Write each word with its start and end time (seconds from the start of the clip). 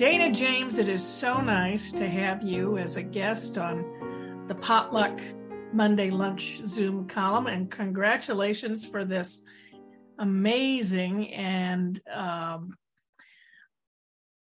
Dana 0.00 0.32
James, 0.32 0.78
it 0.78 0.88
is 0.88 1.06
so 1.06 1.42
nice 1.42 1.92
to 1.92 2.08
have 2.08 2.42
you 2.42 2.78
as 2.78 2.96
a 2.96 3.02
guest 3.02 3.58
on 3.58 4.46
the 4.48 4.54
Potluck 4.54 5.20
Monday 5.74 6.08
Lunch 6.08 6.62
Zoom 6.64 7.06
column, 7.06 7.46
and 7.46 7.70
congratulations 7.70 8.86
for 8.86 9.04
this 9.04 9.42
amazing 10.18 11.34
and 11.34 12.00
um, 12.10 12.78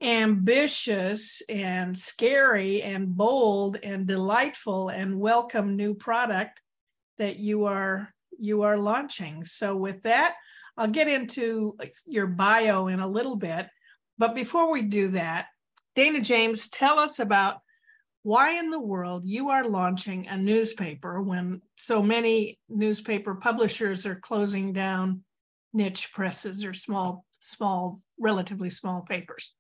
ambitious 0.03 1.40
and 1.49 1.96
scary 1.96 2.82
and 2.82 3.17
bold 3.17 3.79
and 3.82 4.07
delightful 4.07 4.90
and 4.90 5.18
welcome 5.18 5.76
new 5.76 5.94
product 5.94 6.61
that 7.17 7.39
you 7.39 7.64
are 7.64 8.12
you 8.39 8.64
are 8.64 8.76
launching. 8.76 9.46
So 9.46 9.75
with 9.75 10.03
that, 10.03 10.35
I'll 10.76 10.89
get 10.89 11.08
into 11.08 11.75
your 12.04 12.26
bio 12.26 12.89
in 12.89 13.00
a 13.00 13.08
little 13.08 13.36
bit. 13.36 13.67
But 14.18 14.35
before 14.35 14.71
we 14.71 14.82
do 14.82 15.08
that, 15.08 15.46
Dana 15.95 16.21
James, 16.21 16.68
tell 16.68 16.99
us 16.99 17.18
about 17.18 17.61
why 18.22 18.59
in 18.59 18.71
the 18.71 18.81
world 18.81 19.22
you 19.25 19.50
are 19.50 19.68
launching 19.68 20.26
a 20.26 20.36
newspaper 20.36 21.22
when 21.22 21.63
so 21.76 22.03
many 22.03 22.59
newspaper 22.68 23.36
publishers 23.36 24.04
are 24.04 24.17
closing 24.17 24.73
down 24.73 25.23
niche 25.73 26.12
presses 26.12 26.64
or 26.64 26.75
small, 26.75 27.25
small, 27.40 28.00
relatively 28.18 28.71
small 28.71 29.03
papers. 29.03 29.54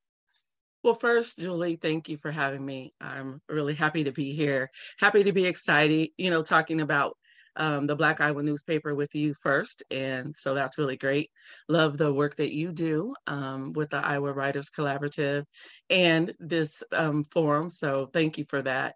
Well, 0.84 0.94
first, 0.94 1.38
Julie, 1.38 1.76
thank 1.76 2.08
you 2.08 2.16
for 2.16 2.30
having 2.30 2.64
me. 2.64 2.94
I'm 3.00 3.40
really 3.48 3.74
happy 3.74 4.04
to 4.04 4.12
be 4.12 4.32
here. 4.32 4.70
Happy 4.98 5.24
to 5.24 5.32
be 5.32 5.44
excited, 5.44 6.10
you 6.16 6.30
know, 6.30 6.42
talking 6.42 6.80
about 6.80 7.16
um, 7.56 7.86
the 7.86 7.96
Black 7.96 8.20
Iowa 8.20 8.42
newspaper 8.42 8.94
with 8.94 9.14
you 9.14 9.34
first. 9.34 9.82
And 9.90 10.34
so 10.34 10.54
that's 10.54 10.78
really 10.78 10.96
great. 10.96 11.30
Love 11.68 11.98
the 11.98 12.12
work 12.12 12.36
that 12.36 12.52
you 12.52 12.72
do 12.72 13.14
um, 13.26 13.72
with 13.72 13.90
the 13.90 13.98
Iowa 13.98 14.32
Writers 14.32 14.70
Collaborative 14.70 15.44
and 15.90 16.32
this 16.38 16.82
um, 16.92 17.24
forum. 17.24 17.70
So 17.70 18.06
thank 18.06 18.38
you 18.38 18.44
for 18.44 18.62
that. 18.62 18.94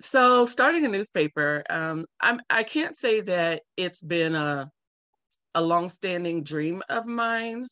So 0.00 0.44
starting 0.44 0.84
a 0.84 0.88
newspaper, 0.88 1.62
um, 1.70 2.06
I'm, 2.20 2.40
I 2.50 2.62
can't 2.64 2.96
say 2.96 3.20
that 3.22 3.62
it's 3.76 4.02
been 4.02 4.34
a, 4.34 4.70
a 5.54 5.62
longstanding 5.62 6.42
dream 6.42 6.82
of 6.88 7.06
mine 7.06 7.68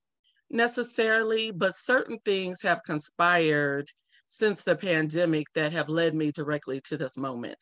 necessarily, 0.50 1.50
but 1.50 1.74
certain 1.74 2.18
things 2.24 2.62
have 2.62 2.84
conspired 2.84 3.86
since 4.26 4.62
the 4.62 4.76
pandemic 4.76 5.46
that 5.54 5.72
have 5.72 5.88
led 5.88 6.14
me 6.14 6.30
directly 6.30 6.80
to 6.80 6.96
this 6.96 7.18
moment. 7.18 7.56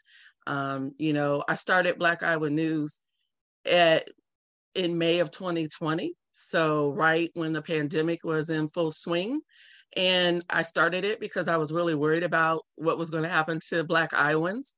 Um, 0.47 0.93
you 0.99 1.13
know, 1.13 1.45
I 1.49 1.55
started 1.55 1.99
Black 1.99 2.23
Iowa 2.23 2.51
News 2.51 3.01
at 3.65 4.09
in 4.75 4.99
May 4.99 5.19
of 5.19 5.31
2020, 5.31 6.15
so 6.33 6.93
right 6.93 7.31
when 7.35 7.53
the 7.53 7.63
pandemic 7.63 8.25
was 8.25 8.51
in 8.51 8.69
full 8.69 8.91
swing. 8.91 9.41
And 9.97 10.45
I 10.49 10.63
started 10.63 11.05
it 11.05 11.19
because 11.19 11.49
I 11.49 11.57
was 11.57 11.73
really 11.73 11.97
worried 11.97 12.23
about 12.23 12.63
what 12.77 12.99
was 12.99 13.11
going 13.11 13.25
to 13.25 13.29
happen 13.29 13.59
to 13.71 13.83
Black 13.83 14.15
Iowans 14.15 14.75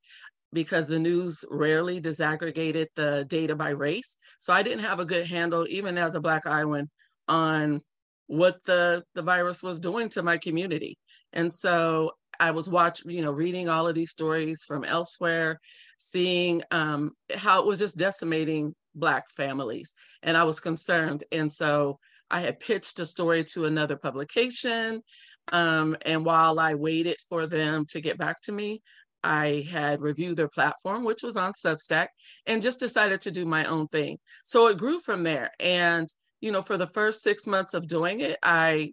because 0.52 0.88
the 0.88 0.98
news 0.98 1.44
rarely 1.50 2.00
disaggregated 2.00 2.86
the 2.94 3.26
data 3.28 3.54
by 3.54 3.70
race. 3.70 4.16
So 4.38 4.52
I 4.52 4.62
didn't 4.62 4.84
have 4.84 5.00
a 5.00 5.04
good 5.04 5.26
handle, 5.26 5.66
even 5.68 5.98
as 5.98 6.14
a 6.14 6.20
Black 6.20 6.46
Iowan, 6.46 6.90
on 7.28 7.80
what 8.26 8.62
the, 8.64 9.02
the 9.14 9.22
virus 9.22 9.62
was 9.62 9.78
doing 9.78 10.08
to 10.10 10.22
my 10.22 10.36
community. 10.36 10.98
And 11.32 11.52
so 11.52 12.12
I 12.40 12.50
was 12.50 12.68
watching, 12.68 13.10
you 13.10 13.22
know, 13.22 13.32
reading 13.32 13.68
all 13.68 13.88
of 13.88 13.94
these 13.94 14.10
stories 14.10 14.64
from 14.64 14.84
elsewhere, 14.84 15.60
seeing 15.98 16.62
um, 16.70 17.12
how 17.34 17.60
it 17.60 17.66
was 17.66 17.78
just 17.78 17.96
decimating 17.96 18.74
Black 18.94 19.24
families. 19.30 19.94
And 20.22 20.36
I 20.36 20.44
was 20.44 20.60
concerned. 20.60 21.24
And 21.32 21.52
so 21.52 21.98
I 22.30 22.40
had 22.40 22.60
pitched 22.60 22.98
a 22.98 23.06
story 23.06 23.44
to 23.44 23.66
another 23.66 23.96
publication. 23.96 25.02
Um, 25.50 25.96
and 26.02 26.24
while 26.24 26.60
I 26.60 26.74
waited 26.74 27.16
for 27.28 27.46
them 27.46 27.84
to 27.86 28.00
get 28.00 28.18
back 28.18 28.40
to 28.42 28.52
me, 28.52 28.82
I 29.24 29.66
had 29.70 30.00
reviewed 30.00 30.36
their 30.36 30.48
platform, 30.48 31.04
which 31.04 31.22
was 31.22 31.36
on 31.36 31.52
Substack, 31.52 32.08
and 32.46 32.60
just 32.60 32.80
decided 32.80 33.20
to 33.22 33.30
do 33.30 33.44
my 33.44 33.64
own 33.66 33.86
thing. 33.88 34.18
So 34.44 34.66
it 34.68 34.78
grew 34.78 34.98
from 35.00 35.22
there. 35.22 35.50
And, 35.60 36.08
you 36.40 36.50
know, 36.50 36.62
for 36.62 36.76
the 36.76 36.86
first 36.88 37.22
six 37.22 37.46
months 37.46 37.74
of 37.74 37.86
doing 37.86 38.20
it, 38.20 38.38
I 38.42 38.92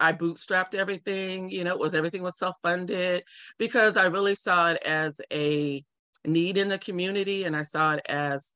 I 0.00 0.12
bootstrapped 0.12 0.74
everything, 0.74 1.50
you 1.50 1.64
know, 1.64 1.72
it 1.72 1.78
was 1.78 1.94
everything 1.94 2.22
was 2.22 2.38
self-funded 2.38 3.24
because 3.58 3.96
I 3.96 4.06
really 4.06 4.34
saw 4.34 4.70
it 4.70 4.82
as 4.84 5.20
a 5.32 5.82
need 6.24 6.56
in 6.56 6.68
the 6.68 6.78
community 6.78 7.44
and 7.44 7.56
I 7.56 7.62
saw 7.62 7.94
it 7.94 8.02
as 8.08 8.52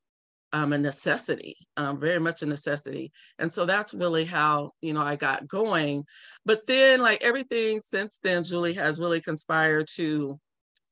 um, 0.53 0.73
a 0.73 0.79
necessity, 0.79 1.57
um, 1.77 1.99
very 1.99 2.21
much 2.21 2.43
a 2.43 2.47
necessity. 2.47 3.11
And 3.39 3.53
so 3.53 3.65
that's 3.65 3.95
really 3.95 4.25
how, 4.25 4.73
you 4.83 4.93
know, 4.93 5.01
I 5.01 5.17
got 5.17 5.49
going. 5.49 6.05
But 6.45 6.67
then 6.67 7.01
like 7.01 7.23
everything 7.23 7.81
since 7.81 8.19
then, 8.23 8.45
Julie 8.45 8.75
has 8.75 9.01
really 9.01 9.21
conspired 9.21 9.89
to 9.95 10.39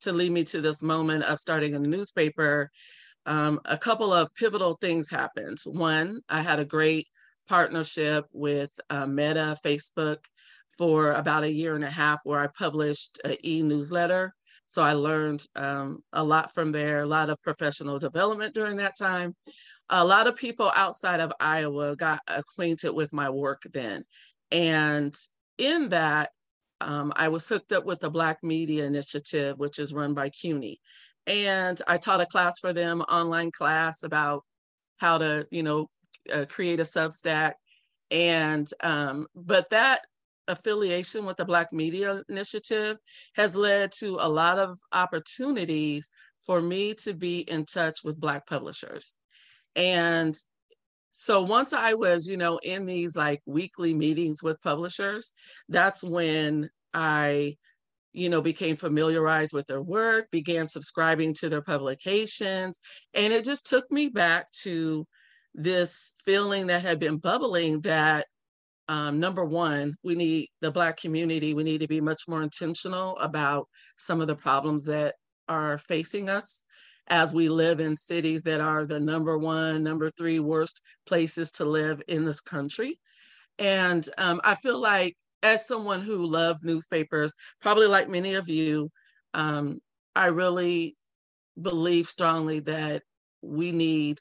to 0.01 0.13
lead 0.15 0.33
me 0.33 0.43
to 0.45 0.63
this 0.63 0.83
moment 0.83 1.25
of 1.25 1.39
starting 1.39 1.75
a 1.75 1.79
newspaper. 1.79 2.71
Um, 3.27 3.61
a 3.67 3.77
couple 3.77 4.15
of 4.15 4.35
pivotal 4.35 4.79
things 4.81 5.11
happened. 5.11 5.59
One, 5.67 6.21
I 6.31 6.41
had 6.41 6.59
a 6.59 6.65
great 6.65 7.07
partnership 7.47 8.25
with 8.33 8.71
uh, 8.89 9.07
Meta, 9.07 9.57
Facebook, 9.65 10.19
for 10.81 11.13
about 11.13 11.45
a 11.45 11.53
year 11.53 11.75
and 11.75 11.85
a 11.85 11.91
half 11.91 12.23
where 12.25 12.41
I 12.41 12.47
published 12.59 13.21
an 13.23 13.37
e-newsletter. 13.45 14.33
So 14.65 14.81
I 14.81 14.95
learned 14.95 15.45
um, 15.55 16.01
a 16.15 16.25
lot 16.25 16.55
from 16.55 16.73
there, 16.73 17.01
a 17.01 17.07
lot 17.07 17.29
of 17.29 17.43
professional 17.43 17.99
development 17.99 18.55
during 18.55 18.77
that 18.77 18.97
time. 18.97 19.37
A 19.91 20.03
lot 20.03 20.27
of 20.27 20.37
people 20.37 20.73
outside 20.75 21.21
of 21.21 21.35
Iowa 21.39 21.97
got 21.97 22.21
acquainted 22.27 22.93
with 22.93 23.13
my 23.13 23.29
work 23.29 23.61
then. 23.75 24.05
And 24.51 25.15
in 25.59 25.91
that, 25.91 26.31
um, 26.81 27.13
I 27.15 27.29
was 27.29 27.47
hooked 27.47 27.73
up 27.73 27.85
with 27.85 28.01
the 28.01 28.09
Black 28.09 28.39
Media 28.43 28.87
Initiative, 28.87 29.59
which 29.59 29.79
is 29.79 29.93
run 29.93 30.15
by 30.15 30.31
CUNY. 30.31 30.81
And 31.27 31.79
I 31.87 31.99
taught 31.99 32.23
a 32.23 32.27
class 32.27 32.59
for 32.59 32.73
them, 32.73 33.03
online 33.03 33.51
class 33.51 34.03
about 34.03 34.45
how 34.97 35.19
to, 35.19 35.47
you 35.51 35.63
know, 35.63 35.91
uh, 36.33 36.47
create 36.49 36.81
a 36.81 36.85
Substack. 36.85 37.53
And, 38.11 38.67
um, 38.83 39.27
but 39.35 39.69
that 39.71 40.01
affiliation 40.49 41.25
with 41.25 41.37
the 41.37 41.45
Black 41.45 41.73
Media 41.73 42.23
Initiative 42.29 42.99
has 43.35 43.57
led 43.57 43.93
to 43.93 44.17
a 44.21 44.29
lot 44.29 44.59
of 44.59 44.79
opportunities 44.93 46.11
for 46.45 46.61
me 46.61 46.95
to 46.95 47.15
be 47.15 47.41
in 47.41 47.65
touch 47.65 48.01
with 48.05 48.21
Black 48.21 48.47
publishers. 48.47 49.15
And 49.77 50.35
so 51.11 51.43
once 51.43 51.73
I 51.73 51.95
was, 51.95 52.27
you 52.27 52.37
know, 52.37 52.59
in 52.63 52.87
these 52.87 53.17
like 53.17 53.43
weekly 53.47 53.95
meetings 53.95 54.43
with 54.43 54.63
publishers, 54.63 55.33
that's 55.69 56.03
when 56.03 56.71
I, 56.95 57.57
you 58.13 58.29
know, 58.29 58.41
became 58.41 58.77
familiarized 58.77 59.53
with 59.53 59.67
their 59.67 59.83
work, 59.83 60.31
began 60.31 60.69
subscribing 60.69 61.35
to 61.35 61.49
their 61.49 61.63
publications. 61.63 62.79
And 63.15 63.33
it 63.33 63.45
just 63.45 63.67
took 63.67 63.91
me 63.91 64.09
back 64.09 64.51
to 64.63 65.07
this 65.55 66.15
feeling 66.25 66.69
that 66.69 66.83
had 66.83 66.99
been 66.99 67.19
bubbling 67.19 67.81
that 67.81 68.27
um, 68.91 69.21
number 69.21 69.45
one, 69.45 69.95
we 70.03 70.17
need 70.17 70.49
the 70.63 70.71
Black 70.73 70.97
community, 70.97 71.55
we 71.55 71.63
need 71.63 71.81
to 71.81 71.87
be 71.87 72.01
much 72.01 72.23
more 72.27 72.43
intentional 72.43 73.17
about 73.19 73.69
some 73.97 74.21
of 74.21 74.27
the 74.27 74.35
problems 74.35 74.85
that 74.87 75.15
are 75.49 75.79
facing 75.79 76.29
us 76.29 76.65
as 77.07 77.33
we 77.33 77.49
live 77.49 77.79
in 77.79 77.97
cities 77.97 78.43
that 78.43 78.61
are 78.61 78.85
the 78.85 78.99
number 78.99 79.39
one, 79.39 79.85
number 79.85 80.11
three 80.11 80.41
worst 80.41 80.83
places 81.07 81.53
to 81.53 81.65
live 81.65 82.03
in 82.09 82.25
this 82.25 82.41
country. 82.41 82.99
And 83.61 84.09
um, 84.19 84.41
I 84.43 84.57
feel 84.57 84.81
like, 84.81 85.17
as 85.45 85.69
someone 85.69 86.01
who 86.01 86.27
loves 86.27 86.65
newspapers, 86.65 87.33
probably 87.61 87.87
like 87.87 88.09
many 88.09 88.35
of 88.35 88.49
you, 88.49 88.91
um, 89.35 89.79
I 90.17 90.27
really 90.27 90.97
believe 91.63 92.09
strongly 92.09 92.59
that 92.61 93.05
we 93.41 93.71
need 93.71 94.19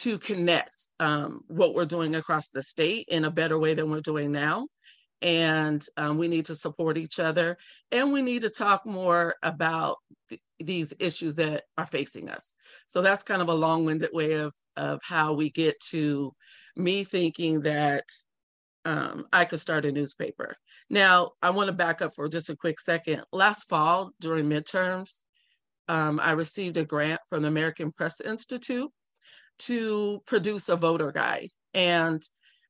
to 0.00 0.18
connect 0.18 0.88
um, 0.98 1.42
what 1.48 1.74
we're 1.74 1.84
doing 1.84 2.14
across 2.14 2.48
the 2.48 2.62
state 2.62 3.06
in 3.08 3.24
a 3.24 3.30
better 3.30 3.58
way 3.58 3.74
than 3.74 3.90
we're 3.90 4.00
doing 4.00 4.32
now. 4.32 4.66
And 5.22 5.84
um, 5.98 6.16
we 6.16 6.28
need 6.28 6.46
to 6.46 6.54
support 6.54 6.96
each 6.96 7.18
other 7.18 7.58
and 7.92 8.10
we 8.10 8.22
need 8.22 8.40
to 8.42 8.48
talk 8.48 8.86
more 8.86 9.34
about 9.42 9.98
th- 10.30 10.40
these 10.58 10.94
issues 10.98 11.36
that 11.36 11.64
are 11.76 11.84
facing 11.84 12.30
us. 12.30 12.54
So 12.86 13.02
that's 13.02 13.22
kind 13.22 13.42
of 13.42 13.48
a 13.48 13.54
long 13.54 13.84
winded 13.84 14.08
way 14.14 14.32
of, 14.32 14.54
of 14.78 15.00
how 15.02 15.34
we 15.34 15.50
get 15.50 15.78
to 15.90 16.32
me 16.76 17.04
thinking 17.04 17.60
that 17.62 18.04
um, 18.86 19.26
I 19.30 19.44
could 19.44 19.60
start 19.60 19.84
a 19.84 19.92
newspaper. 19.92 20.54
Now, 20.88 21.32
I 21.42 21.50
want 21.50 21.66
to 21.68 21.74
back 21.74 22.00
up 22.00 22.12
for 22.14 22.26
just 22.26 22.48
a 22.48 22.56
quick 22.56 22.80
second. 22.80 23.22
Last 23.30 23.64
fall 23.64 24.12
during 24.20 24.46
midterms, 24.46 25.24
um, 25.88 26.18
I 26.22 26.32
received 26.32 26.78
a 26.78 26.84
grant 26.86 27.20
from 27.28 27.42
the 27.42 27.48
American 27.48 27.92
Press 27.92 28.22
Institute 28.22 28.90
to 29.60 30.22
produce 30.26 30.68
a 30.68 30.76
voter 30.76 31.12
guide. 31.12 31.48
And 31.74 32.22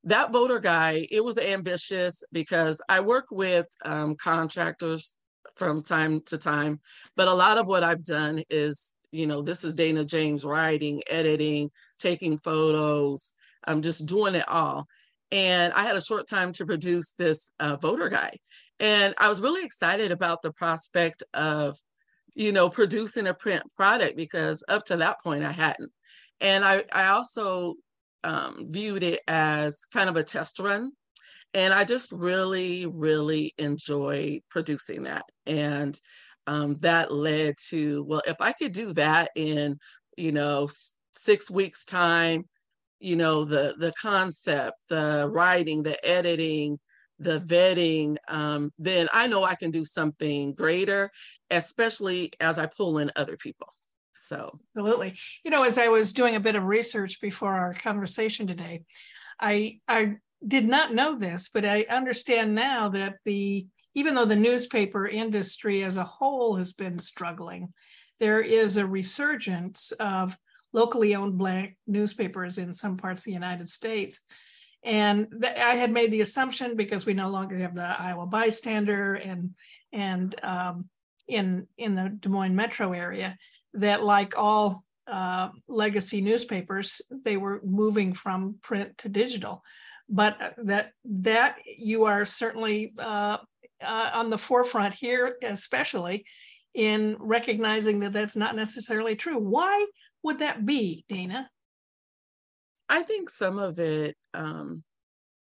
that 0.04 0.32
voter 0.32 0.58
guide, 0.58 1.06
it 1.10 1.24
was 1.24 1.38
ambitious 1.38 2.22
because 2.32 2.80
I 2.88 3.00
work 3.00 3.26
with 3.30 3.66
um, 3.84 4.16
contractors 4.16 5.16
from 5.56 5.82
time 5.82 6.22
to 6.26 6.38
time, 6.38 6.80
but 7.16 7.28
a 7.28 7.34
lot 7.34 7.58
of 7.58 7.66
what 7.66 7.84
I've 7.84 8.04
done 8.04 8.42
is, 8.48 8.92
you 9.12 9.26
know, 9.26 9.42
this 9.42 9.64
is 9.64 9.74
Dana 9.74 10.04
James 10.04 10.44
writing, 10.44 11.02
editing, 11.08 11.70
taking 11.98 12.38
photos. 12.38 13.34
I'm 13.64 13.82
just 13.82 14.06
doing 14.06 14.34
it 14.34 14.48
all. 14.48 14.86
And 15.32 15.72
I 15.74 15.82
had 15.82 15.96
a 15.96 16.00
short 16.00 16.28
time 16.28 16.52
to 16.52 16.66
produce 16.66 17.12
this 17.12 17.52
uh, 17.60 17.76
voter 17.76 18.08
guide. 18.08 18.38
And 18.78 19.14
I 19.18 19.28
was 19.28 19.40
really 19.40 19.64
excited 19.64 20.10
about 20.12 20.42
the 20.42 20.52
prospect 20.52 21.22
of, 21.34 21.78
you 22.34 22.52
know, 22.52 22.70
producing 22.70 23.26
a 23.26 23.34
print 23.34 23.62
product 23.76 24.16
because 24.16 24.64
up 24.68 24.84
to 24.86 24.96
that 24.96 25.22
point 25.22 25.44
I 25.44 25.52
hadn't. 25.52 25.92
And 26.40 26.64
I, 26.64 26.84
I 26.92 27.08
also 27.08 27.74
um, 28.24 28.66
viewed 28.68 29.02
it 29.02 29.20
as 29.28 29.84
kind 29.92 30.08
of 30.08 30.16
a 30.16 30.24
test 30.24 30.58
run. 30.58 30.92
And 31.52 31.74
I 31.74 31.84
just 31.84 32.12
really, 32.12 32.86
really 32.86 33.52
enjoyed 33.58 34.40
producing 34.50 35.02
that. 35.04 35.24
And 35.46 35.98
um, 36.46 36.76
that 36.80 37.12
led 37.12 37.54
to, 37.68 38.04
well, 38.04 38.22
if 38.26 38.40
I 38.40 38.52
could 38.52 38.72
do 38.72 38.92
that 38.94 39.30
in, 39.36 39.76
you 40.16 40.32
know, 40.32 40.68
six 41.14 41.50
weeks' 41.50 41.84
time, 41.84 42.44
you 43.00 43.16
know, 43.16 43.44
the 43.44 43.74
the 43.78 43.92
concept, 44.00 44.76
the 44.88 45.28
writing, 45.30 45.82
the 45.82 46.04
editing, 46.06 46.78
the 47.18 47.38
vetting, 47.40 48.16
um, 48.28 48.70
then 48.78 49.08
I 49.12 49.26
know 49.26 49.42
I 49.42 49.54
can 49.54 49.70
do 49.70 49.84
something 49.84 50.54
greater, 50.54 51.10
especially 51.50 52.32
as 52.40 52.58
I 52.58 52.66
pull 52.66 52.98
in 52.98 53.10
other 53.16 53.36
people. 53.36 53.74
So, 54.12 54.58
absolutely. 54.76 55.18
You 55.44 55.50
know, 55.50 55.62
as 55.62 55.78
I 55.78 55.88
was 55.88 56.12
doing 56.12 56.36
a 56.36 56.40
bit 56.40 56.56
of 56.56 56.64
research 56.64 57.20
before 57.20 57.54
our 57.54 57.74
conversation 57.74 58.46
today, 58.46 58.82
I 59.40 59.80
I 59.88 60.16
did 60.46 60.68
not 60.68 60.94
know 60.94 61.18
this, 61.18 61.48
but 61.52 61.64
I 61.64 61.86
understand 61.90 62.54
now 62.54 62.88
that 62.90 63.16
the 63.24 63.66
even 63.94 64.14
though 64.14 64.24
the 64.24 64.36
newspaper 64.36 65.06
industry 65.06 65.82
as 65.82 65.96
a 65.96 66.04
whole 66.04 66.56
has 66.56 66.72
been 66.72 66.98
struggling, 66.98 67.72
there 68.20 68.40
is 68.40 68.76
a 68.76 68.86
resurgence 68.86 69.92
of 69.92 70.38
locally 70.72 71.14
owned 71.14 71.36
black 71.36 71.76
newspapers 71.86 72.58
in 72.58 72.72
some 72.72 72.96
parts 72.96 73.22
of 73.22 73.24
the 73.24 73.32
United 73.32 73.68
States. 73.68 74.20
And 74.84 75.26
th- 75.42 75.56
I 75.56 75.74
had 75.74 75.92
made 75.92 76.12
the 76.12 76.20
assumption 76.20 76.76
because 76.76 77.04
we 77.04 77.14
no 77.14 77.28
longer 77.28 77.58
have 77.58 77.74
the 77.74 78.00
Iowa 78.00 78.26
Bystander 78.26 79.14
and 79.14 79.54
and 79.92 80.34
um, 80.42 80.88
in 81.26 81.66
in 81.76 81.94
the 81.94 82.16
Des 82.20 82.28
Moines 82.28 82.54
metro 82.54 82.92
area 82.92 83.36
that 83.74 84.02
like 84.02 84.36
all 84.36 84.84
uh, 85.06 85.48
legacy 85.68 86.20
newspapers, 86.20 87.02
they 87.24 87.36
were 87.36 87.60
moving 87.64 88.12
from 88.14 88.56
print 88.62 88.96
to 88.98 89.08
digital. 89.08 89.62
But 90.08 90.40
uh, 90.40 90.50
that 90.64 90.92
that 91.04 91.56
you 91.78 92.04
are 92.04 92.24
certainly 92.24 92.92
uh, 92.98 93.38
uh, 93.82 94.10
on 94.14 94.30
the 94.30 94.38
forefront 94.38 94.94
here, 94.94 95.36
especially 95.42 96.24
in 96.74 97.16
recognizing 97.18 98.00
that 98.00 98.12
that's 98.12 98.36
not 98.36 98.54
necessarily 98.56 99.16
true. 99.16 99.38
Why 99.38 99.86
would 100.22 100.40
that 100.40 100.64
be, 100.66 101.04
Dana? 101.08 101.50
I 102.88 103.02
think 103.02 103.30
some 103.30 103.58
of 103.58 103.78
it 103.78 104.16
um, 104.34 104.82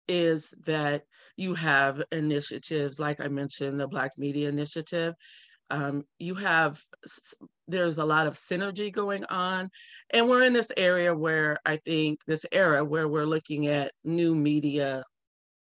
is 0.09 0.55
that 0.65 1.05
you 1.37 1.55
have 1.55 2.03
initiatives, 2.11 2.99
like 2.99 3.21
I 3.21 3.29
mentioned, 3.29 3.79
the 3.79 3.87
Black 3.87 4.13
Media 4.19 4.49
Initiative. 4.49 5.15
Um, 5.71 6.05
you 6.19 6.35
have, 6.37 6.81
there's 7.67 7.99
a 7.99 8.05
lot 8.05 8.27
of 8.27 8.35
synergy 8.35 8.93
going 8.93 9.25
on. 9.27 9.71
And 10.11 10.29
we're 10.29 10.43
in 10.43 10.53
this 10.53 10.73
area 10.77 11.15
where 11.15 11.59
I 11.67 11.77
think 11.77 12.21
this 12.27 12.47
era 12.53 12.85
where 12.85 13.09
we're 13.09 13.25
looking 13.27 13.67
at 13.67 13.93
new 14.05 14.35
media 14.35 15.05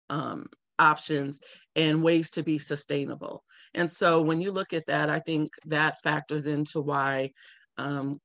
um, 0.10 0.48
options 0.80 1.42
and 1.76 2.04
ways 2.04 2.30
to 2.32 2.44
be 2.44 2.58
sustainable. 2.58 3.44
And 3.74 3.92
so 3.92 4.22
when 4.22 4.40
you 4.40 4.52
look 4.52 4.74
at 4.74 4.86
that, 4.88 5.10
I 5.10 5.20
think 5.20 5.52
that 5.66 6.02
factors 6.02 6.48
into 6.48 6.82
why 6.82 7.32
um, 7.78 8.20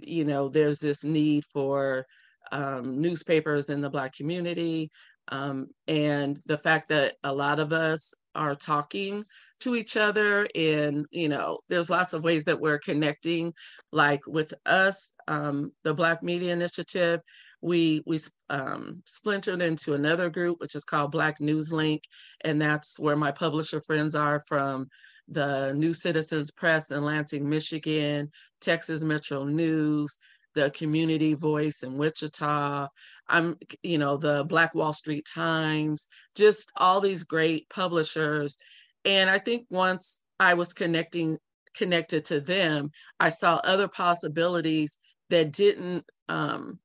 you 0.00 0.24
know, 0.24 0.48
there's 0.48 0.80
this 0.80 1.04
need 1.04 1.44
for 1.44 2.06
um, 2.52 3.00
newspapers 3.00 3.70
in 3.70 3.80
the 3.80 3.90
Black 3.90 4.14
community. 4.14 4.90
Um, 5.28 5.68
and 5.88 6.40
the 6.46 6.58
fact 6.58 6.88
that 6.90 7.14
a 7.22 7.32
lot 7.32 7.60
of 7.60 7.72
us 7.72 8.14
are 8.34 8.54
talking 8.54 9.24
to 9.60 9.74
each 9.74 9.96
other 9.96 10.46
and 10.54 11.06
you 11.10 11.28
know 11.28 11.58
there's 11.68 11.90
lots 11.90 12.12
of 12.12 12.24
ways 12.24 12.44
that 12.44 12.60
we're 12.60 12.78
connecting 12.78 13.52
like 13.92 14.20
with 14.26 14.52
us 14.66 15.12
um, 15.28 15.72
the 15.84 15.94
black 15.94 16.22
media 16.22 16.52
initiative 16.52 17.20
we 17.60 18.02
we 18.06 18.18
um, 18.50 19.02
splintered 19.06 19.62
into 19.62 19.94
another 19.94 20.28
group 20.28 20.60
which 20.60 20.74
is 20.74 20.84
called 20.84 21.12
black 21.12 21.40
news 21.40 21.72
link 21.72 22.02
and 22.42 22.60
that's 22.60 22.98
where 22.98 23.16
my 23.16 23.30
publisher 23.30 23.80
friends 23.80 24.14
are 24.14 24.40
from 24.40 24.86
the 25.28 25.72
New 25.74 25.94
Citizens 25.94 26.50
Press 26.50 26.90
in 26.90 27.02
Lansing, 27.02 27.48
Michigan, 27.48 28.30
Texas 28.60 29.02
Metro 29.02 29.44
News, 29.44 30.18
the 30.54 30.70
Community 30.70 31.34
Voice 31.34 31.82
in 31.82 31.98
Wichita. 31.98 32.88
I'm, 33.28 33.56
you 33.82 33.98
know, 33.98 34.16
the 34.16 34.44
Black 34.44 34.74
Wall 34.74 34.92
Street 34.92 35.26
Times, 35.32 36.08
just 36.34 36.70
all 36.76 37.00
these 37.00 37.24
great 37.24 37.68
publishers. 37.70 38.56
And 39.04 39.30
I 39.30 39.38
think 39.38 39.66
once 39.70 40.22
I 40.38 40.54
was 40.54 40.72
connecting 40.72 41.38
connected 41.76 42.24
to 42.26 42.40
them, 42.40 42.90
I 43.18 43.30
saw 43.30 43.56
other 43.56 43.88
possibilities 43.88 44.98
that 45.30 45.52
didn't 45.52 46.04
um, 46.28 46.78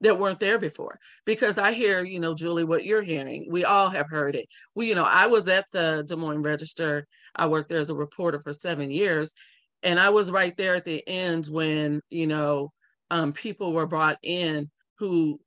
that 0.00 0.18
weren't 0.18 0.40
there 0.40 0.58
before 0.58 0.98
because 1.24 1.56
i 1.56 1.72
hear 1.72 2.04
you 2.04 2.20
know 2.20 2.34
julie 2.34 2.64
what 2.64 2.84
you're 2.84 3.02
hearing 3.02 3.46
we 3.50 3.64
all 3.64 3.88
have 3.88 4.08
heard 4.08 4.34
it 4.34 4.46
we 4.74 4.88
you 4.88 4.94
know 4.94 5.04
i 5.04 5.26
was 5.26 5.48
at 5.48 5.64
the 5.72 6.04
des 6.06 6.16
moines 6.16 6.42
register 6.42 7.06
i 7.36 7.46
worked 7.46 7.68
there 7.70 7.78
as 7.80 7.90
a 7.90 7.94
reporter 7.94 8.38
for 8.38 8.52
seven 8.52 8.90
years 8.90 9.34
and 9.82 9.98
i 9.98 10.10
was 10.10 10.30
right 10.30 10.56
there 10.56 10.74
at 10.74 10.84
the 10.84 11.02
end 11.08 11.46
when 11.46 12.00
you 12.10 12.26
know 12.26 12.70
um, 13.14 13.32
people 13.32 13.72
were 13.72 13.86
brought 13.86 14.18
in 14.22 14.70
who 14.98 15.40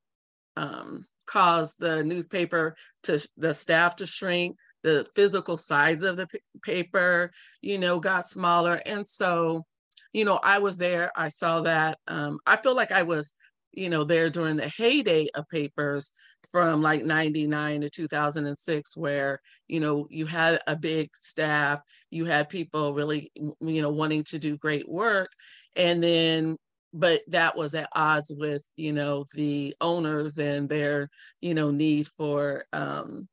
um, 0.56 1.06
caused 1.26 1.76
the 1.80 2.04
newspaper 2.04 2.76
to 3.04 3.20
the 3.38 3.54
staff 3.54 3.98
to 3.98 4.06
shrink 4.06 4.56
the 4.84 5.06
physical 5.14 5.58
size 5.58 6.02
of 6.02 6.16
the 6.16 6.28
paper 6.64 7.32
you 7.62 7.78
know 7.78 8.00
got 8.00 8.26
smaller 8.28 8.82
and 8.86 9.06
so 9.06 9.66
you 10.14 10.24
know 10.24 10.40
i 10.44 10.60
was 10.60 10.78
there 10.78 11.12
i 11.16 11.28
saw 11.28 11.62
that 11.62 11.98
um, 12.08 12.40
i 12.46 12.56
feel 12.56 12.76
like 12.76 12.92
i 12.92 13.04
was 13.04 13.34
you 13.78 13.90
know, 13.90 14.04
there 14.04 14.30
during 14.30 14.58
the 14.58 14.68
heyday 14.68 15.28
of 15.36 15.48
papers 15.50 16.12
from 16.52 16.82
like 16.82 17.04
99 17.04 17.82
to 17.82 17.90
2006, 17.90 18.98
where, 18.98 19.40
you 19.68 19.80
know, 19.80 20.08
you 20.10 20.26
had 20.26 20.60
a 20.66 20.76
big 20.76 21.16
staff, 21.16 21.80
you 22.10 22.26
had 22.26 22.50
people 22.50 22.94
really, 22.94 23.32
you 23.36 23.82
know, 23.82 23.92
wanting 23.92 24.24
to 24.24 24.40
do 24.40 24.58
great 24.58 24.90
work. 24.90 25.30
And 25.76 26.02
then, 26.02 26.58
but 26.94 27.22
that 27.28 27.56
was 27.56 27.76
at 27.76 27.90
odds 27.94 28.34
with, 28.36 28.68
you 28.76 28.94
know, 28.94 29.26
the 29.34 29.76
owners 29.82 30.38
and 30.38 30.70
their, 30.70 31.10
you 31.42 31.54
know, 31.54 31.72
need 31.72 32.08
for, 32.08 32.66
um, 32.74 33.28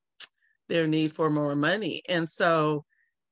their 0.69 0.87
need 0.87 1.13
for 1.13 1.31
more 1.31 1.55
money. 1.55 2.03
And 2.09 2.29
so, 2.29 2.85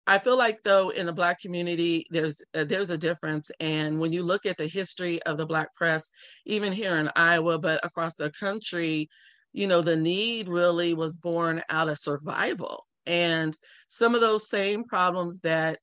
I 0.07 0.19
feel 0.19 0.37
like 0.37 0.63
though 0.65 0.91
in 0.91 1.07
the 1.07 1.13
black 1.13 1.41
community 1.41 2.07
there's 2.11 2.43
uh, 2.55 2.65
there's 2.65 2.91
a 2.91 2.99
difference 2.99 3.51
and 3.61 4.01
when 4.01 4.13
you 4.13 4.23
look 4.23 4.47
at 4.47 4.57
the 4.57 4.67
history 4.67 5.23
of 5.23 5.37
the 5.37 5.47
black 5.47 5.73
press 5.75 6.11
even 6.45 6.73
here 6.73 6.97
in 6.97 7.11
Iowa 7.15 7.59
but 7.59 7.85
across 7.85 8.15
the 8.15 8.31
country 8.33 9.09
you 9.53 9.67
know 9.67 9.81
the 9.81 9.97
need 9.97 10.49
really 10.49 10.95
was 10.95 11.15
born 11.15 11.63
out 11.69 11.89
of 11.89 11.99
survival 11.99 12.85
and 13.07 13.57
some 13.89 14.15
of 14.15 14.21
those 14.21 14.49
same 14.49 14.85
problems 14.85 15.41
that 15.41 15.79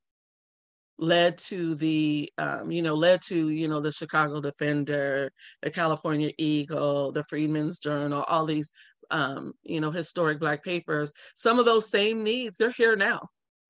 led 0.99 1.37
to 1.37 1.75
the 1.75 2.31
um, 2.37 2.71
you 2.71 2.81
know 2.81 2.93
led 2.93 3.21
to 3.21 3.49
you 3.49 3.67
know 3.67 3.79
the 3.79 3.91
chicago 3.91 4.41
defender 4.41 5.31
the 5.61 5.71
california 5.71 6.29
eagle 6.37 7.11
the 7.11 7.23
freedom's 7.23 7.79
journal 7.79 8.23
all 8.27 8.45
these 8.45 8.71
um, 9.11 9.53
you 9.63 9.81
know 9.81 9.89
historic 9.89 10.39
black 10.39 10.63
papers. 10.63 11.11
Some 11.35 11.57
of 11.57 11.65
those 11.65 11.89
same 11.89 12.23
needs 12.23 12.57
they're 12.57 12.69
here 12.69 12.95
now 12.95 13.21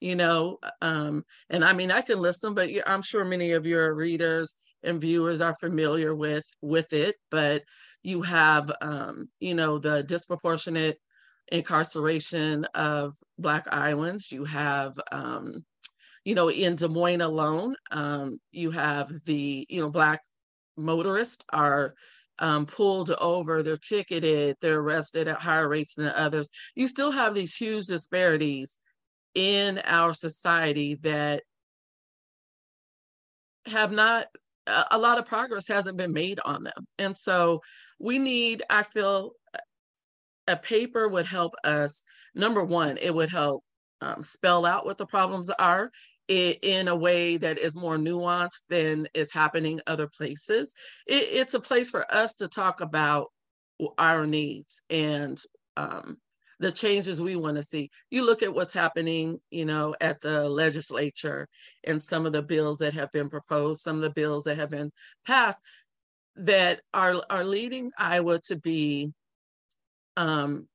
you 0.02 0.16
know 0.16 0.58
um, 0.82 1.24
and 1.50 1.64
i 1.64 1.72
mean 1.74 1.92
i 1.92 2.02
can 2.02 2.20
list 2.20 2.42
them 2.42 2.54
but 2.54 2.70
i'm 2.88 3.02
sure 3.02 3.24
many 3.24 3.52
of 3.52 3.66
your 3.66 3.94
readers 3.96 4.56
and 4.84 5.00
viewers 5.00 5.42
are 5.42 5.54
familiar 5.56 6.16
with 6.16 6.46
with 6.62 6.92
it 6.94 7.16
but 7.32 7.64
you 8.04 8.22
have 8.22 8.72
um, 8.82 9.30
you 9.40 9.54
know 9.54 9.78
the 9.78 10.04
disproportionate 10.04 10.98
incarceration 11.52 12.66
of 12.76 13.14
black 13.38 13.66
iowans. 13.72 14.32
You 14.32 14.46
have 14.46 14.94
um, 15.12 15.66
you 16.30 16.36
know 16.36 16.52
in 16.52 16.76
des 16.76 16.88
moines 16.88 17.22
alone 17.22 17.76
um, 17.90 18.38
you 18.52 18.70
have 18.70 19.10
the 19.26 19.66
you 19.68 19.82
know 19.82 19.90
black 19.90 20.22
motorists 20.78 21.44
are 21.52 21.96
um, 22.38 22.68
pulled 22.68 23.12
over, 23.20 23.64
they're 23.64 23.76
ticketed, 23.76 24.56
they're 24.62 24.80
arrested 24.80 25.28
at 25.28 25.38
higher 25.38 25.68
rates 25.68 25.96
than 25.96 26.14
others. 26.16 26.50
You 26.76 26.88
still 26.88 27.12
have 27.12 27.34
these 27.34 27.56
huge 27.56 27.88
disparities 27.88 28.80
in 29.36 29.82
our 29.84 30.14
society 30.14 30.96
that 31.02 31.42
have 33.66 33.92
not 33.92 34.28
a 34.92 34.98
lot 35.00 35.18
of 35.18 35.26
progress 35.26 35.68
hasn't 35.68 35.98
been 35.98 36.14
made 36.14 36.40
on 36.46 36.64
them 36.64 36.86
and 37.00 37.18
so 37.18 37.60
we 38.00 38.20
need 38.20 38.62
i 38.70 38.84
feel 38.84 39.32
a 40.48 40.56
paper 40.56 41.08
would 41.08 41.26
help 41.26 41.54
us 41.64 42.04
number 42.36 42.64
one 42.64 42.98
it 42.98 43.14
would 43.14 43.30
help 43.30 43.64
um, 44.02 44.22
spell 44.24 44.66
out 44.66 44.86
what 44.86 44.98
the 44.98 45.06
problems 45.06 45.50
are 45.50 45.92
in 46.30 46.88
a 46.88 46.96
way 46.96 47.38
that 47.38 47.58
is 47.58 47.76
more 47.76 47.98
nuanced 47.98 48.64
than 48.70 49.08
is 49.14 49.34
happening 49.34 49.80
other 49.88 50.08
places 50.08 50.74
it, 51.08 51.28
it's 51.32 51.56
a 51.56 51.60
place 51.60 51.90
for 51.90 52.06
us 52.14 52.36
to 52.36 52.48
talk 52.48 52.82
about 52.82 53.30
our 53.98 54.28
needs 54.28 54.82
and 54.90 55.42
um, 55.78 56.18
the 56.60 56.72
changes 56.72 57.22
we 57.22 57.36
want 57.36 57.56
to 57.56 57.64
see. 57.64 57.90
You 58.12 58.26
look 58.26 58.44
at 58.44 58.54
what's 58.54 58.74
happening, 58.74 59.40
you 59.50 59.66
know, 59.66 59.96
at 60.02 60.20
the 60.22 60.48
legislature 60.48 61.48
and 61.86 62.02
some 62.04 62.26
of 62.26 62.34
the 62.34 62.44
bills 62.44 62.80
that 62.80 62.94
have 62.94 63.12
been 63.12 63.30
proposed, 63.30 63.82
some 63.82 63.96
of 63.96 64.02
the 64.02 64.10
bills 64.10 64.44
that 64.44 64.58
have 64.58 64.70
been 64.70 64.92
passed 65.26 65.60
that 66.36 66.82
are 66.94 67.22
are 67.30 67.44
leading 67.44 67.92
Iowa 67.98 68.40
to 68.48 68.58
be 68.58 69.12
um, 70.18 70.68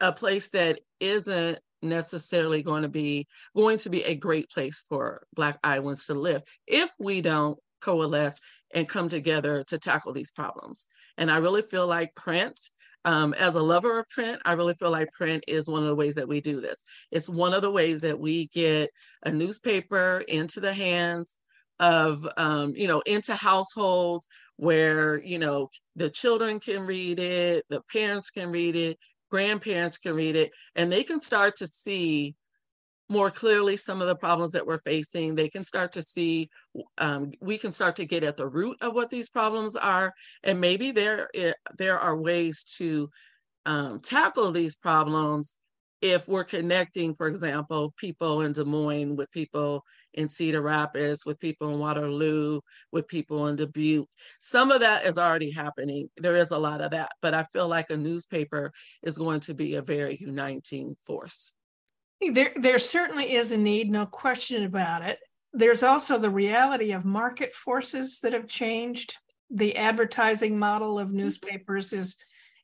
a 0.00 0.12
place 0.12 0.48
that 0.48 0.80
isn't 1.00 1.58
necessarily 1.82 2.62
going 2.62 2.82
to 2.82 2.88
be 2.88 3.26
going 3.54 3.78
to 3.78 3.90
be 3.90 4.02
a 4.04 4.14
great 4.14 4.48
place 4.50 4.84
for 4.88 5.26
Black 5.34 5.58
Iowans 5.62 6.06
to 6.06 6.14
live 6.14 6.42
if 6.66 6.90
we 6.98 7.20
don't 7.20 7.58
coalesce 7.80 8.40
and 8.74 8.88
come 8.88 9.08
together 9.08 9.64
to 9.68 9.78
tackle 9.78 10.12
these 10.12 10.30
problems. 10.30 10.88
And 11.18 11.30
I 11.30 11.38
really 11.38 11.62
feel 11.62 11.86
like 11.86 12.14
print, 12.14 12.58
um, 13.04 13.34
as 13.34 13.54
a 13.54 13.62
lover 13.62 14.00
of 14.00 14.08
print, 14.08 14.40
I 14.44 14.54
really 14.54 14.74
feel 14.74 14.90
like 14.90 15.12
print 15.12 15.44
is 15.46 15.68
one 15.68 15.82
of 15.82 15.88
the 15.88 15.94
ways 15.94 16.16
that 16.16 16.28
we 16.28 16.40
do 16.40 16.60
this. 16.60 16.84
It's 17.12 17.28
one 17.28 17.54
of 17.54 17.62
the 17.62 17.70
ways 17.70 18.00
that 18.00 18.18
we 18.18 18.48
get 18.48 18.90
a 19.24 19.30
newspaper 19.30 20.24
into 20.26 20.60
the 20.60 20.74
hands 20.74 21.38
of, 21.78 22.26
um, 22.36 22.72
you 22.74 22.88
know, 22.88 23.02
into 23.06 23.34
households 23.34 24.26
where, 24.56 25.20
you 25.22 25.38
know, 25.38 25.68
the 25.94 26.10
children 26.10 26.58
can 26.58 26.86
read 26.86 27.20
it, 27.20 27.64
the 27.68 27.82
parents 27.92 28.30
can 28.30 28.50
read 28.50 28.74
it, 28.74 28.98
grandparents 29.36 29.98
can 29.98 30.14
read 30.14 30.34
it, 30.34 30.50
and 30.76 30.90
they 30.90 31.04
can 31.04 31.20
start 31.20 31.56
to 31.56 31.66
see 31.66 32.34
more 33.10 33.30
clearly 33.30 33.76
some 33.76 34.00
of 34.00 34.08
the 34.08 34.16
problems 34.16 34.52
that 34.52 34.66
we're 34.66 34.80
facing. 34.80 35.34
They 35.34 35.50
can 35.50 35.62
start 35.62 35.92
to 35.92 36.00
see, 36.00 36.48
um, 36.96 37.32
we 37.42 37.58
can 37.58 37.70
start 37.70 37.96
to 37.96 38.06
get 38.06 38.24
at 38.24 38.36
the 38.36 38.48
root 38.48 38.78
of 38.80 38.94
what 38.94 39.10
these 39.10 39.28
problems 39.28 39.76
are, 39.76 40.10
and 40.42 40.58
maybe 40.58 40.90
there 40.90 41.28
eh, 41.34 41.52
there 41.76 41.98
are 41.98 42.16
ways 42.16 42.64
to 42.78 43.10
um, 43.66 44.00
tackle 44.00 44.52
these 44.52 44.74
problems 44.74 45.58
if 46.00 46.26
we're 46.28 46.44
connecting, 46.44 47.12
for 47.12 47.28
example, 47.28 47.92
people 47.98 48.40
in 48.40 48.52
Des 48.52 48.64
Moines 48.64 49.16
with 49.16 49.30
people 49.32 49.82
in 50.16 50.28
Cedar 50.28 50.62
Rapids, 50.62 51.24
with 51.24 51.38
people 51.38 51.72
in 51.72 51.78
Waterloo, 51.78 52.60
with 52.92 53.06
people 53.06 53.46
in 53.48 53.56
Dubuque. 53.56 54.08
Some 54.40 54.70
of 54.70 54.80
that 54.80 55.06
is 55.06 55.18
already 55.18 55.50
happening. 55.50 56.08
There 56.16 56.34
is 56.34 56.50
a 56.50 56.58
lot 56.58 56.80
of 56.80 56.90
that, 56.90 57.12
but 57.22 57.34
I 57.34 57.44
feel 57.44 57.68
like 57.68 57.90
a 57.90 57.96
newspaper 57.96 58.72
is 59.02 59.18
going 59.18 59.40
to 59.40 59.54
be 59.54 59.74
a 59.74 59.82
very 59.82 60.16
uniting 60.20 60.96
force. 61.06 61.54
There, 62.20 62.52
there 62.56 62.78
certainly 62.78 63.34
is 63.34 63.52
a 63.52 63.56
need, 63.56 63.90
no 63.90 64.06
question 64.06 64.64
about 64.64 65.02
it. 65.02 65.18
There's 65.52 65.82
also 65.82 66.18
the 66.18 66.30
reality 66.30 66.92
of 66.92 67.04
market 67.04 67.54
forces 67.54 68.20
that 68.20 68.32
have 68.32 68.46
changed. 68.46 69.16
The 69.50 69.76
advertising 69.76 70.58
model 70.58 70.98
of 70.98 71.08
mm-hmm. 71.08 71.18
newspapers 71.18 71.92
is 71.92 72.16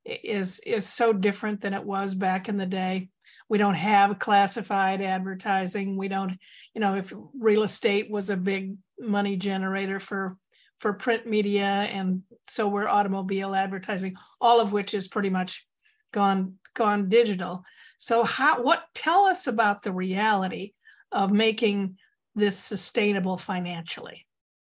is 0.04 0.60
is 0.66 0.86
so 0.86 1.12
different 1.12 1.60
than 1.60 1.74
it 1.74 1.84
was 1.84 2.14
back 2.14 2.48
in 2.48 2.56
the 2.56 2.66
day. 2.66 3.08
We 3.52 3.58
don't 3.58 3.74
have 3.74 4.18
classified 4.18 5.02
advertising. 5.02 5.98
We 5.98 6.08
don't, 6.08 6.38
you 6.72 6.80
know, 6.80 6.94
if 6.94 7.12
real 7.38 7.64
estate 7.64 8.10
was 8.10 8.30
a 8.30 8.36
big 8.38 8.78
money 8.98 9.36
generator 9.36 10.00
for 10.00 10.38
for 10.78 10.94
print 10.94 11.26
media, 11.26 11.66
and 11.66 12.22
so 12.48 12.66
we're 12.66 12.88
automobile 12.88 13.54
advertising, 13.54 14.16
all 14.40 14.58
of 14.58 14.72
which 14.72 14.94
is 14.94 15.06
pretty 15.06 15.28
much 15.28 15.66
gone 16.14 16.54
gone 16.72 17.10
digital. 17.10 17.62
So 17.98 18.24
how 18.24 18.62
what 18.62 18.84
tell 18.94 19.26
us 19.26 19.46
about 19.46 19.82
the 19.82 19.92
reality 19.92 20.72
of 21.12 21.30
making 21.30 21.98
this 22.34 22.58
sustainable 22.58 23.36
financially? 23.36 24.26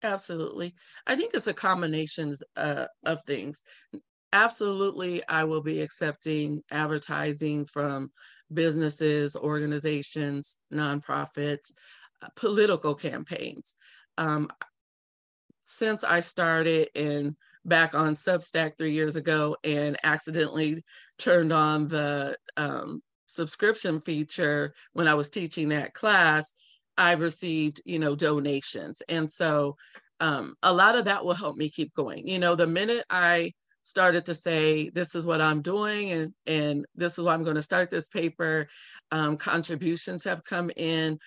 Absolutely. 0.03 0.75
I 1.07 1.15
think 1.15 1.31
it's 1.33 1.47
a 1.47 1.53
combination 1.55 2.31
uh, 2.55 2.85
of 3.03 3.23
things. 3.23 3.63
Absolutely, 4.33 5.23
I 5.27 5.45
will 5.45 5.63
be 5.63 5.79
accepting 5.81 6.61
advertising 6.69 7.65
from 7.65 8.11
businesses, 8.53 9.35
organizations, 9.35 10.57
nonprofits, 10.73 11.73
uh, 12.21 12.27
political 12.35 12.95
campaigns. 12.95 13.75
Um, 14.17 14.49
since 15.65 16.03
I 16.03 16.21
started 16.21 16.89
in 16.95 17.35
back 17.65 17.93
on 17.93 18.15
Substack 18.15 18.77
three 18.77 18.93
years 18.93 19.15
ago 19.15 19.57
and 19.63 19.97
accidentally 20.03 20.83
turned 21.17 21.51
on 21.51 21.87
the 21.87 22.37
um, 22.55 23.01
subscription 23.27 23.99
feature 23.99 24.73
when 24.93 25.07
I 25.07 25.13
was 25.13 25.29
teaching 25.29 25.69
that 25.69 25.93
class, 25.93 26.53
I've 26.97 27.21
received, 27.21 27.81
you 27.85 27.99
know, 27.99 28.15
donations. 28.15 29.01
And 29.09 29.29
so 29.29 29.75
um, 30.19 30.55
a 30.63 30.73
lot 30.73 30.95
of 30.95 31.05
that 31.05 31.23
will 31.23 31.33
help 31.33 31.57
me 31.57 31.69
keep 31.69 31.93
going. 31.93 32.27
You 32.27 32.39
know, 32.39 32.55
the 32.55 32.65
minute 32.65 33.05
I 33.09 33.51
started 33.87 34.25
to 34.25 34.33
say, 34.33 34.89
this 34.89 35.15
is 35.15 35.25
what 35.25 35.39
I'm 35.39 35.61
doing 35.61 36.11
and, 36.11 36.33
and 36.45 36.85
this 36.93 37.17
is 37.17 37.23
why 37.23 37.33
I'm 37.33 37.43
going 37.43 37.55
to 37.55 37.61
start 37.61 37.89
this 37.89 38.09
paper, 38.09 38.67
um, 39.11 39.37
contributions 39.37 40.25
have 40.25 40.43
come 40.43 40.69
in. 40.75 41.17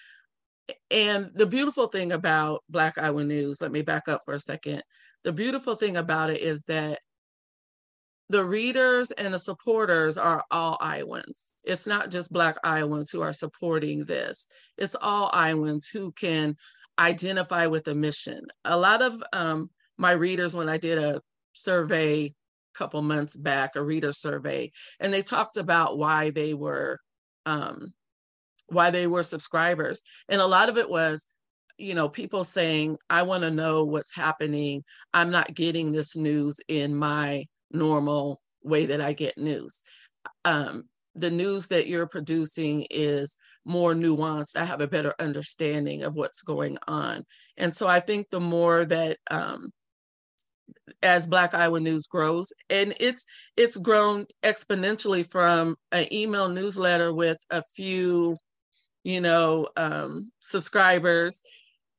And 0.90 1.31
the 1.35 1.47
beautiful 1.47 1.87
thing 1.87 2.12
about 2.12 2.62
Black 2.69 2.99
Iowa 2.99 3.25
News, 3.25 3.62
let 3.62 3.73
me 3.73 3.81
back 3.81 4.09
up 4.09 4.21
for 4.26 4.35
a 4.35 4.38
second. 4.38 4.83
The 5.25 5.33
beautiful 5.33 5.75
thing 5.75 5.97
about 5.97 6.29
it 6.29 6.43
is 6.43 6.62
that 6.64 7.00
the 8.29 8.45
readers 8.45 9.11
and 9.11 9.33
the 9.33 9.38
supporters 9.38 10.19
are 10.19 10.45
all 10.50 10.76
Iowans. 10.83 11.55
It's 11.64 11.87
not 11.87 12.11
just 12.11 12.31
Black 12.31 12.57
Iowans 12.62 13.11
who 13.11 13.23
are 13.23 13.33
supporting 13.33 14.05
this, 14.05 14.47
it's 14.76 14.97
all 15.00 15.31
Iowans 15.33 15.88
who 15.88 16.12
can 16.12 16.57
identify 16.99 17.67
with 17.67 17.85
the 17.85 17.95
mission. 17.95 18.43
A 18.67 18.76
lot 18.76 19.00
of 19.00 19.23
um, 19.33 19.71
my 19.97 20.12
readers, 20.12 20.55
when 20.55 20.69
I 20.69 20.76
did 20.76 20.99
a 20.99 21.23
survey 21.55 22.35
couple 22.80 23.02
months 23.02 23.37
back, 23.37 23.76
a 23.76 23.82
reader 23.82 24.12
survey, 24.12 24.70
and 24.99 25.12
they 25.12 25.22
talked 25.22 25.56
about 25.56 25.99
why 25.99 26.30
they 26.30 26.54
were 26.54 26.99
um, 27.46 27.92
why 28.68 28.90
they 28.90 29.06
were 29.06 29.22
subscribers, 29.22 30.02
and 30.28 30.40
a 30.40 30.46
lot 30.46 30.68
of 30.68 30.76
it 30.78 30.88
was 30.88 31.26
you 31.78 31.94
know 31.94 32.10
people 32.10 32.44
saying 32.44 32.94
i 33.08 33.22
want 33.22 33.42
to 33.42 33.50
know 33.50 33.84
what's 33.84 34.14
happening 34.14 34.84
i'm 35.14 35.30
not 35.30 35.54
getting 35.54 35.92
this 35.92 36.14
news 36.14 36.60
in 36.68 36.94
my 36.94 37.42
normal 37.70 38.40
way 38.62 38.87
that 38.87 39.00
I 39.00 39.12
get 39.12 39.38
news. 39.38 39.82
Um, 40.44 40.84
the 41.14 41.30
news 41.30 41.66
that 41.68 41.87
you're 41.87 42.06
producing 42.06 42.87
is 42.90 43.37
more 43.64 43.94
nuanced. 43.94 44.56
I 44.56 44.64
have 44.64 44.80
a 44.80 44.87
better 44.87 45.14
understanding 45.18 46.02
of 46.02 46.14
what's 46.14 46.42
going 46.42 46.78
on. 46.87 47.25
And 47.56 47.75
so 47.75 47.88
I 47.88 48.00
think 48.00 48.30
the 48.30 48.40
more 48.40 48.84
that 48.84 49.18
um, 49.30 49.70
as 51.02 51.26
Black 51.26 51.54
Iowa 51.54 51.80
News 51.80 52.06
grows, 52.06 52.52
and 52.68 52.94
it's 53.00 53.25
it's 53.56 53.76
grown 53.76 54.26
exponentially 54.42 55.26
from 55.26 55.76
an 55.92 56.12
email 56.12 56.49
newsletter 56.49 57.12
with 57.12 57.38
a 57.50 57.62
few, 57.62 58.37
you 59.04 59.20
know, 59.20 59.68
um, 59.76 60.30
subscribers. 60.40 61.42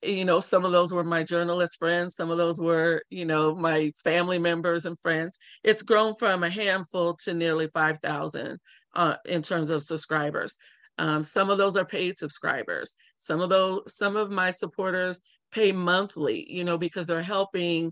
You 0.04 0.26
know 0.26 0.40
some 0.40 0.66
of 0.66 0.72
those 0.72 0.92
were 0.92 1.04
my 1.04 1.24
journalist 1.24 1.78
friends 1.78 2.16
some 2.16 2.32
of 2.32 2.40
those 2.40 2.60
were 2.60 3.04
you 3.12 3.24
know 3.24 3.54
my 3.54 3.92
family 4.04 4.40
members 4.40 4.86
and 4.86 4.98
friends. 5.00 5.38
It's 5.64 5.84
grown 5.84 6.16
from 6.16 6.44
a 6.44 6.50
handful 6.50 7.16
to 7.24 7.34
nearly 7.36 7.68
5000 7.68 8.58
uh, 8.96 9.16
in 9.26 9.42
terms 9.44 9.70
of 9.70 9.84
subscribers. 9.84 10.58
Um, 10.98 11.24
some 11.24 11.50
of 11.50 11.58
those 11.58 11.78
are 11.78 11.86
paid 11.86 12.18
subscribers. 12.18 12.96
Some 13.20 13.42
of 13.42 13.50
those 13.50 13.82
some 13.88 14.16
of 14.16 14.32
my 14.32 14.50
supporters 14.50 15.22
pay 15.52 15.72
monthly 15.72 16.46
you 16.50 16.64
know 16.64 16.78
because 16.78 17.08
they're 17.08 17.22
helping 17.22 17.92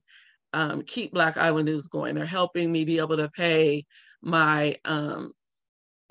um, 0.54 0.82
keep 0.82 1.14
black 1.14 1.38
iowa 1.38 1.64
news 1.64 1.88
going 1.88 2.16
they're 2.16 2.26
helping 2.26 2.72
me 2.72 2.86
be 2.86 3.00
able 3.00 3.18
to 3.18 3.30
pay 3.30 3.84
my 4.22 4.76
um, 4.86 5.32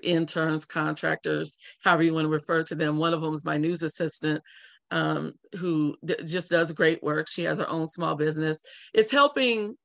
interns 0.03 0.65
contractors 0.65 1.57
however 1.83 2.03
you 2.03 2.15
want 2.15 2.25
to 2.25 2.31
refer 2.31 2.63
to 2.63 2.75
them 2.75 2.99
one 2.99 3.13
of 3.13 3.21
them 3.21 3.35
is 3.35 3.45
my 3.45 3.57
news 3.57 3.83
assistant 3.83 4.43
um, 4.91 5.33
who 5.59 5.97
just 6.25 6.51
does 6.51 6.73
great 6.73 7.03
work. 7.03 7.29
She 7.29 7.43
has 7.45 7.59
her 7.59 7.69
own 7.69 7.89
small 7.89 8.15
business. 8.15 8.63
It's 8.95 9.11
helping 9.11 9.77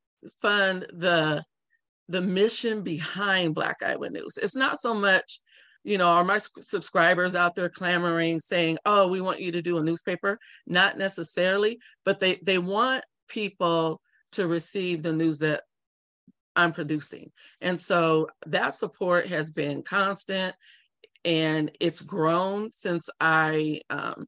fund 0.42 0.86
the 0.94 1.44
the 2.10 2.22
mission 2.22 2.84
behind 2.84 3.56
Black 3.56 3.78
Iowa 3.82 4.10
News. 4.10 4.38
It's 4.38 4.58
not 4.58 4.78
so 4.78 4.94
much, 4.94 5.40
you 5.84 5.98
know, 5.98 6.08
are 6.08 6.24
my 6.24 6.38
subscribers 6.60 7.36
out 7.36 7.56
there 7.56 7.70
clamoring 7.70 8.40
saying, 8.40 8.78
"Oh, 8.86 9.08
we 9.08 9.22
want 9.22 9.40
you 9.42 9.52
to 9.54 9.62
do 9.62 9.78
a 9.78 9.84
newspaper"? 9.84 10.38
Not 10.68 10.98
necessarily, 10.98 11.80
but 12.06 12.20
they 12.20 12.40
they 12.44 12.58
want 12.58 13.04
people 13.28 14.02
to 14.34 14.48
receive 14.48 15.04
the 15.04 15.14
news 15.14 15.40
that 15.40 15.64
I'm 16.56 16.72
producing. 16.72 17.32
And 17.62 17.82
so 17.82 18.28
that 18.46 18.76
support 18.76 19.28
has 19.28 19.52
been 19.52 19.82
constant 19.82 20.56
and 21.26 21.72
it's 21.80 22.02
grown 22.02 22.72
since 22.72 23.10
I 23.20 23.82
um, 23.90 24.28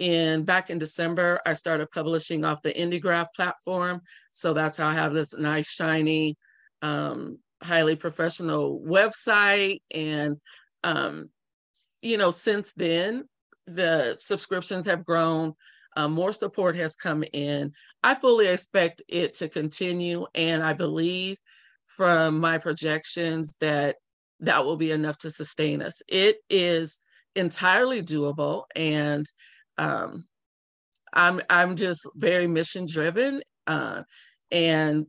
and 0.00 0.44
back 0.44 0.70
in 0.70 0.78
December, 0.78 1.40
I 1.46 1.52
started 1.52 1.90
publishing 1.90 2.44
off 2.44 2.62
the 2.62 2.72
Indiegraf 2.72 3.28
platform. 3.34 4.00
So 4.30 4.52
that's 4.52 4.78
how 4.78 4.88
I 4.88 4.94
have 4.94 5.12
this 5.12 5.34
nice, 5.34 5.70
shiny, 5.70 6.36
um, 6.82 7.38
highly 7.62 7.94
professional 7.94 8.80
website. 8.80 9.78
And, 9.92 10.38
um, 10.82 11.30
you 12.02 12.18
know, 12.18 12.30
since 12.30 12.72
then, 12.72 13.24
the 13.66 14.16
subscriptions 14.18 14.86
have 14.86 15.04
grown, 15.04 15.54
uh, 15.96 16.08
more 16.08 16.32
support 16.32 16.76
has 16.76 16.96
come 16.96 17.24
in. 17.32 17.72
I 18.02 18.14
fully 18.14 18.48
expect 18.48 19.02
it 19.08 19.34
to 19.34 19.48
continue. 19.48 20.26
And 20.34 20.62
I 20.62 20.72
believe 20.72 21.38
from 21.84 22.38
my 22.38 22.58
projections 22.58 23.56
that 23.60 23.96
that 24.40 24.64
will 24.64 24.76
be 24.76 24.90
enough 24.90 25.18
to 25.18 25.30
sustain 25.30 25.80
us. 25.82 26.02
It 26.08 26.38
is 26.50 27.00
entirely 27.34 28.02
doable, 28.02 28.64
and 28.74 29.26
um, 29.78 30.24
I'm 31.12 31.40
I'm 31.48 31.76
just 31.76 32.08
very 32.16 32.46
mission 32.46 32.86
driven, 32.86 33.42
uh, 33.66 34.02
and 34.50 35.06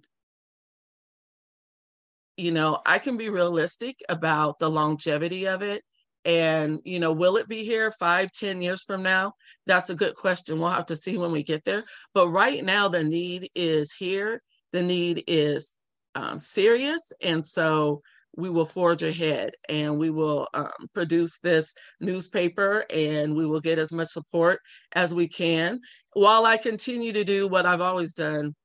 you 2.37 2.51
know 2.51 2.81
I 2.85 2.99
can 2.99 3.17
be 3.17 3.29
realistic 3.29 3.97
about 4.09 4.59
the 4.59 4.69
longevity 4.69 5.47
of 5.47 5.61
it. 5.61 5.83
And 6.25 6.79
you 6.83 6.99
know, 6.99 7.11
will 7.11 7.37
it 7.37 7.47
be 7.47 7.63
here 7.63 7.91
five, 7.91 8.31
ten 8.31 8.61
years 8.61 8.83
from 8.83 9.03
now? 9.03 9.33
That's 9.67 9.89
a 9.89 9.95
good 9.95 10.15
question. 10.15 10.59
We'll 10.59 10.69
have 10.69 10.87
to 10.87 10.95
see 10.95 11.17
when 11.17 11.31
we 11.31 11.43
get 11.43 11.63
there. 11.63 11.83
But 12.13 12.29
right 12.29 12.63
now, 12.63 12.87
the 12.87 13.03
need 13.03 13.49
is 13.55 13.93
here. 13.93 14.41
The 14.73 14.83
need 14.83 15.23
is 15.27 15.77
um, 16.15 16.39
serious, 16.39 17.11
and 17.21 17.45
so 17.45 18.01
we 18.37 18.49
will 18.49 18.65
forge 18.65 19.01
ahead 19.01 19.53
and 19.69 19.97
we 19.97 20.09
will 20.09 20.47
um, 20.53 20.69
produce 20.93 21.39
this 21.39 21.73
newspaper 22.01 22.85
and 22.89 23.33
we 23.33 23.45
will 23.45 23.61
get 23.61 23.79
as 23.79 23.93
much 23.93 24.09
support 24.09 24.59
as 24.93 25.13
we 25.13 25.27
can 25.27 25.79
while 26.13 26.45
I 26.45 26.57
continue 26.57 27.13
to 27.13 27.23
do 27.23 27.47
what 27.47 27.65
I've 27.65 27.81
always 27.81 28.13
done 28.13 28.55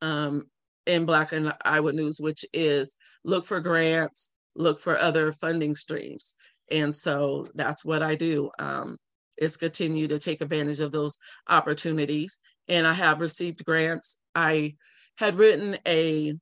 um, 0.00 0.44
in 0.86 1.06
Black 1.06 1.32
and 1.32 1.52
Iowa 1.64 1.92
News, 1.92 2.20
which 2.20 2.44
is 2.52 2.96
look 3.24 3.44
for 3.44 3.60
grants, 3.60 4.30
look 4.56 4.80
for 4.80 4.98
other 4.98 5.32
funding 5.32 5.74
streams. 5.74 6.34
And 6.70 6.94
so 6.94 7.48
that's 7.54 7.84
what 7.84 8.02
I 8.02 8.14
do 8.14 8.50
um, 8.58 8.96
is 9.36 9.56
continue 9.56 10.06
to 10.08 10.18
take 10.18 10.40
advantage 10.40 10.80
of 10.80 10.92
those 10.92 11.18
opportunities. 11.48 12.38
And 12.68 12.86
I 12.86 12.92
have 12.92 13.20
received 13.20 13.64
grants. 13.64 14.18
I 14.34 14.74
had 15.18 15.36
written 15.36 15.78
a 15.86 16.34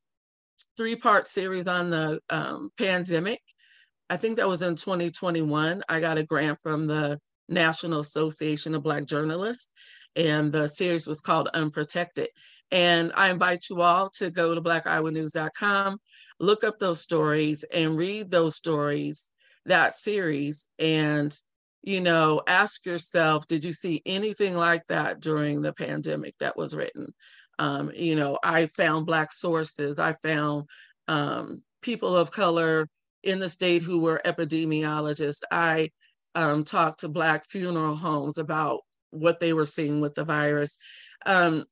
three 0.77 0.97
part 0.97 1.27
series 1.27 1.67
on 1.67 1.91
the 1.91 2.21
um, 2.31 2.71
pandemic. 2.79 3.41
I 4.11 4.17
think 4.17 4.37
that 4.37 4.49
was 4.49 4.63
in 4.63 4.75
2021. 4.75 5.83
I 5.89 6.01
got 6.01 6.19
a 6.19 6.25
grant 6.25 6.59
from 6.63 6.87
the 6.87 7.19
National 7.49 8.01
Association 8.01 8.75
of 8.75 8.83
Black 8.83 9.05
Journalists, 9.07 9.69
and 10.17 10.51
the 10.53 10.69
series 10.69 11.07
was 11.07 11.21
called 11.21 11.49
Unprotected. 11.55 12.29
And 12.71 13.13
I 13.15 13.31
invite 13.31 13.65
you 13.71 13.81
all 13.81 14.11
to 14.19 14.31
go 14.31 14.55
to 14.55 14.61
blackiowanews.com, 14.61 15.99
look 16.39 16.65
up 16.65 16.79
those 16.79 17.01
stories, 17.01 17.65
and 17.65 17.97
read 17.97 18.31
those 18.31 18.57
stories, 18.57 19.31
that 19.69 19.95
series, 19.95 20.67
and 20.79 21.35
you 21.83 22.01
know, 22.01 22.43
ask 22.47 22.85
yourself, 22.85 23.47
did 23.47 23.65
you 23.65 23.73
see 23.73 24.03
anything 24.05 24.57
like 24.57 24.87
that 24.89 25.21
during 25.21 25.63
the 25.63 25.73
pandemic 25.73 26.35
that 26.41 26.57
was 26.57 26.75
written? 26.75 27.15
Um, 27.59 27.91
you 27.95 28.17
know, 28.17 28.39
I 28.43 28.67
found 28.67 29.07
Black 29.07 29.33
sources, 29.33 29.99
I 29.99 30.13
found 30.13 30.65
um, 31.07 31.63
people 31.83 32.17
of 32.17 32.31
color 32.31 32.89
in 33.23 33.39
the 33.39 33.49
state 33.49 33.83
who 33.83 34.01
were 34.01 34.21
epidemiologists. 34.25 35.43
I 35.51 35.91
um, 36.35 36.65
talked 36.65 37.01
to 37.01 37.09
Black 37.09 37.45
funeral 37.45 37.95
homes 37.95 38.39
about 38.39 38.81
what 39.11 39.41
they 39.41 39.53
were 39.53 39.67
seeing 39.67 40.01
with 40.01 40.15
the 40.15 40.25
virus. 40.25 40.79
Um, 41.27 41.65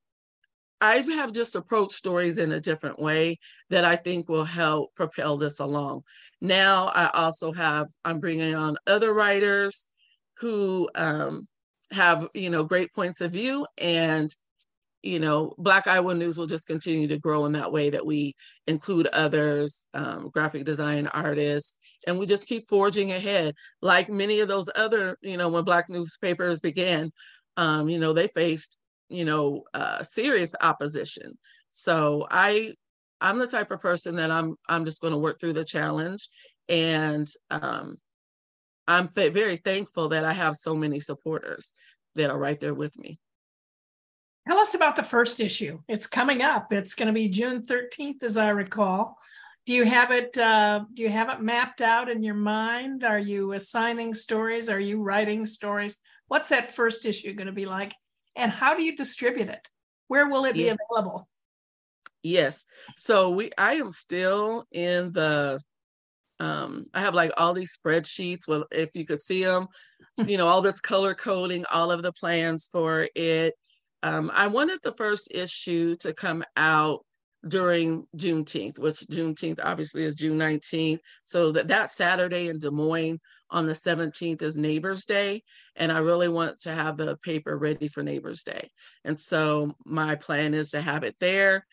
I 0.80 0.96
have 0.96 1.32
just 1.32 1.56
approached 1.56 1.92
stories 1.92 2.38
in 2.38 2.52
a 2.52 2.60
different 2.60 3.00
way 3.00 3.38
that 3.70 3.84
I 3.84 3.96
think 3.96 4.28
will 4.28 4.44
help 4.44 4.94
propel 4.94 5.36
this 5.36 5.58
along. 5.58 6.02
Now, 6.40 6.88
I 6.88 7.10
also 7.10 7.52
have, 7.52 7.88
I'm 8.04 8.20
bringing 8.20 8.54
on 8.54 8.76
other 8.86 9.12
writers 9.14 9.86
who 10.38 10.88
um, 10.94 11.48
have, 11.92 12.28
you 12.34 12.50
know, 12.50 12.64
great 12.64 12.92
points 12.92 13.20
of 13.20 13.32
view 13.32 13.66
and 13.78 14.30
you 15.06 15.20
know, 15.20 15.54
Black 15.56 15.86
Iowa 15.86 16.14
News 16.14 16.36
will 16.36 16.46
just 16.46 16.66
continue 16.66 17.06
to 17.06 17.18
grow 17.18 17.46
in 17.46 17.52
that 17.52 17.70
way 17.70 17.90
that 17.90 18.04
we 18.04 18.34
include 18.66 19.06
others, 19.08 19.86
um, 19.94 20.30
graphic 20.32 20.64
design 20.64 21.06
artists, 21.06 21.78
and 22.08 22.18
we 22.18 22.26
just 22.26 22.46
keep 22.46 22.64
forging 22.64 23.12
ahead. 23.12 23.54
Like 23.80 24.08
many 24.08 24.40
of 24.40 24.48
those 24.48 24.68
other, 24.74 25.16
you 25.22 25.36
know, 25.36 25.48
when 25.48 25.62
Black 25.62 25.88
newspapers 25.88 26.60
began, 26.60 27.12
um, 27.56 27.88
you 27.88 28.00
know, 28.00 28.12
they 28.12 28.26
faced, 28.26 28.78
you 29.08 29.24
know, 29.24 29.62
uh, 29.74 30.02
serious 30.02 30.56
opposition. 30.60 31.38
So 31.68 32.26
I, 32.28 32.72
I'm 33.26 33.38
the 33.38 33.46
type 33.48 33.72
of 33.72 33.80
person 33.80 34.14
that 34.16 34.30
I'm, 34.30 34.54
I'm 34.68 34.84
just 34.84 35.00
going 35.00 35.12
to 35.12 35.18
work 35.18 35.40
through 35.40 35.54
the 35.54 35.64
challenge, 35.64 36.28
and 36.68 37.26
um, 37.50 37.96
I'm 38.86 39.08
very 39.08 39.56
thankful 39.56 40.10
that 40.10 40.24
I 40.24 40.32
have 40.32 40.54
so 40.54 40.76
many 40.76 41.00
supporters 41.00 41.72
that 42.14 42.30
are 42.30 42.38
right 42.38 42.60
there 42.60 42.72
with 42.72 42.96
me. 42.96 43.18
Tell 44.46 44.58
us 44.58 44.76
about 44.76 44.94
the 44.94 45.02
first 45.02 45.40
issue. 45.40 45.80
It's 45.88 46.06
coming 46.06 46.40
up. 46.40 46.72
It's 46.72 46.94
going 46.94 47.08
to 47.08 47.12
be 47.12 47.28
June 47.28 47.62
13th, 47.62 48.22
as 48.22 48.36
I 48.36 48.50
recall. 48.50 49.18
Do 49.66 49.72
you 49.72 49.84
have 49.84 50.12
it? 50.12 50.38
Uh, 50.38 50.84
do 50.94 51.02
you 51.02 51.10
have 51.10 51.28
it 51.28 51.40
mapped 51.40 51.80
out 51.80 52.08
in 52.08 52.22
your 52.22 52.36
mind? 52.36 53.02
Are 53.02 53.18
you 53.18 53.54
assigning 53.54 54.14
stories? 54.14 54.68
Are 54.68 54.78
you 54.78 55.02
writing 55.02 55.46
stories? 55.46 55.96
What's 56.28 56.50
that 56.50 56.72
first 56.72 57.04
issue 57.04 57.32
going 57.32 57.48
to 57.48 57.52
be 57.52 57.66
like? 57.66 57.92
And 58.36 58.52
how 58.52 58.76
do 58.76 58.84
you 58.84 58.96
distribute 58.96 59.48
it? 59.48 59.68
Where 60.06 60.28
will 60.28 60.44
it 60.44 60.54
yeah. 60.54 60.74
be 60.74 60.78
available? 60.92 61.28
Yes. 62.26 62.64
So 62.96 63.30
we 63.30 63.50
I 63.56 63.74
am 63.74 63.90
still 63.92 64.64
in 64.72 65.12
the 65.12 65.60
um 66.40 66.86
I 66.92 67.00
have 67.00 67.14
like 67.14 67.32
all 67.36 67.54
these 67.54 67.78
spreadsheets 67.78 68.48
well 68.48 68.64
if 68.72 68.90
you 68.94 69.06
could 69.06 69.20
see 69.20 69.44
them, 69.44 69.68
you 70.26 70.36
know, 70.36 70.48
all 70.48 70.60
this 70.60 70.80
color 70.80 71.14
coding, 71.14 71.64
all 71.70 71.92
of 71.92 72.02
the 72.02 72.12
plans 72.12 72.68
for 72.70 73.08
it. 73.14 73.54
Um, 74.02 74.30
I 74.34 74.48
wanted 74.48 74.80
the 74.82 74.92
first 74.92 75.28
issue 75.32 75.94
to 76.00 76.12
come 76.12 76.44
out 76.56 77.04
during 77.48 78.06
Juneteenth, 78.16 78.78
which 78.78 78.96
Juneteenth 79.10 79.60
obviously 79.62 80.04
is 80.04 80.14
June 80.14 80.38
19th. 80.38 80.98
So 81.24 81.52
that, 81.52 81.68
that 81.68 81.90
Saturday 81.90 82.48
in 82.48 82.58
Des 82.58 82.70
Moines 82.70 83.18
on 83.50 83.66
the 83.66 83.72
17th 83.72 84.42
is 84.42 84.58
Neighbors 84.58 85.04
Day. 85.04 85.42
And 85.76 85.92
I 85.92 85.98
really 85.98 86.28
want 86.28 86.60
to 86.62 86.72
have 86.72 86.96
the 86.96 87.16
paper 87.18 87.56
ready 87.56 87.88
for 87.88 88.02
Neighbors 88.02 88.42
Day. 88.42 88.70
And 89.04 89.18
so 89.18 89.72
my 89.84 90.16
plan 90.16 90.54
is 90.54 90.70
to 90.70 90.80
have 90.80 91.04
it 91.04 91.16
there. 91.20 91.66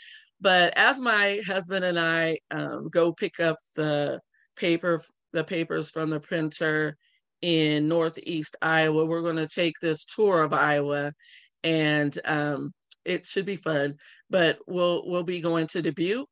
But 0.44 0.74
as 0.78 1.00
my 1.00 1.40
husband 1.48 1.86
and 1.86 1.98
I 1.98 2.38
um, 2.52 2.90
go 2.90 3.14
pick 3.14 3.40
up 3.40 3.60
the 3.78 4.20
paper, 4.58 5.02
the 5.32 5.46
papers 5.46 5.90
from 5.90 6.10
the 6.10 6.20
printer 6.20 6.98
in 7.42 7.88
Northeast 7.88 8.58
Iowa, 8.62 9.06
we're 9.06 9.22
going 9.22 9.38
to 9.38 9.48
take 9.48 9.76
this 9.80 10.04
tour 10.04 10.44
of 10.44 10.52
Iowa 10.52 11.14
and 11.64 12.20
um, 12.26 12.74
it 13.06 13.26
should 13.26 13.46
be 13.46 13.56
fun. 13.56 13.96
But 14.30 14.60
we'll 14.68 15.04
we'll 15.08 15.24
be 15.24 15.40
going 15.40 15.68
to 15.68 15.82
Dubuque, 15.82 16.28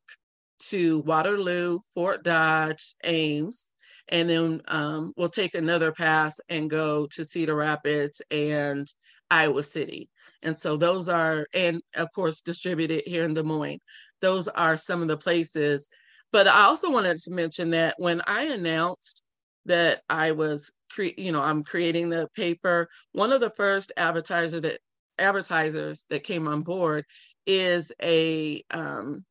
to 0.68 0.98
Waterloo, 1.00 1.78
Fort 1.94 2.22
Dodge, 2.22 2.94
Ames, 3.04 3.72
and 4.08 4.28
then 4.28 4.60
um, 4.68 5.14
we'll 5.16 5.30
take 5.30 5.54
another 5.54 5.90
pass 5.90 6.38
and 6.50 6.68
go 6.68 7.06
to 7.12 7.24
Cedar 7.24 7.56
Rapids 7.56 8.20
and 8.30 8.86
Iowa 9.30 9.62
City. 9.62 10.10
And 10.42 10.58
so 10.58 10.76
those 10.76 11.08
are, 11.08 11.46
and 11.54 11.80
of 11.94 12.08
course, 12.14 12.40
distributed 12.40 13.02
here 13.06 13.24
in 13.24 13.34
Des 13.34 13.42
Moines. 13.42 13.80
Those 14.20 14.48
are 14.48 14.76
some 14.76 15.02
of 15.02 15.08
the 15.08 15.16
places. 15.16 15.88
But 16.32 16.48
I 16.48 16.62
also 16.62 16.90
wanted 16.90 17.18
to 17.18 17.30
mention 17.30 17.70
that 17.70 17.94
when 17.98 18.22
I 18.26 18.44
announced 18.44 19.22
that 19.66 20.02
I 20.08 20.32
was, 20.32 20.72
cre- 20.90 21.18
you 21.18 21.32
know, 21.32 21.42
I'm 21.42 21.62
creating 21.62 22.10
the 22.10 22.28
paper, 22.34 22.88
one 23.12 23.32
of 23.32 23.40
the 23.40 23.50
first 23.50 23.92
advertiser 23.96 24.60
that 24.60 24.80
advertisers 25.18 26.06
that 26.10 26.24
came 26.24 26.48
on 26.48 26.62
board 26.62 27.04
is 27.46 27.92
a 28.02 28.62
um, 28.70 29.24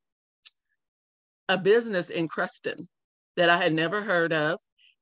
a 1.50 1.58
business 1.58 2.10
in 2.10 2.28
Creston 2.28 2.88
that 3.36 3.50
I 3.50 3.58
had 3.58 3.74
never 3.74 4.02
heard 4.02 4.32
of, 4.32 4.60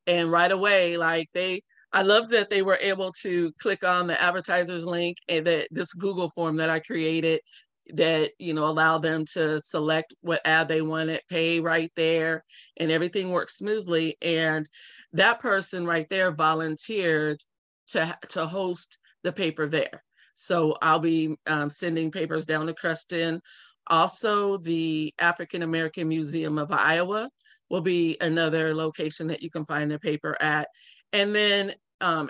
and 0.08 0.32
right 0.32 0.52
away, 0.52 0.98
like 0.98 1.30
they, 1.34 1.62
I 1.92 2.04
love 2.04 2.30
that 2.30 2.50
they 2.50 2.62
were 2.62 2.78
able 2.82 3.12
to 3.24 3.52
click 3.60 3.84
on 3.84 4.08
the 4.08 4.22
advertisers 4.22 4.86
link 4.86 5.18
and 5.28 5.46
that 5.48 5.68
this 5.72 5.94
Google 5.94 6.30
form 6.30 6.58
that 6.58 6.70
I 6.70 6.80
created 6.80 7.42
that 7.94 8.32
you 8.38 8.54
know 8.54 8.68
allow 8.68 9.00
them 9.00 9.26
to 9.34 9.60
select 9.62 10.14
what 10.22 10.42
ad 10.46 10.68
they 10.68 10.84
wanted 10.84 11.22
pay 11.28 11.60
right 11.60 11.92
there 11.96 12.44
and 12.78 12.92
everything 12.92 13.32
worked 13.32 13.50
smoothly 13.50 14.16
and 14.22 14.70
that 15.14 15.40
person 15.40 15.88
right 15.88 16.08
there 16.12 16.32
volunteered 16.32 17.40
to 17.88 18.16
to 18.28 18.46
host 18.46 19.00
the 19.24 19.32
paper 19.32 19.66
there 19.66 20.04
so 20.42 20.78
I'll 20.82 21.00
be 21.00 21.36
um, 21.48 21.70
sending 21.70 22.12
papers 22.12 22.46
down 22.46 22.68
to 22.68 22.74
Creston. 22.74 23.42
Also, 23.88 24.56
the 24.56 25.14
African 25.20 25.64
American 25.64 26.08
Museum 26.08 26.58
of 26.58 26.72
Iowa 26.72 27.30
will 27.70 27.82
be 27.82 28.16
another 28.22 28.74
location 28.74 29.28
that 29.28 29.44
you 29.44 29.50
can 29.50 29.66
find 29.66 29.92
the 29.92 30.00
paper 30.00 30.38
at. 30.40 30.70
And 31.14 31.34
then, 31.34 31.74
um, 32.02 32.30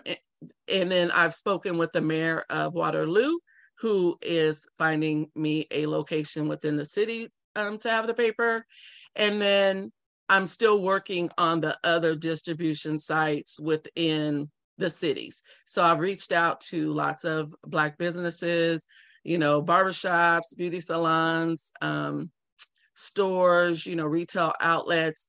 and 0.67 0.91
then 0.91 1.11
I've 1.11 1.33
spoken 1.33 1.77
with 1.77 1.91
the 1.91 2.01
mayor 2.01 2.45
of 2.49 2.73
Waterloo, 2.73 3.37
who 3.79 4.17
is 4.21 4.67
finding 4.77 5.29
me 5.35 5.65
a 5.71 5.87
location 5.87 6.47
within 6.47 6.77
the 6.77 6.85
city 6.85 7.29
um, 7.55 7.77
to 7.79 7.89
have 7.89 8.07
the 8.07 8.13
paper. 8.13 8.65
And 9.15 9.41
then 9.41 9.91
I'm 10.29 10.47
still 10.47 10.81
working 10.81 11.29
on 11.37 11.59
the 11.59 11.77
other 11.83 12.15
distribution 12.15 12.99
sites 12.99 13.59
within 13.59 14.49
the 14.77 14.89
cities. 14.89 15.43
So 15.65 15.83
I've 15.83 15.99
reached 15.99 16.31
out 16.31 16.61
to 16.61 16.91
lots 16.91 17.25
of 17.25 17.53
Black 17.65 17.97
businesses, 17.97 18.85
you 19.23 19.37
know, 19.37 19.61
barbershops, 19.61 20.55
beauty 20.55 20.79
salons, 20.79 21.71
um, 21.81 22.31
stores, 22.95 23.85
you 23.85 23.95
know, 23.95 24.05
retail 24.05 24.53
outlets. 24.61 25.27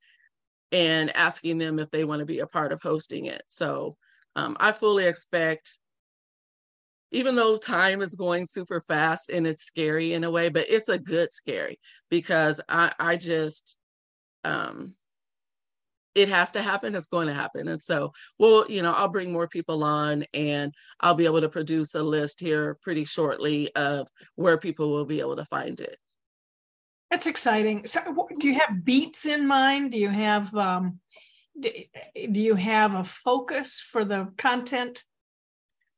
And 0.72 1.14
asking 1.16 1.58
them 1.58 1.78
if 1.78 1.90
they 1.90 2.04
want 2.04 2.20
to 2.20 2.26
be 2.26 2.40
a 2.40 2.46
part 2.46 2.72
of 2.72 2.82
hosting 2.82 3.26
it. 3.26 3.42
So 3.48 3.96
um, 4.36 4.56
I 4.60 4.72
fully 4.72 5.06
expect, 5.06 5.78
even 7.10 7.34
though 7.34 7.56
time 7.56 8.02
is 8.02 8.14
going 8.14 8.46
super 8.46 8.80
fast 8.80 9.30
and 9.30 9.46
it's 9.46 9.62
scary 9.62 10.12
in 10.12 10.24
a 10.24 10.30
way, 10.30 10.48
but 10.48 10.66
it's 10.68 10.88
a 10.88 10.98
good 10.98 11.30
scary 11.30 11.78
because 12.08 12.60
I, 12.68 12.92
I 12.98 13.16
just, 13.16 13.76
um, 14.44 14.94
it 16.14 16.28
has 16.28 16.50
to 16.52 16.62
happen 16.62 16.94
it's 16.94 17.06
going 17.06 17.28
to 17.28 17.34
happen 17.34 17.68
and 17.68 17.80
so 17.80 18.12
well 18.38 18.64
you 18.68 18.82
know 18.82 18.92
i'll 18.92 19.08
bring 19.08 19.32
more 19.32 19.46
people 19.46 19.84
on 19.84 20.24
and 20.34 20.74
i'll 21.00 21.14
be 21.14 21.24
able 21.24 21.40
to 21.40 21.48
produce 21.48 21.94
a 21.94 22.02
list 22.02 22.40
here 22.40 22.76
pretty 22.82 23.04
shortly 23.04 23.72
of 23.76 24.08
where 24.34 24.58
people 24.58 24.90
will 24.90 25.04
be 25.04 25.20
able 25.20 25.36
to 25.36 25.44
find 25.44 25.80
it 25.80 25.96
that's 27.10 27.26
exciting 27.26 27.86
so 27.86 28.00
do 28.38 28.46
you 28.46 28.58
have 28.58 28.84
beats 28.84 29.26
in 29.26 29.46
mind 29.46 29.92
do 29.92 29.98
you 29.98 30.08
have 30.08 30.54
um 30.54 30.98
do 31.60 32.40
you 32.40 32.54
have 32.54 32.94
a 32.94 33.04
focus 33.04 33.80
for 33.80 34.04
the 34.04 34.32
content 34.38 35.04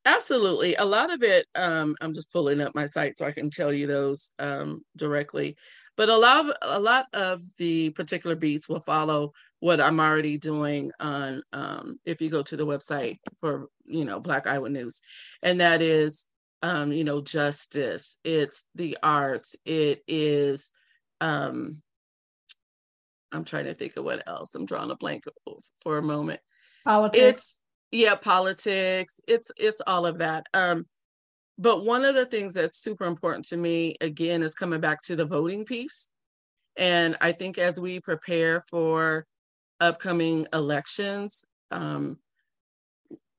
absolutely 0.05 0.75
a 0.77 0.85
lot 0.85 1.13
of 1.13 1.23
it 1.23 1.47
um 1.55 1.95
i'm 2.01 2.15
just 2.15 2.33
pulling 2.33 2.61
up 2.61 2.75
my 2.75 2.87
site 2.87 3.17
so 3.17 3.27
i 3.27 3.31
can 3.31 3.51
tell 3.51 3.73
you 3.73 3.87
those 3.87 4.33
um 4.39 4.83
directly 4.97 5.57
but 5.97 6.09
a 6.09 6.17
lot 6.17 6.49
of 6.49 6.57
a 6.63 6.81
lot 6.81 7.07
of 7.13 7.43
the 7.59 7.91
particular 7.91 8.35
beats 8.35 8.69
will 8.69 8.81
follow 8.81 9.33
what 9.61 9.81
I'm 9.81 10.01
already 10.01 10.39
doing 10.39 10.91
on 10.99 11.41
um, 11.53 12.01
if 12.05 12.21
you 12.21 12.29
go 12.29 12.43
to 12.43 12.57
the 12.57 12.67
website 12.67 13.19
for 13.41 13.69
you 13.85 14.05
know 14.05 14.19
Black 14.19 14.47
Iowa 14.47 14.69
News, 14.69 15.01
and 15.43 15.61
that 15.61 15.83
is 15.83 16.27
um, 16.63 16.93
you 16.93 17.05
know 17.05 17.21
justice. 17.21 18.19
It's 18.25 18.65
the 18.75 18.99
arts. 19.03 19.55
It 19.65 20.03
is. 20.09 20.73
Um, 21.23 21.81
I'm 23.31 23.45
trying 23.45 23.65
to 23.65 23.75
think 23.75 23.97
of 23.97 24.05
what 24.05 24.27
else. 24.27 24.55
I'm 24.55 24.67
drawing 24.67 24.91
a 24.91 24.97
blank 24.97 25.25
for 25.81 25.97
a 25.97 26.03
moment. 26.03 26.41
Politics. 26.85 27.23
It's 27.23 27.59
yeah, 27.93 28.15
politics. 28.17 29.21
It's 29.27 29.51
it's 29.57 29.81
all 29.87 30.05
of 30.05 30.19
that. 30.19 30.47
Um, 30.53 30.87
but 31.59 31.85
one 31.85 32.05
of 32.05 32.15
the 32.15 32.27
things 32.27 32.55
that's 32.55 32.79
super 32.79 33.05
important 33.05 33.47
to 33.47 33.57
me, 33.57 33.97
again, 34.01 34.43
is 34.43 34.55
coming 34.55 34.81
back 34.81 35.01
to 35.03 35.17
the 35.17 35.25
voting 35.25 35.65
piece. 35.65 36.11
And 36.77 37.17
I 37.21 37.33
think 37.33 37.57
as 37.57 37.79
we 37.79 38.01
prepare 38.01 38.63
for 38.63 39.27
upcoming 39.81 40.47
elections, 40.53 41.45
um, 41.71 42.19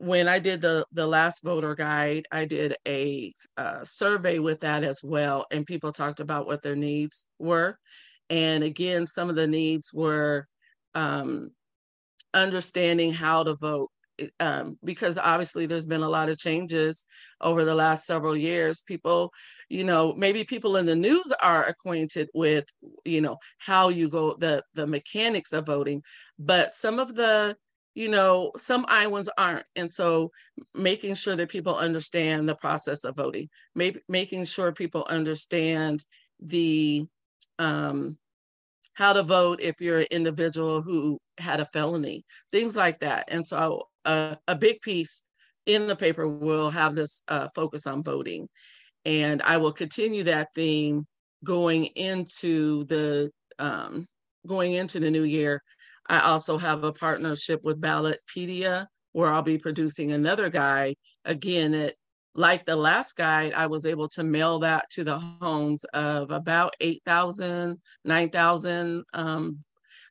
when 0.03 0.27
I 0.27 0.39
did 0.39 0.61
the 0.61 0.85
the 0.91 1.07
last 1.07 1.43
voter 1.43 1.75
guide, 1.75 2.27
I 2.31 2.45
did 2.45 2.75
a 2.87 3.33
uh, 3.57 3.85
survey 3.85 4.39
with 4.39 4.59
that 4.61 4.83
as 4.83 5.01
well, 5.03 5.45
and 5.49 5.65
people 5.65 5.91
talked 5.93 6.19
about 6.19 6.45
what 6.45 6.61
their 6.61 6.75
needs 6.75 7.25
were. 7.39 7.77
And 8.29 8.63
again, 8.63 9.07
some 9.07 9.29
of 9.29 9.35
the 9.35 9.47
needs 9.47 9.93
were 9.93 10.47
um, 10.93 11.51
understanding 12.33 13.13
how 13.13 13.43
to 13.43 13.55
vote 13.55 13.89
um, 14.39 14.77
because 14.83 15.17
obviously 15.17 15.65
there's 15.65 15.87
been 15.87 16.03
a 16.03 16.09
lot 16.09 16.29
of 16.29 16.37
changes 16.37 17.05
over 17.41 17.63
the 17.63 17.75
last 17.75 18.05
several 18.05 18.35
years. 18.35 18.83
People, 18.83 19.31
you 19.69 19.83
know, 19.83 20.13
maybe 20.13 20.43
people 20.43 20.77
in 20.77 20.85
the 20.85 20.95
news 20.95 21.31
are 21.41 21.63
acquainted 21.63 22.29
with, 22.33 22.65
you 23.05 23.21
know, 23.21 23.37
how 23.57 23.89
you 23.89 24.09
go 24.09 24.35
the 24.35 24.63
the 24.73 24.85
mechanics 24.85 25.53
of 25.53 25.65
voting, 25.65 26.01
but 26.37 26.71
some 26.71 26.99
of 26.99 27.15
the 27.15 27.55
you 27.95 28.09
know 28.09 28.51
some 28.57 28.85
iowans 28.87 29.29
aren't 29.37 29.65
and 29.75 29.91
so 29.93 30.31
making 30.73 31.15
sure 31.15 31.35
that 31.35 31.49
people 31.49 31.75
understand 31.75 32.47
the 32.47 32.55
process 32.55 33.03
of 33.03 33.15
voting 33.15 33.47
maybe 33.75 33.99
making 34.09 34.45
sure 34.45 34.71
people 34.71 35.05
understand 35.09 36.03
the 36.39 37.05
um 37.59 38.17
how 38.93 39.13
to 39.13 39.23
vote 39.23 39.59
if 39.61 39.81
you're 39.81 39.99
an 39.99 40.07
individual 40.11 40.81
who 40.81 41.19
had 41.37 41.59
a 41.59 41.65
felony 41.65 42.25
things 42.51 42.75
like 42.75 42.99
that 42.99 43.25
and 43.29 43.45
so 43.45 43.87
a, 44.05 44.37
a 44.47 44.55
big 44.55 44.81
piece 44.81 45.23
in 45.65 45.87
the 45.87 45.95
paper 45.95 46.27
will 46.27 46.69
have 46.69 46.95
this 46.95 47.23
uh, 47.27 47.47
focus 47.55 47.87
on 47.87 48.03
voting. 48.03 48.49
And 49.05 49.41
I 49.41 49.57
will 49.57 49.71
continue 49.71 50.23
that 50.23 50.53
theme 50.53 51.05
going 51.43 51.85
into 51.95 52.85
the 52.85 53.31
um, 53.59 54.07
going 54.47 54.73
into 54.73 54.99
the 54.99 55.11
new 55.11 55.23
year. 55.23 55.61
I 56.07 56.19
also 56.19 56.57
have 56.57 56.83
a 56.83 56.93
partnership 56.93 57.63
with 57.63 57.81
Ballotpedia 57.81 58.87
where 59.13 59.29
I'll 59.29 59.41
be 59.41 59.57
producing 59.57 60.11
another 60.11 60.49
guide. 60.49 60.95
Again, 61.25 61.73
it 61.73 61.95
like 62.35 62.65
the 62.65 62.75
last 62.75 63.15
guide, 63.15 63.53
I 63.53 63.67
was 63.67 63.85
able 63.85 64.07
to 64.09 64.23
mail 64.23 64.59
that 64.59 64.89
to 64.91 65.03
the 65.03 65.17
homes 65.17 65.83
of 65.93 66.31
about 66.31 66.73
8,000, 66.81 67.79
9,000 68.03 69.03
um, 69.13 69.63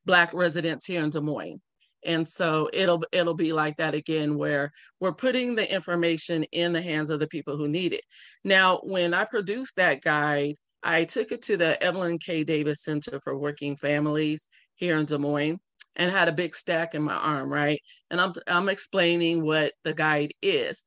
Black 0.04 0.32
residents 0.32 0.86
here 0.86 1.02
in 1.02 1.10
Des 1.10 1.20
Moines. 1.20 1.60
And 2.04 2.26
so 2.26 2.68
it'll 2.72 3.04
it'll 3.12 3.34
be 3.34 3.52
like 3.52 3.76
that 3.76 3.94
again 3.94 4.36
where 4.36 4.72
we're 4.98 5.14
putting 5.14 5.54
the 5.54 5.72
information 5.72 6.42
in 6.50 6.72
the 6.72 6.82
hands 6.82 7.10
of 7.10 7.20
the 7.20 7.28
people 7.28 7.56
who 7.56 7.68
need 7.68 7.92
it. 7.92 8.02
Now 8.42 8.80
when 8.82 9.14
i 9.14 9.24
produced 9.24 9.76
that 9.76 10.02
guide 10.02 10.56
i 10.82 11.04
took 11.04 11.30
it 11.30 11.42
to 11.42 11.56
the 11.56 11.80
evelyn 11.80 12.18
k. 12.18 12.42
Davis 12.42 12.82
center 12.82 13.20
for 13.22 13.38
working 13.38 13.76
families 13.76 14.48
here 14.74 14.96
in 14.96 15.06
des 15.06 15.18
moines 15.18 15.60
and 15.96 16.10
had 16.10 16.28
a 16.28 16.32
big 16.32 16.54
stack 16.54 16.94
in 16.94 17.02
my 17.02 17.14
arm 17.14 17.52
right? 17.52 17.80
And 18.10 18.20
i'm 18.20 18.32
i'm 18.46 18.68
explaining 18.68 19.44
what 19.44 19.72
the 19.84 19.94
guide 19.94 20.32
is. 20.42 20.84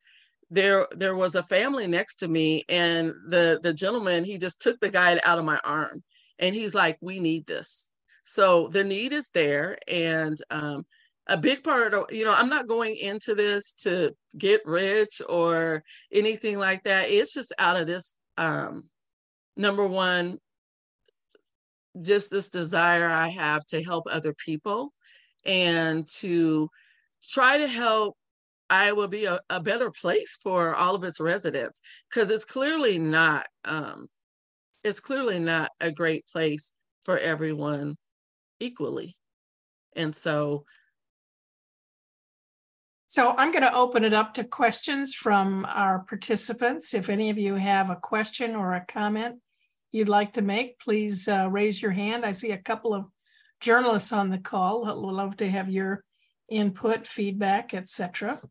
There 0.52 0.88
there 0.92 1.16
was 1.16 1.36
a 1.36 1.44
family 1.44 1.88
next 1.88 2.18
to 2.18 2.28
me 2.28 2.64
and 2.70 3.12
the 3.30 3.60
the 3.64 3.74
gentleman 3.74 4.24
he 4.24 4.38
just 4.38 4.62
took 4.62 4.80
the 4.80 4.90
guide 4.90 5.20
out 5.24 5.40
of 5.40 5.46
my 5.46 5.60
arm 5.64 6.04
and 6.40 6.56
he's 6.56 6.76
like 6.76 6.98
we 7.02 7.20
need 7.20 7.46
this. 7.48 7.92
So 8.26 8.68
the 8.70 8.84
need 8.84 9.14
is 9.14 9.30
there 9.34 9.78
and 9.88 10.38
um, 10.50 10.86
a 11.28 11.38
big 11.38 11.64
part 11.64 11.94
of 11.94 12.06
you 12.12 12.24
know 12.24 12.34
i'm 12.34 12.50
not 12.50 12.68
going 12.68 12.96
into 12.96 13.34
this 13.34 13.74
to 13.74 14.12
get 14.38 14.62
rich 14.66 15.22
or 15.28 15.84
anything 16.12 16.60
like 16.60 16.84
that. 16.84 17.10
It's 17.10 17.34
just 17.34 17.54
out 17.58 17.78
of 17.78 17.88
this 17.88 18.16
um 18.38 18.86
number 19.58 19.88
one 19.88 20.40
just 22.02 22.30
this 22.30 22.50
desire 22.50 23.08
i 23.08 23.28
have 23.28 23.66
to 23.66 23.84
help 23.84 24.06
other 24.10 24.34
people 24.34 24.94
and 25.46 26.08
to 26.08 26.70
try 27.30 27.58
to 27.58 27.68
help 27.68 28.16
iowa 28.70 29.08
be 29.08 29.26
a, 29.26 29.40
a 29.50 29.60
better 29.60 29.92
place 29.92 30.40
for 30.42 30.76
all 30.76 30.96
of 30.96 31.04
its 31.04 31.20
residents 31.20 31.82
because 32.10 32.30
it's 32.30 32.46
clearly 32.46 32.98
not 32.98 33.46
um 33.64 34.08
it's 34.84 35.00
clearly 35.00 35.40
not 35.40 35.72
a 35.80 35.92
great 35.92 36.26
place 36.28 36.74
for 37.04 37.18
everyone 37.18 37.96
equally 38.60 39.16
and 39.96 40.16
so 40.16 40.66
so 43.08 43.34
I'm 43.38 43.54
going 43.54 43.64
to 43.64 43.74
open 43.74 44.04
it 44.04 44.14
up 44.14 44.34
to 44.34 44.44
questions 44.44 45.14
from 45.14 45.66
our 45.70 46.00
participants. 46.00 46.94
If 46.94 47.08
any 47.08 47.30
of 47.30 47.38
you 47.38 47.56
have 47.56 47.90
a 47.90 47.96
question 47.96 48.58
or 48.58 48.74
a 48.74 48.84
comment 48.86 49.38
you'd 49.96 50.10
like 50.10 50.34
to 50.34 50.42
make, 50.42 50.78
please 50.78 51.28
uh, 51.30 51.48
raise 51.50 51.82
your 51.82 51.92
hand. 51.92 52.26
I 52.26 52.34
see 52.34 52.52
a 52.52 52.58
couple 52.58 52.94
of 52.94 53.06
journalists 53.62 54.12
on 54.12 54.30
the 54.30 54.38
call. 54.38 54.86
I'd 54.86 54.98
love 54.98 55.38
to 55.38 55.50
have 55.50 55.70
your 55.70 56.04
input, 56.50 57.08
feedback, 57.08 57.74
etc. 57.74 58.42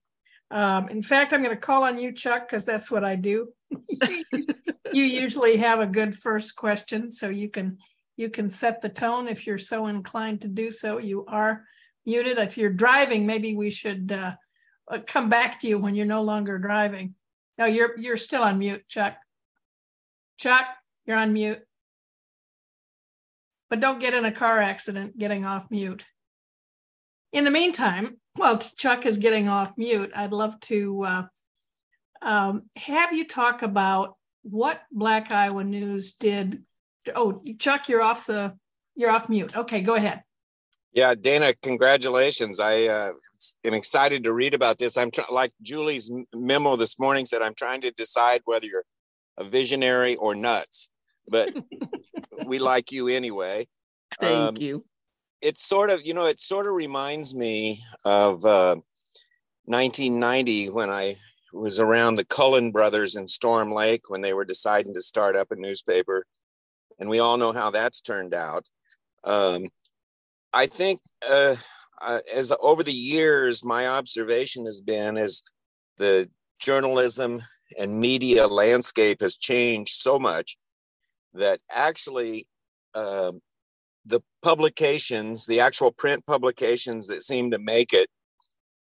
Um, 0.50 0.88
in 0.88 1.02
fact, 1.02 1.34
I'm 1.34 1.42
going 1.42 1.54
to 1.54 1.60
call 1.60 1.84
on 1.84 1.98
you, 1.98 2.12
Chuck, 2.12 2.48
because 2.48 2.64
that's 2.64 2.90
what 2.90 3.04
I 3.04 3.16
do. 3.16 3.48
you 4.32 5.04
usually 5.04 5.58
have 5.58 5.80
a 5.80 5.86
good 5.86 6.16
first 6.16 6.56
question, 6.56 7.10
so 7.10 7.28
you 7.28 7.50
can 7.50 7.76
you 8.16 8.30
can 8.30 8.48
set 8.48 8.80
the 8.80 8.88
tone 8.88 9.28
if 9.28 9.46
you're 9.46 9.58
so 9.58 9.88
inclined 9.88 10.40
to 10.42 10.48
do 10.48 10.70
so. 10.70 10.96
You 10.96 11.26
are 11.26 11.64
muted. 12.06 12.38
If 12.38 12.56
you're 12.56 12.70
driving, 12.70 13.26
maybe 13.26 13.54
we 13.54 13.68
should 13.68 14.12
uh, 14.12 14.32
uh, 14.90 15.00
come 15.06 15.28
back 15.28 15.60
to 15.60 15.68
you 15.68 15.78
when 15.78 15.94
you're 15.94 16.06
no 16.06 16.22
longer 16.22 16.58
driving. 16.58 17.16
No, 17.58 17.66
you're 17.66 17.98
you're 17.98 18.16
still 18.16 18.42
on 18.42 18.58
mute, 18.58 18.88
Chuck. 18.88 19.16
Chuck, 20.38 20.66
you're 21.06 21.16
on 21.16 21.32
mute. 21.32 21.60
But 23.70 23.80
don't 23.80 24.00
get 24.00 24.14
in 24.14 24.24
a 24.24 24.32
car 24.32 24.60
accident 24.60 25.18
getting 25.18 25.44
off 25.44 25.70
mute. 25.70 26.04
In 27.32 27.44
the 27.44 27.50
meantime, 27.50 28.18
while 28.36 28.58
Chuck 28.58 29.06
is 29.06 29.16
getting 29.16 29.48
off 29.48 29.72
mute, 29.76 30.12
I'd 30.14 30.32
love 30.32 30.60
to 30.60 31.04
uh, 31.04 31.22
um, 32.22 32.62
have 32.76 33.12
you 33.12 33.26
talk 33.26 33.62
about 33.62 34.16
what 34.42 34.82
Black 34.92 35.32
Iowa 35.32 35.64
News 35.64 36.12
did. 36.12 36.62
Oh, 37.14 37.42
Chuck, 37.58 37.88
you're 37.88 38.02
off 38.02 38.26
the 38.26 38.54
you're 38.94 39.10
off 39.10 39.28
mute. 39.28 39.56
Okay, 39.56 39.80
go 39.80 39.94
ahead. 39.94 40.22
Yeah, 40.92 41.16
Dana, 41.16 41.52
congratulations. 41.60 42.60
I 42.60 42.84
uh, 42.84 43.12
am 43.64 43.74
excited 43.74 44.22
to 44.24 44.32
read 44.32 44.54
about 44.54 44.78
this. 44.78 44.96
I'm 44.96 45.10
tr- 45.10 45.22
like 45.28 45.50
Julie's 45.60 46.08
memo 46.32 46.76
this 46.76 47.00
morning 47.00 47.26
said, 47.26 47.42
I'm 47.42 47.54
trying 47.54 47.80
to 47.80 47.90
decide 47.90 48.42
whether 48.44 48.66
you're 48.66 48.84
a 49.36 49.42
visionary 49.42 50.14
or 50.14 50.36
nuts, 50.36 50.90
but 51.28 51.54
we 52.46 52.58
like 52.58 52.92
you 52.92 53.08
anyway. 53.08 53.66
Thank 54.20 54.34
um, 54.34 54.56
you. 54.58 54.84
It's 55.40 55.66
sort 55.66 55.90
of, 55.90 56.04
you 56.04 56.14
know, 56.14 56.26
it 56.26 56.40
sort 56.40 56.66
of 56.66 56.74
reminds 56.74 57.34
me 57.34 57.82
of 58.04 58.44
uh, 58.44 58.76
1990 59.66 60.70
when 60.70 60.90
I 60.90 61.16
was 61.52 61.78
around 61.78 62.16
the 62.16 62.24
Cullen 62.24 62.70
brothers 62.70 63.14
in 63.14 63.28
Storm 63.28 63.72
Lake 63.72 64.08
when 64.08 64.22
they 64.22 64.34
were 64.34 64.44
deciding 64.44 64.94
to 64.94 65.02
start 65.02 65.36
up 65.36 65.50
a 65.50 65.56
newspaper. 65.56 66.26
And 66.98 67.08
we 67.08 67.18
all 67.18 67.36
know 67.36 67.52
how 67.52 67.70
that's 67.70 68.00
turned 68.00 68.34
out. 68.34 68.66
Um, 69.24 69.68
I 70.52 70.66
think 70.66 71.00
uh, 71.28 71.56
uh, 72.00 72.20
as 72.34 72.52
over 72.60 72.82
the 72.82 72.92
years, 72.92 73.64
my 73.64 73.88
observation 73.88 74.66
has 74.66 74.80
been 74.80 75.16
as 75.16 75.42
the 75.98 76.28
journalism 76.58 77.40
and 77.78 78.00
media 78.00 78.46
landscape 78.46 79.20
has 79.20 79.36
changed 79.36 79.92
so 79.94 80.18
much 80.18 80.56
that 81.34 81.60
actually 81.70 82.46
uh, 82.94 83.32
the 84.06 84.20
publications, 84.42 85.46
the 85.46 85.60
actual 85.60 85.90
print 85.90 86.24
publications 86.26 87.08
that 87.08 87.22
seem 87.22 87.50
to 87.50 87.58
make 87.58 87.92
it, 87.92 88.08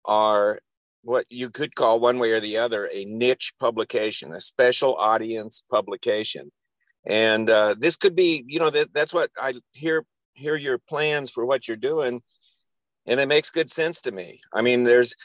are 0.06 0.60
what 1.04 1.26
you 1.30 1.50
could 1.50 1.76
call 1.76 2.00
one 2.00 2.20
way 2.20 2.32
or 2.32 2.40
the 2.40 2.58
other 2.58 2.90
a 2.94 3.06
niche 3.06 3.54
publication, 3.60 4.34
a 4.34 4.42
special 4.42 4.96
audience 4.96 5.64
publication. 5.72 6.52
And 7.06 7.50
uh, 7.50 7.76
this 7.78 7.96
could 7.96 8.16
be, 8.16 8.44
you 8.48 8.60
know, 8.60 8.70
that, 8.70 8.94
that's 8.94 9.14
what 9.14 9.30
I 9.42 9.54
hear 9.72 10.04
hear 10.34 10.56
your 10.56 10.78
plans 10.78 11.30
for 11.30 11.46
what 11.46 11.68
you're 11.68 11.78
doing, 11.78 12.22
and 13.06 13.20
it 13.20 13.28
makes 13.28 13.52
good 13.52 13.70
sense 13.70 14.02
to 14.02 14.12
me. 14.12 14.40
I 14.54 14.62
mean, 14.62 14.84
there's, 14.84 15.16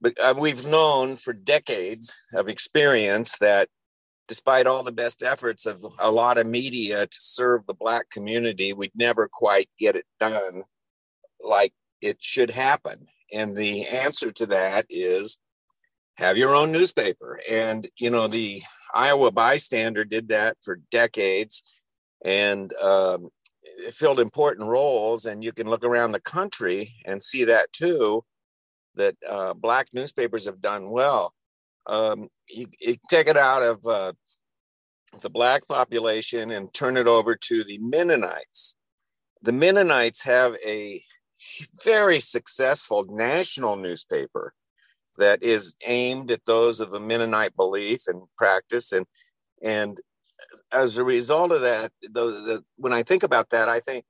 but 0.00 0.18
uh, 0.18 0.34
we've 0.36 0.66
known 0.66 1.16
for 1.16 1.32
decades 1.32 2.12
of 2.34 2.48
experience 2.48 3.38
that 3.38 3.68
despite 4.28 4.66
all 4.66 4.82
the 4.82 4.92
best 4.92 5.22
efforts 5.22 5.66
of 5.66 5.84
a 5.98 6.10
lot 6.10 6.38
of 6.38 6.46
media 6.46 7.06
to 7.06 7.18
serve 7.20 7.66
the 7.66 7.74
black 7.74 8.08
community, 8.10 8.72
we'd 8.72 8.92
never 8.94 9.28
quite 9.30 9.68
get 9.78 9.96
it 9.96 10.06
done 10.18 10.62
like 11.40 11.72
it 12.00 12.22
should 12.22 12.50
happen. 12.50 13.06
And 13.32 13.56
the 13.56 13.86
answer 13.86 14.30
to 14.32 14.46
that 14.46 14.86
is 14.88 15.38
have 16.16 16.38
your 16.38 16.54
own 16.54 16.72
newspaper. 16.72 17.40
And, 17.50 17.86
you 17.98 18.10
know, 18.10 18.26
the 18.26 18.62
Iowa 18.94 19.30
Bystander 19.32 20.04
did 20.04 20.28
that 20.28 20.56
for 20.62 20.80
decades 20.90 21.62
and 22.24 22.72
um, 22.74 23.30
filled 23.90 24.20
important 24.20 24.68
roles. 24.68 25.26
And 25.26 25.42
you 25.42 25.52
can 25.52 25.68
look 25.68 25.84
around 25.84 26.12
the 26.12 26.20
country 26.20 26.94
and 27.04 27.22
see 27.22 27.44
that 27.44 27.72
too, 27.72 28.24
that 28.94 29.16
uh, 29.28 29.54
Black 29.54 29.88
newspapers 29.92 30.46
have 30.46 30.60
done 30.60 30.90
well 30.90 31.34
um, 31.86 32.28
you, 32.48 32.66
take 33.08 33.28
it 33.28 33.36
out 33.36 33.62
of 33.62 33.84
uh, 33.86 34.12
the 35.20 35.30
black 35.30 35.66
population 35.66 36.50
and 36.50 36.72
turn 36.72 36.96
it 36.96 37.06
over 37.06 37.34
to 37.34 37.64
the 37.64 37.78
Mennonites. 37.78 38.74
The 39.42 39.52
Mennonites 39.52 40.22
have 40.24 40.56
a 40.64 41.02
very 41.84 42.20
successful 42.20 43.04
national 43.08 43.76
newspaper 43.76 44.54
that 45.18 45.42
is 45.42 45.74
aimed 45.86 46.30
at 46.30 46.44
those 46.46 46.80
of 46.80 46.90
the 46.90 47.00
Mennonite 47.00 47.54
belief 47.54 48.02
and 48.08 48.22
practice. 48.36 48.92
And, 48.92 49.06
and 49.62 50.00
as 50.72 50.98
a 50.98 51.04
result 51.04 51.52
of 51.52 51.60
that, 51.60 51.92
the, 52.02 52.10
the, 52.10 52.64
when 52.76 52.92
I 52.92 53.02
think 53.02 53.22
about 53.22 53.50
that, 53.50 53.68
I 53.68 53.80
think, 53.80 54.04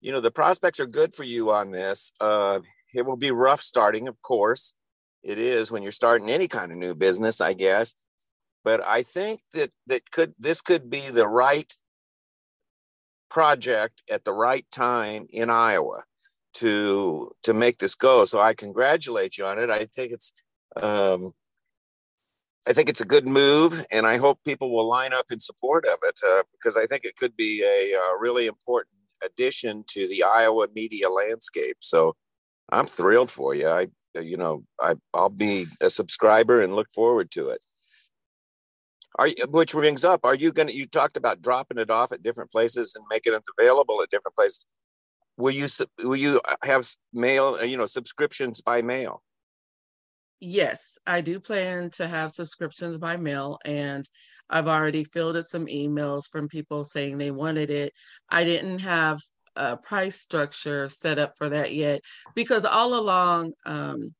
you 0.00 0.12
know, 0.12 0.20
the 0.20 0.30
prospects 0.30 0.80
are 0.80 0.86
good 0.86 1.14
for 1.14 1.24
you 1.24 1.50
on 1.50 1.70
this. 1.70 2.12
Uh, 2.20 2.60
it 2.94 3.06
will 3.06 3.16
be 3.16 3.30
rough 3.30 3.60
starting, 3.60 4.06
of 4.06 4.20
course 4.20 4.74
it 5.24 5.38
is 5.38 5.72
when 5.72 5.82
you're 5.82 5.92
starting 5.92 6.30
any 6.30 6.48
kind 6.48 6.70
of 6.70 6.78
new 6.78 6.94
business, 6.94 7.40
I 7.40 7.54
guess. 7.54 7.94
But 8.62 8.84
I 8.86 9.02
think 9.02 9.40
that 9.52 9.70
that 9.86 10.10
could 10.10 10.34
this 10.38 10.60
could 10.60 10.90
be 10.90 11.10
the 11.10 11.28
right 11.28 11.72
project 13.30 14.02
at 14.10 14.24
the 14.24 14.32
right 14.32 14.66
time 14.70 15.26
in 15.30 15.50
Iowa 15.50 16.04
to 16.54 17.32
to 17.42 17.54
make 17.54 17.78
this 17.78 17.94
go. 17.94 18.24
So 18.24 18.40
I 18.40 18.54
congratulate 18.54 19.36
you 19.38 19.46
on 19.46 19.58
it. 19.58 19.70
I 19.70 19.86
think 19.86 20.12
it's 20.12 20.32
um, 20.80 21.32
I 22.66 22.72
think 22.72 22.88
it's 22.88 23.00
a 23.00 23.06
good 23.06 23.26
move, 23.26 23.84
and 23.90 24.06
I 24.06 24.16
hope 24.16 24.38
people 24.44 24.74
will 24.74 24.88
line 24.88 25.12
up 25.12 25.26
in 25.30 25.40
support 25.40 25.84
of 25.86 25.98
it 26.02 26.20
uh, 26.26 26.42
because 26.52 26.76
I 26.76 26.86
think 26.86 27.04
it 27.04 27.16
could 27.16 27.36
be 27.36 27.62
a, 27.62 27.94
a 27.94 28.00
uh, 28.00 28.18
really 28.18 28.46
important 28.46 28.96
addition 29.24 29.84
to 29.88 30.08
the 30.08 30.24
Iowa 30.24 30.68
media 30.74 31.10
landscape. 31.10 31.76
So 31.80 32.16
I'm 32.70 32.86
thrilled 32.86 33.30
for 33.30 33.54
you. 33.54 33.68
I 33.68 33.88
you 34.22 34.36
know, 34.36 34.64
I 34.80 34.94
I'll 35.12 35.28
be 35.28 35.66
a 35.80 35.90
subscriber 35.90 36.62
and 36.62 36.74
look 36.74 36.90
forward 36.92 37.30
to 37.32 37.48
it. 37.48 37.60
Are 39.16 39.28
you, 39.28 39.36
which 39.48 39.72
brings 39.72 40.04
up, 40.04 40.24
are 40.24 40.34
you 40.34 40.52
going 40.52 40.68
to, 40.68 40.74
you 40.74 40.86
talked 40.86 41.16
about 41.16 41.40
dropping 41.40 41.78
it 41.78 41.90
off 41.90 42.10
at 42.10 42.22
different 42.22 42.50
places 42.50 42.96
and 42.96 43.04
making 43.08 43.32
it 43.32 43.42
available 43.58 44.02
at 44.02 44.10
different 44.10 44.34
places. 44.34 44.66
Will 45.36 45.52
you, 45.52 45.68
will 46.00 46.16
you 46.16 46.40
have 46.62 46.84
mail, 47.12 47.56
uh, 47.60 47.64
you 47.64 47.76
know, 47.76 47.86
subscriptions 47.86 48.60
by 48.60 48.82
mail? 48.82 49.22
Yes, 50.40 50.98
I 51.06 51.20
do 51.20 51.38
plan 51.38 51.90
to 51.90 52.08
have 52.08 52.32
subscriptions 52.32 52.98
by 52.98 53.16
mail 53.16 53.58
and 53.64 54.04
I've 54.50 54.68
already 54.68 55.04
fielded 55.04 55.46
some 55.46 55.66
emails 55.66 56.28
from 56.30 56.48
people 56.48 56.84
saying 56.84 57.16
they 57.18 57.30
wanted 57.30 57.70
it. 57.70 57.92
I 58.28 58.44
didn't 58.44 58.80
have 58.80 59.20
a 59.56 59.76
price 59.76 60.20
structure 60.20 60.88
set 60.88 61.18
up 61.18 61.32
for 61.36 61.48
that 61.48 61.72
yet 61.72 62.00
because 62.34 62.64
all 62.64 62.98
along 62.98 63.52
um, 63.66 64.10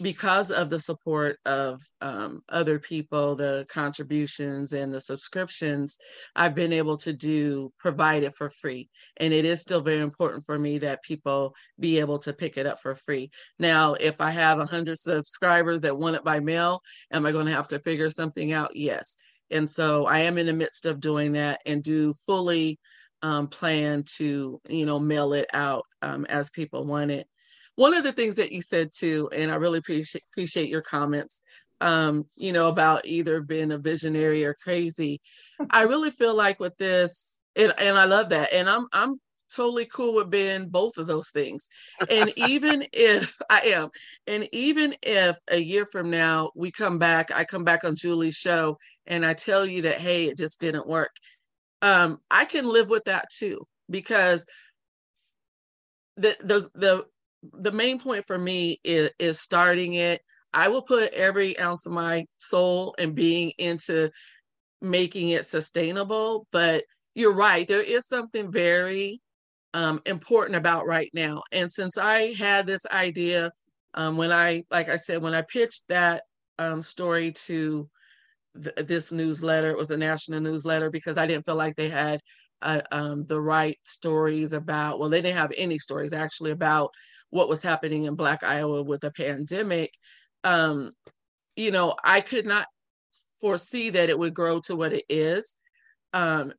because 0.00 0.50
of 0.50 0.70
the 0.70 0.78
support 0.78 1.38
of 1.44 1.82
um, 2.00 2.40
other 2.48 2.78
people 2.78 3.34
the 3.34 3.66
contributions 3.68 4.72
and 4.72 4.92
the 4.92 5.00
subscriptions 5.00 5.98
i've 6.36 6.54
been 6.54 6.72
able 6.72 6.96
to 6.96 7.12
do 7.12 7.72
provide 7.78 8.22
it 8.22 8.34
for 8.34 8.50
free. 8.50 8.88
And 9.18 9.32
it 9.32 9.44
is 9.44 9.60
still 9.60 9.80
very 9.80 10.00
important 10.00 10.44
for 10.44 10.58
me 10.58 10.78
that 10.78 11.02
people 11.02 11.54
be 11.80 11.98
able 11.98 12.18
to 12.18 12.32
pick 12.32 12.56
it 12.56 12.66
up 12.66 12.80
for 12.80 12.94
free. 12.94 13.30
Now 13.58 13.94
if 13.94 14.20
i 14.20 14.30
have 14.30 14.58
100 14.58 14.98
subscribers 14.98 15.80
that 15.82 15.98
want 15.98 16.16
it 16.16 16.24
by 16.24 16.40
mail 16.40 16.80
am 17.12 17.26
i 17.26 17.32
going 17.32 17.46
to 17.46 17.52
have 17.52 17.68
to 17.68 17.80
figure 17.80 18.10
something 18.10 18.52
out? 18.52 18.76
Yes. 18.76 19.16
And 19.50 19.68
so 19.68 20.06
i 20.06 20.20
am 20.20 20.38
in 20.38 20.46
the 20.46 20.52
midst 20.52 20.86
of 20.86 21.00
doing 21.00 21.32
that 21.32 21.60
and 21.66 21.82
do 21.82 22.14
fully 22.26 22.78
um, 23.22 23.48
plan 23.48 24.04
to 24.16 24.60
you 24.68 24.86
know 24.86 24.98
mail 24.98 25.32
it 25.32 25.48
out 25.52 25.84
um, 26.02 26.24
as 26.26 26.50
people 26.50 26.84
want 26.84 27.10
it. 27.10 27.26
One 27.76 27.94
of 27.94 28.02
the 28.02 28.12
things 28.12 28.36
that 28.36 28.50
you 28.50 28.60
said 28.60 28.90
too 28.92 29.30
and 29.32 29.52
i 29.52 29.54
really 29.54 29.78
appreciate 29.78 30.24
appreciate 30.32 30.68
your 30.68 30.82
comments 30.82 31.42
um, 31.80 32.24
you 32.34 32.52
know 32.52 32.66
about 32.66 33.06
either 33.06 33.40
being 33.40 33.70
a 33.70 33.78
visionary 33.78 34.44
or 34.44 34.56
crazy 34.64 35.20
i 35.70 35.82
really 35.82 36.10
feel 36.10 36.36
like 36.36 36.58
with 36.58 36.76
this 36.76 37.38
and, 37.54 37.72
and 37.78 37.96
i 37.96 38.04
love 38.04 38.30
that 38.30 38.52
and 38.52 38.68
i'm 38.68 38.86
i'm 38.92 39.20
totally 39.54 39.86
cool 39.86 40.14
with 40.14 40.30
being 40.30 40.68
both 40.68 40.98
of 40.98 41.06
those 41.06 41.30
things. 41.30 41.68
And 42.10 42.32
even 42.36 42.84
if 42.92 43.36
i 43.50 43.60
am 43.60 43.90
and 44.26 44.48
even 44.52 44.94
if 45.02 45.38
a 45.50 45.58
year 45.58 45.86
from 45.86 46.10
now 46.10 46.50
we 46.54 46.70
come 46.70 46.98
back 46.98 47.30
i 47.34 47.44
come 47.44 47.64
back 47.64 47.84
on 47.84 47.96
julie's 47.96 48.34
show 48.34 48.78
and 49.06 49.24
i 49.24 49.32
tell 49.32 49.64
you 49.64 49.82
that 49.82 49.98
hey 49.98 50.26
it 50.26 50.36
just 50.36 50.60
didn't 50.60 50.86
work 50.86 51.10
um, 51.82 52.18
I 52.30 52.44
can 52.44 52.66
live 52.66 52.88
with 52.88 53.04
that 53.04 53.26
too 53.30 53.66
because 53.90 54.46
the 56.16 56.36
the 56.40 56.70
the 56.74 57.04
the 57.42 57.72
main 57.72 58.00
point 58.00 58.26
for 58.26 58.38
me 58.38 58.80
is, 58.84 59.10
is 59.18 59.40
starting 59.40 59.94
it. 59.94 60.20
I 60.52 60.68
will 60.68 60.82
put 60.82 61.12
every 61.12 61.58
ounce 61.60 61.86
of 61.86 61.92
my 61.92 62.24
soul 62.38 62.94
and 62.98 63.14
being 63.14 63.52
into 63.58 64.10
making 64.80 65.30
it 65.30 65.46
sustainable. 65.46 66.46
But 66.50 66.84
you're 67.14 67.34
right, 67.34 67.66
there 67.66 67.82
is 67.82 68.06
something 68.06 68.50
very 68.50 69.20
um, 69.74 70.00
important 70.06 70.56
about 70.56 70.86
right 70.86 71.10
now. 71.12 71.42
And 71.52 71.70
since 71.70 71.98
I 71.98 72.32
had 72.32 72.66
this 72.66 72.86
idea 72.86 73.52
um, 73.94 74.16
when 74.16 74.32
I, 74.32 74.64
like 74.70 74.88
I 74.88 74.96
said, 74.96 75.22
when 75.22 75.34
I 75.34 75.42
pitched 75.42 75.84
that 75.88 76.24
um, 76.58 76.82
story 76.82 77.32
to 77.46 77.88
th- 78.62 78.86
this 78.86 79.12
newsletter. 79.12 79.70
It 79.70 79.78
was 79.78 79.90
a 79.90 79.96
national 79.96 80.40
newsletter 80.40 80.90
because 80.90 81.18
I 81.18 81.26
didn't 81.26 81.44
feel 81.44 81.56
like 81.56 81.76
they 81.76 81.88
had 81.88 82.20
uh, 82.62 82.82
um, 82.90 83.24
the 83.24 83.40
right 83.40 83.78
stories 83.84 84.52
about, 84.52 84.98
well, 84.98 85.08
they 85.08 85.22
didn't 85.22 85.36
have 85.36 85.52
any 85.56 85.78
stories 85.78 86.12
actually 86.12 86.50
about 86.50 86.90
what 87.30 87.48
was 87.48 87.62
happening 87.62 88.04
in 88.04 88.14
Black 88.14 88.42
Iowa 88.42 88.82
with 88.82 89.00
the 89.00 89.10
pandemic. 89.10 89.92
Um, 90.44 90.92
you 91.56 91.70
know, 91.70 91.94
I 92.02 92.20
could 92.20 92.46
not 92.46 92.66
foresee 93.40 93.90
that 93.90 94.10
it 94.10 94.18
would 94.18 94.34
grow 94.34 94.60
to 94.60 94.76
what 94.76 94.92
it 94.92 95.04
is. 95.08 95.56
Um, 96.12 96.52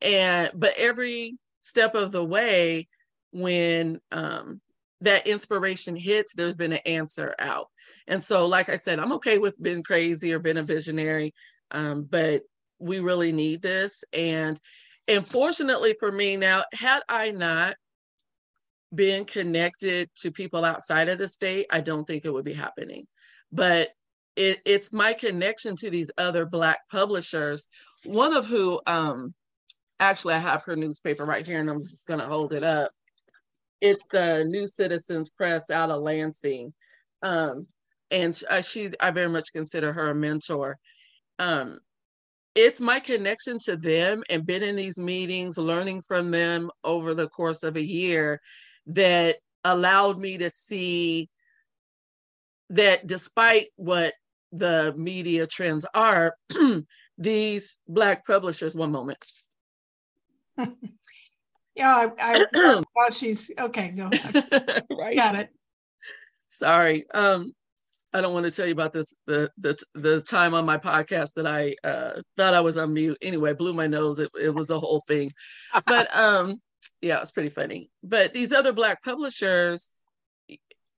and, 0.00 0.50
but 0.54 0.74
every 0.76 1.36
step 1.60 1.94
of 1.94 2.12
the 2.12 2.24
way, 2.24 2.88
when 3.32 3.98
um, 4.10 4.60
that 5.00 5.26
inspiration 5.26 5.96
hits, 5.96 6.34
there's 6.34 6.56
been 6.56 6.72
an 6.72 6.80
answer 6.86 7.34
out. 7.38 7.68
And 8.06 8.22
so, 8.22 8.46
like 8.46 8.68
I 8.68 8.76
said, 8.76 8.98
I'm 8.98 9.12
okay 9.12 9.38
with 9.38 9.62
being 9.62 9.82
crazy 9.82 10.32
or 10.32 10.38
being 10.38 10.58
a 10.58 10.62
visionary, 10.62 11.34
um, 11.70 12.04
but 12.04 12.42
we 12.78 13.00
really 13.00 13.32
need 13.32 13.62
this. 13.62 14.04
And 14.12 14.60
and 15.08 15.24
fortunately 15.26 15.94
for 15.98 16.10
me 16.10 16.36
now, 16.36 16.64
had 16.72 17.02
I 17.08 17.30
not 17.32 17.76
been 18.94 19.24
connected 19.24 20.10
to 20.16 20.30
people 20.30 20.64
outside 20.64 21.08
of 21.08 21.18
the 21.18 21.28
state, 21.28 21.66
I 21.70 21.80
don't 21.80 22.04
think 22.04 22.24
it 22.24 22.32
would 22.32 22.44
be 22.44 22.52
happening. 22.52 23.06
But 23.50 23.88
it, 24.36 24.60
it's 24.64 24.92
my 24.92 25.12
connection 25.12 25.76
to 25.76 25.90
these 25.90 26.10
other 26.18 26.46
Black 26.46 26.80
publishers, 26.90 27.68
one 28.04 28.34
of 28.34 28.46
who, 28.46 28.80
um, 28.86 29.34
actually, 30.00 30.34
I 30.34 30.38
have 30.38 30.62
her 30.64 30.76
newspaper 30.76 31.24
right 31.24 31.46
here, 31.46 31.60
and 31.60 31.70
I'm 31.70 31.82
just 31.82 32.06
going 32.06 32.20
to 32.20 32.26
hold 32.26 32.52
it 32.52 32.64
up. 32.64 32.92
It's 33.80 34.06
the 34.06 34.44
New 34.44 34.66
Citizens 34.66 35.30
Press 35.30 35.70
out 35.70 35.90
of 35.90 36.02
Lansing. 36.02 36.72
Um, 37.22 37.66
and 38.12 38.40
uh, 38.48 38.60
she, 38.60 38.90
I 39.00 39.10
very 39.10 39.28
much 39.28 39.52
consider 39.52 39.92
her 39.92 40.10
a 40.10 40.14
mentor. 40.14 40.78
Um, 41.38 41.80
it's 42.54 42.80
my 42.80 43.00
connection 43.00 43.58
to 43.64 43.76
them 43.76 44.22
and 44.28 44.46
been 44.46 44.62
in 44.62 44.76
these 44.76 44.98
meetings, 44.98 45.56
learning 45.56 46.02
from 46.02 46.30
them 46.30 46.70
over 46.84 47.14
the 47.14 47.28
course 47.28 47.62
of 47.62 47.76
a 47.76 47.82
year 47.82 48.40
that 48.86 49.36
allowed 49.64 50.18
me 50.18 50.36
to 50.38 50.50
see 50.50 51.30
that 52.68 53.06
despite 53.06 53.68
what 53.76 54.12
the 54.52 54.92
media 54.96 55.46
trends 55.46 55.86
are, 55.94 56.34
these 57.18 57.78
Black 57.88 58.26
publishers, 58.26 58.76
one 58.76 58.92
moment. 58.92 59.24
yeah, 61.74 62.10
I, 62.18 62.44
I 62.52 62.82
while 62.92 63.10
she's 63.10 63.50
okay, 63.58 63.88
go. 63.88 64.10
right. 64.90 65.16
Got 65.16 65.36
it. 65.36 65.48
Sorry. 66.48 67.06
Um, 67.14 67.54
I 68.14 68.20
don't 68.20 68.34
want 68.34 68.44
to 68.44 68.50
tell 68.50 68.66
you 68.66 68.72
about 68.72 68.92
this 68.92 69.14
the 69.26 69.50
the 69.58 69.76
the 69.94 70.20
time 70.20 70.54
on 70.54 70.66
my 70.66 70.78
podcast 70.78 71.34
that 71.34 71.46
I 71.46 71.74
uh, 71.82 72.20
thought 72.36 72.54
I 72.54 72.60
was 72.60 72.76
on 72.76 72.92
mute. 72.92 73.18
Anyway, 73.22 73.54
blew 73.54 73.72
my 73.72 73.86
nose. 73.86 74.18
It, 74.18 74.30
it 74.40 74.50
was 74.50 74.70
a 74.70 74.78
whole 74.78 75.02
thing, 75.08 75.30
but 75.86 76.14
um, 76.16 76.60
yeah, 77.00 77.20
it's 77.20 77.30
pretty 77.30 77.48
funny. 77.48 77.90
But 78.02 78.34
these 78.34 78.52
other 78.52 78.72
black 78.72 79.02
publishers, 79.02 79.90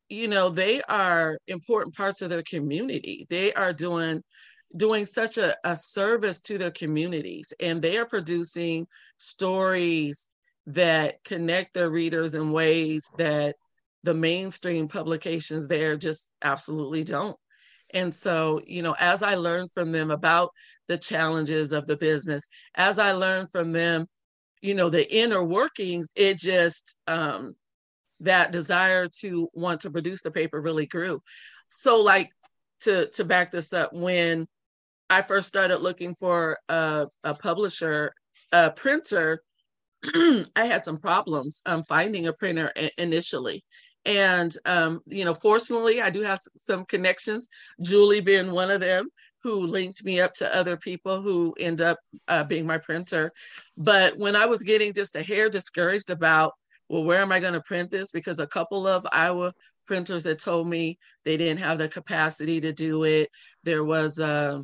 you 0.09 0.29
know, 0.29 0.49
they 0.49 0.83
are 0.83 1.39
important 1.47 1.95
parts 1.95 2.21
of 2.23 2.31
their 2.31 2.43
community. 2.43 3.27
They 3.31 3.53
are 3.55 3.73
doing 3.73 4.23
doing 4.77 5.07
such 5.07 5.39
a, 5.39 5.57
a 5.63 5.77
service 5.77 6.41
to 6.43 6.59
their 6.59 6.73
communities, 6.73 7.53
and 7.61 7.81
they 7.81 7.97
are 7.97 8.07
producing 8.07 8.87
stories 9.19 10.27
that 10.67 11.23
connect 11.25 11.75
their 11.75 11.91
readers 11.91 12.35
in 12.35 12.51
ways 12.51 13.13
that 13.19 13.55
the 14.05 14.15
mainstream 14.15 14.87
publications 14.87 15.67
there 15.67 15.97
just 15.97 16.31
absolutely 16.43 17.03
don't. 17.03 17.37
And 17.93 18.15
so, 18.15 18.61
you 18.67 18.83
know, 18.83 18.95
as 18.99 19.23
I 19.23 19.35
learned 19.35 19.71
from 19.73 19.93
them 19.93 20.11
about 20.11 20.51
the 20.89 20.99
challenges 20.99 21.73
of 21.73 21.87
the 21.87 21.97
business, 21.97 22.47
as 22.75 22.99
I 22.99 23.13
learned 23.13 23.51
from 23.51 23.73
them, 23.73 24.07
you 24.61 24.75
know, 24.75 24.91
the 24.91 25.13
inner 25.15 25.43
workings, 25.43 26.11
it 26.15 26.39
just, 26.39 26.97
um, 27.07 27.55
that 28.21 28.53
desire 28.53 29.09
to 29.21 29.49
want 29.55 29.81
to 29.83 29.91
produce 29.91 30.23
the 30.23 30.31
paper 30.31 30.61
really 30.61 30.87
grew. 30.87 31.21
So, 31.69 32.03
like, 32.03 32.31
to, 32.81 33.09
to 33.11 33.25
back 33.25 33.53
this 33.53 33.73
up, 33.73 33.91
when 33.93 34.47
I 35.09 35.23
first 35.23 35.49
started 35.49 35.79
looking 35.79 36.15
for 36.15 36.59
a, 36.69 37.07
a 37.23 37.35
publisher, 37.35 38.13
a 38.53 38.71
printer, 38.71 39.43
I 40.57 40.67
had 40.67 40.85
some 40.85 40.99
problems 40.99 41.63
um, 41.67 41.83
finding 41.85 42.27
a 42.27 42.33
printer 42.33 42.73
initially. 42.99 43.65
And, 44.07 44.55
um, 44.67 45.01
you 45.07 45.25
know, 45.25 45.35
fortunately, 45.35 46.03
I 46.03 46.11
do 46.11 46.21
have 46.23 46.41
some 46.57 46.85
connections, 46.85 47.49
Julie 47.81 48.21
being 48.21 48.53
one 48.53 48.71
of 48.71 48.81
them, 48.81 49.09
who 49.43 49.61
linked 49.67 50.05
me 50.05 50.21
up 50.21 50.33
to 50.35 50.57
other 50.57 50.77
people 50.77 51.21
who 51.21 51.55
end 51.59 51.81
up 51.81 51.99
uh, 52.29 52.45
being 52.45 52.67
my 52.67 52.79
printer. 52.79 53.33
But 53.77 54.17
when 54.19 54.37
I 54.37 54.47
was 54.47 54.63
getting 54.63 54.93
just 54.93 55.17
a 55.17 55.23
hair 55.23 55.49
discouraged 55.49 56.11
about, 56.11 56.55
well, 56.89 57.05
where 57.05 57.21
am 57.21 57.33
I 57.33 57.41
going 57.41 57.55
to 57.55 57.61
print 57.61 57.91
this? 57.91 58.13
Because 58.13 58.39
a 58.39 58.47
couple 58.47 58.87
of 58.87 59.07
Iowa 59.13 59.53
printers 59.87 60.23
that 60.23 60.39
told 60.39 60.67
me 60.67 60.99
they 61.25 61.37
didn't 61.37 61.61
have 61.61 61.79
the 61.79 61.89
capacity 61.89 62.61
to 62.63 62.73
do 62.73 63.05
it. 63.05 63.31
There 63.65 63.85
was, 63.85 64.19
uh, 64.19 64.63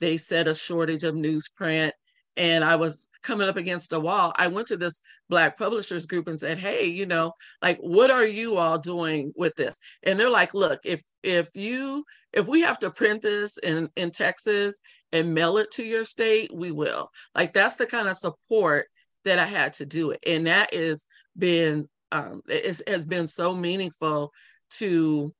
they 0.00 0.16
said, 0.16 0.46
a 0.46 0.54
shortage 0.54 1.02
of 1.02 1.14
newsprint 1.14 1.92
and 2.36 2.62
I 2.62 2.76
was 2.76 3.08
coming 3.26 3.48
up 3.48 3.56
against 3.56 3.92
a 3.92 4.00
wall, 4.00 4.32
I 4.36 4.48
went 4.48 4.68
to 4.68 4.76
this 4.76 5.00
Black 5.28 5.58
publishers 5.58 6.06
group 6.06 6.28
and 6.28 6.38
said, 6.38 6.58
"Hey, 6.58 6.86
you 6.86 7.06
know, 7.06 7.32
like, 7.60 7.78
what 7.78 8.10
are 8.10 8.26
you 8.26 8.56
all 8.56 8.78
doing 8.78 9.32
with 9.36 9.54
this?" 9.56 9.78
And 10.02 10.18
they're 10.18 10.30
like, 10.30 10.54
"Look, 10.54 10.80
if 10.84 11.02
if 11.22 11.48
you 11.54 12.04
if 12.32 12.46
we 12.46 12.62
have 12.62 12.78
to 12.80 12.90
print 12.90 13.22
this 13.22 13.58
in 13.58 13.90
in 13.96 14.10
Texas 14.10 14.80
and 15.12 15.34
mail 15.34 15.58
it 15.58 15.70
to 15.72 15.84
your 15.84 16.04
state, 16.04 16.50
we 16.54 16.70
will." 16.70 17.10
Like, 17.34 17.52
that's 17.52 17.76
the 17.76 17.86
kind 17.86 18.08
of 18.08 18.16
support 18.16 18.86
that 19.24 19.38
I 19.38 19.46
had 19.46 19.72
to 19.74 19.86
do 19.86 20.12
it, 20.12 20.20
and 20.26 20.46
that 20.46 20.72
is 20.72 21.06
been 21.36 21.88
um, 22.12 22.42
it 22.48 22.80
has 22.88 23.04
been 23.04 23.26
so 23.26 23.54
meaningful 23.54 24.32
to 24.78 25.34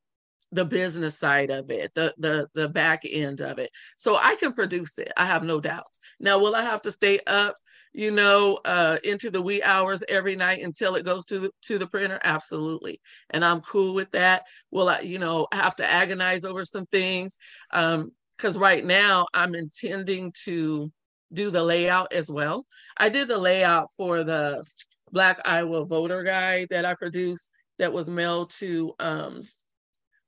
the 0.52 0.64
business 0.64 1.18
side 1.18 1.50
of 1.50 1.70
it, 1.70 1.92
the 1.94 2.14
the 2.18 2.48
the 2.54 2.68
back 2.68 3.02
end 3.04 3.40
of 3.40 3.58
it. 3.58 3.70
So 3.96 4.16
I 4.16 4.36
can 4.36 4.52
produce 4.52 4.98
it. 4.98 5.12
I 5.16 5.26
have 5.26 5.42
no 5.42 5.60
doubts. 5.60 5.98
Now, 6.20 6.38
will 6.38 6.54
I 6.54 6.62
have 6.62 6.82
to 6.82 6.90
stay 6.90 7.20
up, 7.26 7.56
you 7.96 8.10
know, 8.10 8.60
uh, 8.66 8.98
into 9.04 9.30
the 9.30 9.40
wee 9.40 9.62
hours 9.62 10.04
every 10.06 10.36
night 10.36 10.62
until 10.62 10.96
it 10.96 11.04
goes 11.06 11.24
to 11.24 11.50
to 11.62 11.78
the 11.78 11.86
printer? 11.86 12.20
Absolutely, 12.22 13.00
and 13.30 13.42
I'm 13.42 13.62
cool 13.62 13.94
with 13.94 14.10
that. 14.10 14.42
Will 14.70 14.90
I, 14.90 15.00
you 15.00 15.18
know, 15.18 15.46
have 15.50 15.74
to 15.76 15.90
agonize 15.90 16.44
over 16.44 16.62
some 16.66 16.84
things? 16.86 17.38
Um, 17.72 18.10
because 18.36 18.58
right 18.58 18.84
now 18.84 19.24
I'm 19.32 19.54
intending 19.54 20.30
to 20.44 20.92
do 21.32 21.50
the 21.50 21.64
layout 21.64 22.12
as 22.12 22.30
well. 22.30 22.66
I 22.98 23.08
did 23.08 23.28
the 23.28 23.38
layout 23.38 23.88
for 23.96 24.24
the 24.24 24.62
Black 25.10 25.40
Iowa 25.46 25.86
voter 25.86 26.22
guide 26.22 26.66
that 26.68 26.84
I 26.84 26.94
produced 26.96 27.50
that 27.78 27.94
was 27.94 28.10
mailed 28.10 28.50
to 28.58 28.94
um, 29.00 29.42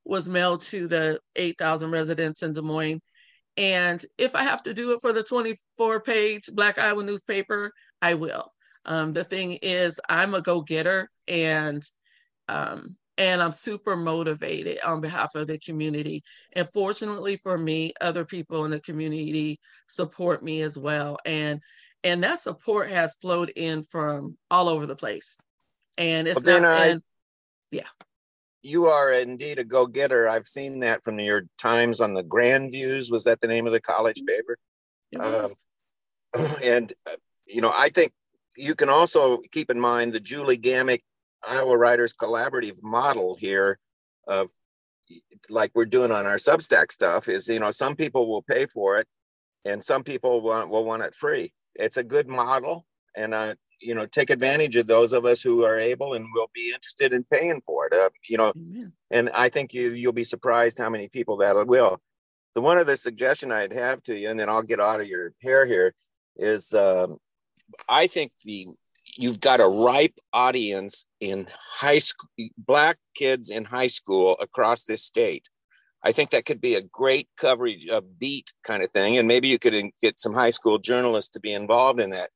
was 0.05 0.27
mailed 0.27 0.61
to 0.61 0.87
the 0.87 1.19
8,000 1.35 1.91
residents 1.91 2.41
in 2.41 2.51
Des 2.51 2.63
Moines. 2.63 2.99
And 3.59 4.03
if 4.17 4.35
I 4.35 4.43
have 4.43 4.63
to 4.63 4.73
do 4.73 4.93
it 4.93 5.01
for 5.01 5.11
the 5.11 5.21
24 5.21 5.99
page 5.99 6.49
Black 6.53 6.77
Iowa 6.77 7.03
newspaper, 7.03 7.73
I 8.01 8.13
will. 8.13 8.53
Um, 8.85 9.11
the 9.11 9.25
thing 9.25 9.59
is, 9.61 9.99
I'm 10.07 10.33
a 10.33 10.41
go 10.41 10.61
getter 10.61 11.11
and 11.27 11.83
um, 12.47 12.95
and 13.17 13.43
I'm 13.43 13.51
super 13.51 13.97
motivated 13.97 14.79
on 14.85 15.01
behalf 15.01 15.35
of 15.35 15.47
the 15.47 15.59
community. 15.59 16.23
And 16.53 16.69
fortunately 16.69 17.35
for 17.35 17.57
me, 17.57 17.91
other 17.99 18.23
people 18.23 18.63
in 18.63 18.71
the 18.71 18.79
community 18.79 19.59
support 19.87 20.41
me 20.41 20.61
as 20.61 20.79
well. 20.79 21.17
And 21.25 21.59
and 22.05 22.23
that 22.23 22.39
support 22.39 22.89
has 22.89 23.15
flowed 23.15 23.49
in 23.49 23.83
from 23.83 24.37
all 24.49 24.69
over 24.69 24.85
the 24.85 24.95
place. 24.95 25.37
And 25.97 26.29
it's 26.29 26.45
well, 26.45 26.61
not, 26.61 26.81
and, 26.87 27.01
yeah 27.71 27.89
you 28.61 28.87
are 28.87 29.11
indeed 29.11 29.59
a 29.59 29.63
go-getter. 29.63 30.27
I've 30.27 30.47
seen 30.47 30.79
that 30.79 31.01
from 31.03 31.19
your 31.19 31.43
times 31.57 32.01
on 32.01 32.13
the 32.13 32.23
Grand 32.23 32.71
Views. 32.71 33.09
Was 33.09 33.23
that 33.23 33.41
the 33.41 33.47
name 33.47 33.65
of 33.65 33.73
the 33.73 33.81
college 33.81 34.21
paper? 34.25 34.57
Um, 35.19 35.51
and 36.63 36.91
uh, 37.05 37.15
you 37.47 37.61
know, 37.61 37.71
I 37.73 37.89
think 37.89 38.11
you 38.57 38.75
can 38.75 38.89
also 38.89 39.39
keep 39.51 39.69
in 39.69 39.79
mind 39.79 40.13
the 40.13 40.19
Julie 40.19 40.57
Gammack 40.57 41.01
Iowa 41.47 41.77
Writers 41.77 42.13
Collaborative 42.13 42.81
model 42.83 43.37
here 43.39 43.79
of 44.27 44.49
like 45.49 45.71
we're 45.73 45.85
doing 45.85 46.11
on 46.11 46.25
our 46.25 46.35
Substack 46.35 46.91
stuff 46.91 47.27
is 47.27 47.47
you 47.47 47.59
know 47.59 47.71
some 47.71 47.95
people 47.95 48.29
will 48.29 48.43
pay 48.43 48.65
for 48.67 48.97
it 48.97 49.07
and 49.65 49.83
some 49.83 50.03
people 50.03 50.41
want, 50.41 50.69
will 50.69 50.85
want 50.85 51.03
it 51.03 51.15
free. 51.15 51.53
It's 51.75 51.97
a 51.97 52.03
good 52.03 52.27
model, 52.27 52.85
and 53.15 53.33
uh, 53.33 53.55
you 53.79 53.95
know 53.95 54.05
take 54.05 54.29
advantage 54.29 54.75
of 54.75 54.87
those 54.87 55.13
of 55.13 55.25
us 55.25 55.41
who 55.41 55.63
are 55.63 55.79
able 55.79 56.13
and 56.13 56.25
will 56.33 56.49
be 56.53 56.71
interested 56.73 57.13
in 57.13 57.23
paying 57.31 57.61
for 57.65 57.87
it 57.87 57.93
uh, 57.93 58.09
you 58.29 58.37
know 58.37 58.51
Amen. 58.55 58.93
and 59.11 59.29
i 59.31 59.49
think 59.49 59.73
you 59.73 59.91
you'll 59.93 60.11
be 60.13 60.23
surprised 60.23 60.77
how 60.77 60.89
many 60.89 61.07
people 61.07 61.37
that 61.37 61.67
will. 61.67 61.99
The 62.55 62.61
one 62.61 62.77
other 62.77 62.95
suggestion 62.95 63.51
i'd 63.51 63.73
have 63.73 64.03
to 64.03 64.13
you 64.13 64.29
and 64.29 64.39
then 64.39 64.49
i'll 64.49 64.63
get 64.63 64.79
out 64.79 65.01
of 65.01 65.07
your 65.07 65.33
hair 65.41 65.65
here 65.65 65.93
is 66.35 66.73
um, 66.73 67.17
i 67.87 68.07
think 68.07 68.31
the 68.43 68.67
you've 69.17 69.39
got 69.39 69.61
a 69.61 69.67
ripe 69.67 70.17
audience 70.33 71.05
in 71.19 71.47
high 71.71 71.99
school 71.99 72.29
black 72.57 72.97
kids 73.15 73.49
in 73.49 73.65
high 73.65 73.87
school 73.87 74.37
across 74.39 74.83
this 74.83 75.03
state. 75.03 75.49
I 76.03 76.13
think 76.13 76.29
that 76.29 76.45
could 76.45 76.61
be 76.61 76.75
a 76.75 76.81
great 76.81 77.27
coverage 77.37 77.85
a 77.87 78.01
beat 78.01 78.53
kind 78.63 78.83
of 78.83 78.89
thing 78.91 79.17
and 79.17 79.27
maybe 79.27 79.49
you 79.49 79.59
could 79.59 79.75
get 80.01 80.19
some 80.19 80.33
high 80.33 80.49
school 80.51 80.77
journalists 80.77 81.31
to 81.31 81.39
be 81.41 81.53
involved 81.53 81.99
in 81.99 82.11
that 82.11 82.29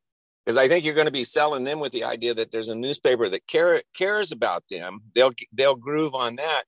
because 0.46 0.58
I 0.58 0.68
think 0.68 0.84
you're 0.84 0.96
going 0.96 1.08
to 1.08 1.12
be 1.12 1.24
selling 1.24 1.64
them 1.64 1.80
with 1.80 1.92
the 1.92 2.04
idea 2.04 2.34
that 2.34 2.52
there's 2.52 2.68
a 2.68 2.76
newspaper 2.76 3.30
that 3.30 3.48
care, 3.48 3.82
cares 3.96 4.32
about 4.32 4.64
them. 4.70 5.02
They'll 5.16 5.32
they'll 5.52 5.76
groove 5.76 6.16
on 6.16 6.36
that, 6.36 6.64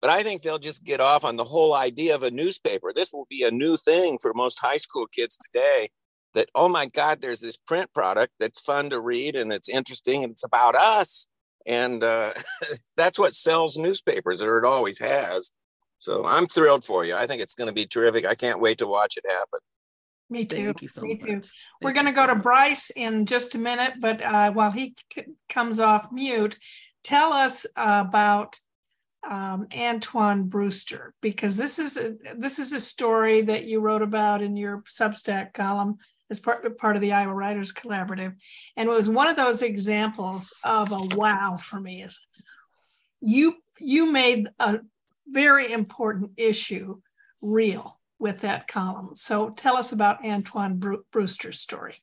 but 0.00 0.10
I 0.10 0.22
think 0.22 0.42
they'll 0.42 0.58
just 0.58 0.84
get 0.84 1.00
off 1.00 1.24
on 1.24 1.36
the 1.36 1.44
whole 1.44 1.74
idea 1.74 2.14
of 2.14 2.22
a 2.22 2.30
newspaper. 2.30 2.92
This 2.94 3.12
will 3.12 3.26
be 3.28 3.44
a 3.44 3.50
new 3.50 3.76
thing 3.84 4.18
for 4.20 4.32
most 4.34 4.60
high 4.60 4.76
school 4.76 5.06
kids 5.06 5.36
today. 5.36 5.90
That 6.34 6.48
oh 6.54 6.68
my 6.68 6.86
God, 6.86 7.20
there's 7.20 7.40
this 7.40 7.56
print 7.56 7.92
product 7.94 8.34
that's 8.38 8.60
fun 8.60 8.90
to 8.90 9.00
read 9.00 9.34
and 9.34 9.52
it's 9.52 9.68
interesting 9.68 10.22
and 10.24 10.32
it's 10.32 10.44
about 10.44 10.76
us, 10.76 11.26
and 11.66 12.04
uh, 12.04 12.32
that's 12.96 13.18
what 13.18 13.32
sells 13.34 13.76
newspapers, 13.76 14.40
or 14.42 14.58
it 14.58 14.64
always 14.64 14.98
has. 15.00 15.50
So 15.98 16.24
I'm 16.24 16.46
thrilled 16.46 16.84
for 16.84 17.04
you. 17.04 17.16
I 17.16 17.26
think 17.26 17.42
it's 17.42 17.54
going 17.54 17.66
to 17.66 17.74
be 17.74 17.86
terrific. 17.86 18.24
I 18.24 18.36
can't 18.36 18.60
wait 18.60 18.78
to 18.78 18.86
watch 18.86 19.16
it 19.16 19.24
happen. 19.28 19.58
Me 20.30 20.44
too. 20.44 20.66
Thank 20.66 20.82
you 20.82 20.88
so 20.88 21.02
Me 21.02 21.18
much. 21.20 21.28
Too. 21.28 21.40
We're 21.82 21.92
going 21.92 22.06
to 22.06 22.12
go 22.12 22.22
so 22.22 22.28
to 22.28 22.34
much. 22.34 22.42
Bryce 22.42 22.90
in 22.90 23.26
just 23.26 23.54
a 23.54 23.58
minute, 23.58 23.94
but 24.00 24.22
uh, 24.22 24.52
while 24.52 24.70
he 24.70 24.94
c- 25.12 25.24
comes 25.48 25.80
off 25.80 26.12
mute, 26.12 26.58
tell 27.02 27.32
us 27.32 27.66
uh, 27.76 28.04
about 28.06 28.60
um, 29.28 29.66
Antoine 29.76 30.44
Brewster 30.44 31.14
because 31.20 31.56
this 31.56 31.78
is 31.78 31.96
a, 31.96 32.14
this 32.36 32.58
is 32.58 32.72
a 32.72 32.80
story 32.80 33.42
that 33.42 33.64
you 33.64 33.80
wrote 33.80 34.02
about 34.02 34.42
in 34.42 34.56
your 34.56 34.82
Substack 34.82 35.54
column 35.54 35.98
as 36.30 36.40
part 36.40 36.76
part 36.78 36.96
of 36.96 37.02
the 37.02 37.12
Iowa 37.12 37.34
Writers 37.34 37.72
Collaborative, 37.72 38.34
and 38.76 38.88
it 38.88 38.92
was 38.92 39.08
one 39.08 39.28
of 39.28 39.36
those 39.36 39.62
examples 39.62 40.52
of 40.62 40.92
a 40.92 41.16
wow 41.16 41.56
for 41.60 41.80
me. 41.80 42.02
Is 42.02 42.18
you 43.20 43.56
you 43.78 44.12
made 44.12 44.48
a 44.58 44.80
very 45.26 45.72
important 45.72 46.32
issue 46.36 47.00
real 47.40 47.97
with 48.18 48.40
that 48.40 48.66
column. 48.66 49.10
So 49.14 49.50
tell 49.50 49.76
us 49.76 49.92
about 49.92 50.24
Antoine 50.24 50.80
Brewster's 51.12 51.60
story. 51.60 52.02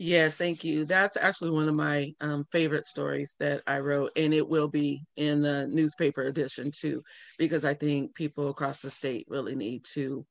Yes, 0.00 0.36
thank 0.36 0.62
you. 0.62 0.84
That's 0.84 1.16
actually 1.16 1.50
one 1.50 1.68
of 1.68 1.74
my 1.74 2.14
um, 2.20 2.44
favorite 2.52 2.84
stories 2.84 3.34
that 3.40 3.62
I 3.66 3.80
wrote, 3.80 4.12
and 4.14 4.32
it 4.32 4.48
will 4.48 4.68
be 4.68 5.02
in 5.16 5.42
the 5.42 5.66
newspaper 5.66 6.22
edition 6.22 6.70
too, 6.70 7.02
because 7.36 7.64
I 7.64 7.74
think 7.74 8.14
people 8.14 8.48
across 8.48 8.80
the 8.80 8.90
state 8.90 9.26
really 9.28 9.56
need 9.56 9.84
to 9.94 10.24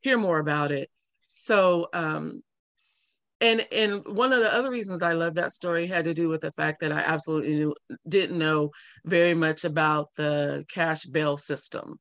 hear 0.00 0.18
more 0.18 0.40
about 0.40 0.72
it. 0.72 0.90
So, 1.30 1.88
um, 1.92 2.42
and 3.40 3.64
and 3.70 4.02
one 4.06 4.32
of 4.32 4.40
the 4.40 4.52
other 4.52 4.72
reasons 4.72 5.02
I 5.02 5.12
love 5.12 5.34
that 5.36 5.52
story 5.52 5.86
had 5.86 6.04
to 6.06 6.14
do 6.14 6.28
with 6.28 6.40
the 6.40 6.52
fact 6.52 6.80
that 6.80 6.90
I 6.90 6.98
absolutely 6.98 7.54
knew, 7.54 7.74
didn't 8.08 8.38
know 8.38 8.70
very 9.04 9.34
much 9.34 9.64
about 9.64 10.08
the 10.16 10.64
cash 10.68 11.04
bail 11.04 11.36
system. 11.36 11.98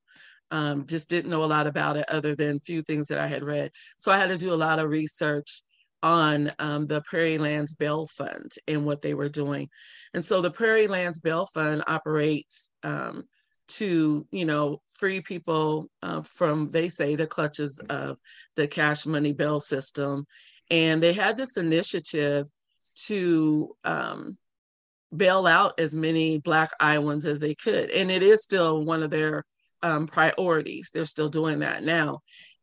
Um, 0.51 0.85
just 0.85 1.07
didn't 1.07 1.31
know 1.31 1.43
a 1.43 1.45
lot 1.45 1.65
about 1.65 1.95
it 1.95 2.09
other 2.09 2.35
than 2.35 2.59
few 2.59 2.81
things 2.81 3.07
that 3.07 3.19
I 3.19 3.27
had 3.27 3.43
read. 3.43 3.71
So 3.97 4.11
I 4.11 4.17
had 4.17 4.29
to 4.29 4.37
do 4.37 4.53
a 4.53 4.55
lot 4.55 4.79
of 4.79 4.89
research 4.89 5.61
on 6.03 6.51
um, 6.59 6.87
the 6.87 7.01
Prairie 7.01 7.37
Lands 7.37 7.73
Bail 7.73 8.07
Fund 8.07 8.51
and 8.67 8.85
what 8.85 9.01
they 9.01 9.13
were 9.13 9.29
doing. 9.29 9.69
And 10.13 10.23
so 10.23 10.41
the 10.41 10.51
Prairie 10.51 10.87
Lands 10.87 11.19
Bail 11.19 11.45
Fund 11.53 11.83
operates 11.87 12.69
um, 12.83 13.23
to, 13.69 14.27
you 14.31 14.45
know, 14.45 14.81
free 14.99 15.21
people 15.21 15.87
uh, 16.03 16.21
from, 16.21 16.69
they 16.71 16.89
say, 16.89 17.15
the 17.15 17.27
clutches 17.27 17.79
of 17.89 18.17
the 18.55 18.67
cash 18.67 19.05
money 19.05 19.33
bail 19.33 19.59
system. 19.59 20.25
And 20.69 21.01
they 21.01 21.13
had 21.13 21.37
this 21.37 21.57
initiative 21.57 22.47
to 23.05 23.75
um, 23.83 24.37
bail 25.15 25.47
out 25.47 25.79
as 25.79 25.95
many 25.95 26.39
Black 26.39 26.71
Iowans 26.79 27.25
as 27.25 27.39
they 27.39 27.55
could. 27.55 27.89
And 27.91 28.11
it 28.11 28.23
is 28.23 28.43
still 28.43 28.83
one 28.83 29.03
of 29.03 29.11
their 29.11 29.43
um, 29.83 30.07
priorities. 30.07 30.91
They're 30.93 31.05
still 31.05 31.29
doing 31.29 31.59
that 31.59 31.83
now. 31.83 32.19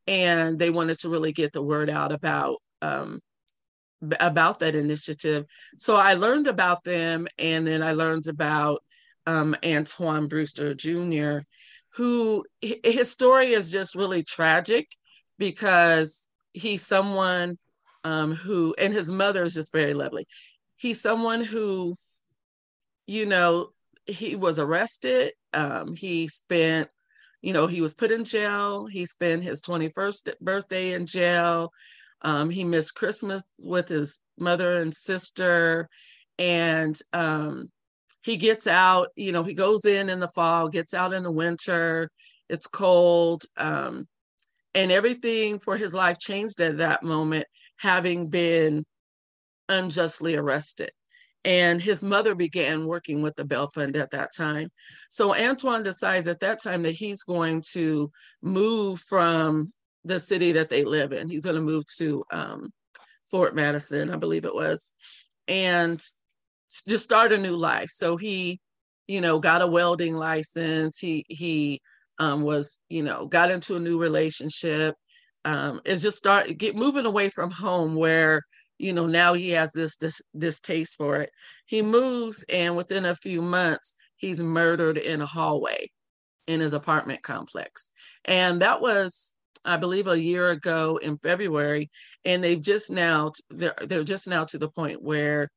And 0.06 0.58
they 0.58 0.70
wanted 0.70 0.98
to 1.00 1.08
really 1.08 1.32
get 1.32 1.52
the 1.52 1.62
word 1.62 1.90
out 1.90 2.12
about 2.12 2.56
um, 2.80 3.20
about 4.20 4.60
that 4.60 4.74
initiative. 4.74 5.44
So 5.76 5.96
I 5.96 6.14
learned 6.14 6.46
about 6.46 6.84
them, 6.84 7.26
and 7.38 7.66
then 7.66 7.82
I 7.82 7.92
learned 7.92 8.28
about 8.28 8.82
um, 9.26 9.56
Antoine 9.64 10.28
Brewster 10.28 10.74
Jr., 10.74 11.40
who 11.94 12.44
his 12.60 13.10
story 13.10 13.48
is 13.48 13.72
just 13.72 13.94
really 13.94 14.22
tragic 14.22 14.88
because 15.38 16.28
he's 16.52 16.86
someone 16.86 17.58
um, 18.04 18.34
who, 18.34 18.74
and 18.78 18.92
his 18.92 19.10
mother 19.10 19.42
is 19.42 19.54
just 19.54 19.72
very 19.72 19.94
lovely. 19.94 20.26
He's 20.76 21.00
someone 21.00 21.42
who, 21.42 21.96
you 23.06 23.26
know, 23.26 23.70
he 24.06 24.36
was 24.36 24.58
arrested. 24.58 25.32
Um, 25.52 25.94
he 25.94 26.28
spent, 26.28 26.88
you 27.42 27.52
know, 27.52 27.66
he 27.66 27.80
was 27.80 27.94
put 27.94 28.10
in 28.10 28.24
jail. 28.24 28.86
He 28.86 29.04
spent 29.04 29.42
his 29.42 29.62
21st 29.62 30.38
birthday 30.40 30.94
in 30.94 31.06
jail. 31.06 31.72
Um, 32.22 32.50
he 32.50 32.64
missed 32.64 32.94
Christmas 32.94 33.44
with 33.62 33.88
his 33.88 34.20
mother 34.38 34.80
and 34.80 34.92
sister. 34.92 35.88
And 36.38 36.98
um, 37.12 37.70
he 38.22 38.36
gets 38.36 38.66
out, 38.66 39.08
you 39.16 39.32
know, 39.32 39.44
he 39.44 39.54
goes 39.54 39.84
in 39.84 40.08
in 40.08 40.20
the 40.20 40.28
fall, 40.28 40.68
gets 40.68 40.94
out 40.94 41.14
in 41.14 41.22
the 41.22 41.32
winter. 41.32 42.10
It's 42.48 42.66
cold. 42.66 43.44
Um, 43.56 44.06
and 44.74 44.90
everything 44.90 45.58
for 45.58 45.76
his 45.76 45.94
life 45.94 46.18
changed 46.18 46.60
at 46.60 46.78
that 46.78 47.02
moment, 47.02 47.46
having 47.76 48.28
been 48.28 48.84
unjustly 49.68 50.36
arrested. 50.36 50.90
And 51.48 51.80
his 51.80 52.04
mother 52.04 52.34
began 52.34 52.86
working 52.86 53.22
with 53.22 53.34
the 53.34 53.44
Bail 53.44 53.68
Fund 53.68 53.96
at 53.96 54.10
that 54.10 54.34
time. 54.36 54.68
So 55.08 55.34
Antoine 55.34 55.82
decides 55.82 56.28
at 56.28 56.40
that 56.40 56.62
time 56.62 56.82
that 56.82 56.92
he's 56.92 57.22
going 57.22 57.62
to 57.72 58.10
move 58.42 59.00
from 59.00 59.72
the 60.04 60.20
city 60.20 60.52
that 60.52 60.68
they 60.68 60.84
live 60.84 61.14
in. 61.14 61.26
He's 61.26 61.46
going 61.46 61.56
to 61.56 61.62
move 61.62 61.84
to 61.96 62.22
um, 62.30 62.70
Fort 63.30 63.54
Madison, 63.54 64.10
I 64.10 64.16
believe 64.16 64.44
it 64.44 64.54
was, 64.54 64.92
and 65.48 65.98
just 66.86 67.04
start 67.04 67.32
a 67.32 67.38
new 67.38 67.56
life. 67.56 67.88
So 67.88 68.18
he, 68.18 68.60
you 69.06 69.22
know, 69.22 69.38
got 69.38 69.62
a 69.62 69.66
welding 69.66 70.16
license. 70.16 70.98
He 70.98 71.24
he 71.30 71.80
um, 72.18 72.42
was, 72.42 72.78
you 72.90 73.02
know, 73.02 73.24
got 73.24 73.50
into 73.50 73.76
a 73.76 73.80
new 73.80 73.98
relationship. 73.98 74.96
Um, 75.46 75.80
is 75.86 76.02
just 76.02 76.18
start 76.18 76.58
get 76.58 76.76
moving 76.76 77.06
away 77.06 77.30
from 77.30 77.50
home 77.50 77.94
where 77.94 78.42
you 78.78 78.92
know 78.92 79.06
now 79.06 79.34
he 79.34 79.50
has 79.50 79.72
this 79.72 79.96
this 79.96 80.20
distaste 80.36 80.96
for 80.96 81.16
it. 81.16 81.30
He 81.66 81.82
moves, 81.82 82.44
and 82.48 82.76
within 82.76 83.04
a 83.04 83.14
few 83.14 83.42
months, 83.42 83.94
he's 84.16 84.42
murdered 84.42 84.98
in 84.98 85.20
a 85.20 85.26
hallway 85.26 85.90
in 86.46 86.60
his 86.60 86.72
apartment 86.72 87.22
complex, 87.22 87.90
and 88.24 88.62
that 88.62 88.80
was 88.80 89.34
I 89.64 89.76
believe 89.76 90.06
a 90.06 90.20
year 90.20 90.50
ago 90.50 90.98
in 91.02 91.16
February, 91.16 91.90
and 92.24 92.42
they've 92.42 92.60
just 92.60 92.90
now 92.90 93.32
they're 93.50 93.74
they're 93.86 94.04
just 94.04 94.28
now 94.28 94.44
to 94.44 94.58
the 94.58 94.70
point 94.70 95.02
where 95.02 95.50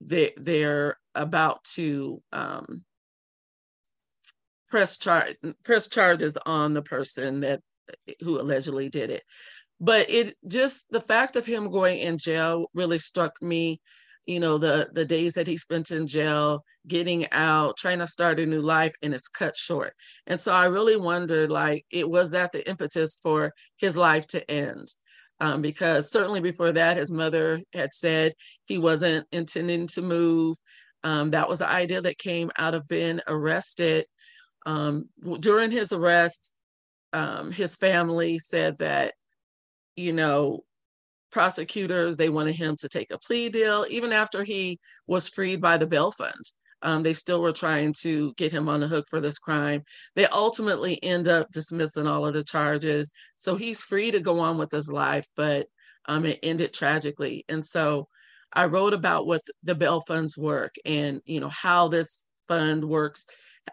they 0.00 0.32
they're 0.36 0.96
about 1.14 1.64
to 1.74 2.22
um, 2.32 2.84
press 4.68 4.98
charge 4.98 5.36
press 5.64 5.88
charges 5.88 6.36
on 6.44 6.74
the 6.74 6.82
person 6.82 7.40
that 7.40 7.60
who 8.20 8.40
allegedly 8.40 8.88
did 8.88 9.10
it. 9.10 9.22
But 9.80 10.08
it 10.08 10.34
just 10.46 10.86
the 10.90 11.00
fact 11.00 11.36
of 11.36 11.46
him 11.46 11.70
going 11.70 11.98
in 11.98 12.18
jail 12.18 12.68
really 12.74 12.98
struck 12.98 13.40
me 13.42 13.80
you 14.26 14.40
know 14.40 14.58
the 14.58 14.88
the 14.92 15.04
days 15.04 15.32
that 15.34 15.46
he 15.46 15.56
spent 15.56 15.90
in 15.90 16.06
jail 16.06 16.64
getting 16.86 17.30
out 17.32 17.76
trying 17.76 17.98
to 17.98 18.06
start 18.06 18.40
a 18.40 18.46
new 18.46 18.60
life 18.60 18.92
and 19.02 19.14
it's 19.14 19.28
cut 19.28 19.56
short. 19.56 19.94
And 20.26 20.40
so 20.40 20.52
i 20.52 20.66
really 20.66 20.96
wondered 20.96 21.50
like 21.50 21.84
it 21.90 22.08
was 22.08 22.30
that 22.32 22.52
the 22.52 22.68
impetus 22.68 23.18
for 23.22 23.52
his 23.76 23.96
life 23.96 24.26
to 24.28 24.50
end? 24.50 24.88
Um, 25.40 25.62
because 25.62 26.10
certainly 26.10 26.40
before 26.40 26.72
that 26.72 26.96
his 26.96 27.12
mother 27.12 27.60
had 27.72 27.92
said 27.92 28.32
he 28.66 28.78
wasn't 28.78 29.26
intending 29.32 29.86
to 29.88 30.02
move. 30.02 30.56
Um, 31.04 31.30
that 31.30 31.48
was 31.48 31.58
the 31.60 31.68
idea 31.68 32.00
that 32.00 32.18
came 32.18 32.50
out 32.56 32.74
of 32.74 32.88
being 32.88 33.20
arrested. 33.28 34.06
Um, 34.64 35.08
during 35.40 35.70
his 35.70 35.92
arrest 35.92 36.50
um, 37.12 37.52
his 37.52 37.76
family 37.76 38.38
said 38.38 38.78
that 38.78 39.14
you 39.96 40.12
know 40.12 40.62
prosecutors 41.30 42.16
they 42.16 42.28
wanted 42.28 42.54
him 42.54 42.76
to 42.76 42.88
take 42.88 43.10
a 43.10 43.18
plea 43.18 43.48
deal 43.48 43.84
even 43.90 44.12
after 44.12 44.42
he 44.44 44.78
was 45.06 45.28
freed 45.28 45.60
by 45.60 45.76
the 45.76 45.86
bail 45.86 46.10
fund 46.10 46.34
um, 46.82 47.02
they 47.02 47.14
still 47.14 47.40
were 47.40 47.52
trying 47.52 47.92
to 48.00 48.32
get 48.34 48.52
him 48.52 48.68
on 48.68 48.80
the 48.80 48.86
hook 48.86 49.06
for 49.08 49.18
this 49.18 49.38
crime. 49.38 49.82
They 50.14 50.26
ultimately 50.26 51.02
end 51.02 51.26
up 51.26 51.50
dismissing 51.50 52.06
all 52.06 52.26
of 52.26 52.34
the 52.34 52.44
charges. 52.44 53.10
So 53.38 53.56
he's 53.56 53.82
free 53.82 54.10
to 54.10 54.20
go 54.20 54.38
on 54.38 54.58
with 54.58 54.70
his 54.70 54.92
life 54.92 55.24
but 55.36 55.66
um, 56.04 56.26
it 56.26 56.38
ended 56.42 56.74
tragically. 56.74 57.44
And 57.48 57.64
so 57.64 58.08
i 58.52 58.64
wrote 58.64 58.94
about 58.94 59.26
what 59.26 59.42
the 59.62 59.74
bail 59.74 60.00
funds 60.00 60.36
work 60.36 60.74
and 60.84 61.20
you 61.24 61.40
know 61.40 61.48
how 61.48 61.88
this 61.88 62.26
fund 62.48 62.84
works 62.84 63.26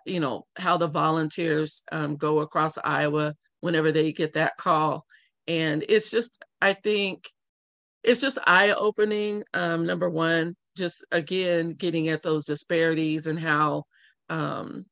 you 0.06 0.20
know 0.20 0.46
how 0.58 0.78
the 0.78 0.88
volunteers 0.88 1.84
um, 1.92 2.16
go 2.16 2.40
across 2.40 2.78
iowa 2.84 3.34
whenever 3.62 3.92
they 3.92 4.12
get 4.12 4.34
that 4.34 4.58
call 4.58 5.06
and 5.48 5.84
it's 5.88 6.12
just 6.12 6.44
i 6.62 6.74
think 6.74 7.28
it's 8.04 8.22
just 8.22 8.38
eye 8.46 8.72
opening. 8.72 9.44
Um, 9.54 9.86
number 9.86 10.10
one, 10.10 10.56
just 10.76 11.04
again 11.12 11.70
getting 11.70 12.10
at 12.10 12.24
those 12.24 12.46
disparities 12.46 13.28
and 13.28 13.40
how 13.40 13.84
um, 14.30 14.86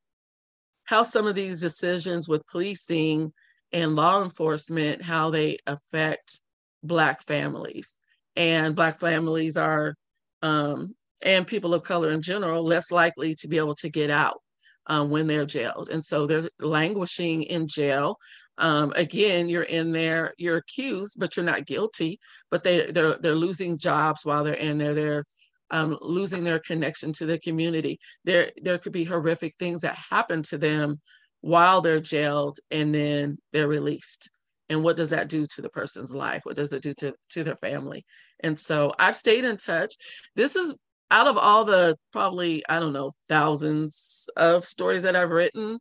how 0.86 1.04
some 1.04 1.28
of 1.28 1.36
these 1.36 1.60
decisions 1.60 2.28
with 2.28 2.48
policing 2.48 3.34
and 3.74 3.96
law 3.96 4.22
enforcement 4.22 5.02
how 5.02 5.30
they 5.30 5.58
affect 5.66 6.42
black 6.84 7.22
families 7.24 7.98
and 8.36 8.76
black 8.76 9.00
families 9.00 9.58
are 9.58 9.96
um, 10.42 10.94
and 11.24 11.48
people 11.48 11.74
of 11.74 11.84
color 11.84 12.12
in 12.12 12.22
general 12.22 12.64
less 12.64 12.92
likely 12.92 13.34
to 13.36 13.48
be 13.48 13.58
able 13.58 13.76
to 13.76 13.90
get 13.90 14.10
out 14.10 14.42
um, 14.88 15.10
when 15.10 15.26
they're 15.26 15.46
jailed 15.46 15.90
and 15.90 16.04
so 16.04 16.28
they're 16.28 16.50
languishing 16.60 17.44
in 17.44 17.68
jail 17.68 18.18
um, 18.58 18.94
again, 18.96 19.50
you're 19.50 19.64
in 19.64 19.92
there, 19.92 20.34
you're 20.38 20.58
accused, 20.58 21.18
but 21.20 21.36
you're 21.36 21.46
not 21.46 21.66
guilty. 21.66 22.20
But 22.50 22.64
they 22.64 22.92
they're 22.92 23.18
they're 23.18 23.36
losing 23.36 23.78
jobs 23.78 24.26
while 24.26 24.44
they're 24.44 24.54
in 24.56 24.78
there. 24.78 24.94
They're 24.94 25.26
um, 25.72 25.98
losing 26.02 26.44
their 26.44 26.60
connection 26.60 27.14
to 27.14 27.26
the 27.26 27.40
community. 27.40 28.00
There 28.26 28.52
there 28.62 28.78
could 28.78 28.94
be 28.94 29.04
horrific 29.04 29.54
things 29.58 29.82
that 29.82 29.96
happen 29.96 30.44
to 30.44 30.58
them 30.58 31.00
while 31.42 31.82
they're 31.82 32.00
jailed, 32.00 32.58
and 32.70 32.94
then 32.94 33.38
they're 33.54 33.68
released. 33.68 34.30
And 34.70 34.84
what 34.84 34.96
does 34.96 35.10
that 35.10 35.28
do 35.28 35.46
to 35.48 35.62
the 35.62 35.70
person's 35.70 36.14
life? 36.14 36.42
What 36.44 36.56
does 36.56 36.74
it 36.74 36.84
do 36.84 36.94
to 36.96 37.14
to 37.32 37.44
their 37.44 37.56
family? 37.56 38.06
And 38.42 38.60
so 38.60 38.94
I've 39.00 39.16
stayed 39.16 39.46
in 39.46 39.58
touch. 39.58 39.96
This 40.36 40.56
is 40.56 40.76
out 41.10 41.28
of 41.28 41.38
all 41.38 41.66
the 41.66 41.98
probably 42.12 42.64
I 42.70 42.80
don't 42.80 42.94
know 42.94 43.12
thousands 43.30 44.30
of 44.38 44.66
stories 44.66 45.04
that 45.04 45.16
I've 45.16 45.30
written 45.30 45.80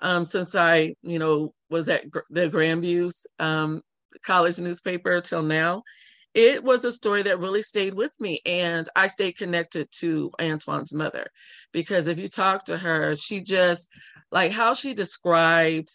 um, 0.00 0.24
since 0.24 0.54
I, 0.54 0.94
you 1.02 1.18
know, 1.18 1.52
was 1.70 1.88
at 1.88 2.04
the 2.30 2.48
Grandviews 2.48 3.24
um, 3.38 3.82
college 4.22 4.58
newspaper 4.58 5.20
till 5.20 5.42
now. 5.42 5.82
It 6.34 6.62
was 6.62 6.84
a 6.84 6.92
story 6.92 7.22
that 7.22 7.40
really 7.40 7.62
stayed 7.62 7.94
with 7.94 8.12
me, 8.20 8.40
and 8.46 8.88
I 8.94 9.06
stayed 9.06 9.36
connected 9.36 9.88
to 9.98 10.30
Antoine's 10.38 10.94
mother 10.94 11.26
because 11.72 12.06
if 12.06 12.18
you 12.18 12.28
talk 12.28 12.64
to 12.66 12.76
her, 12.78 13.16
she 13.16 13.40
just 13.40 13.88
like 14.30 14.52
how 14.52 14.74
she 14.74 14.94
described, 14.94 15.88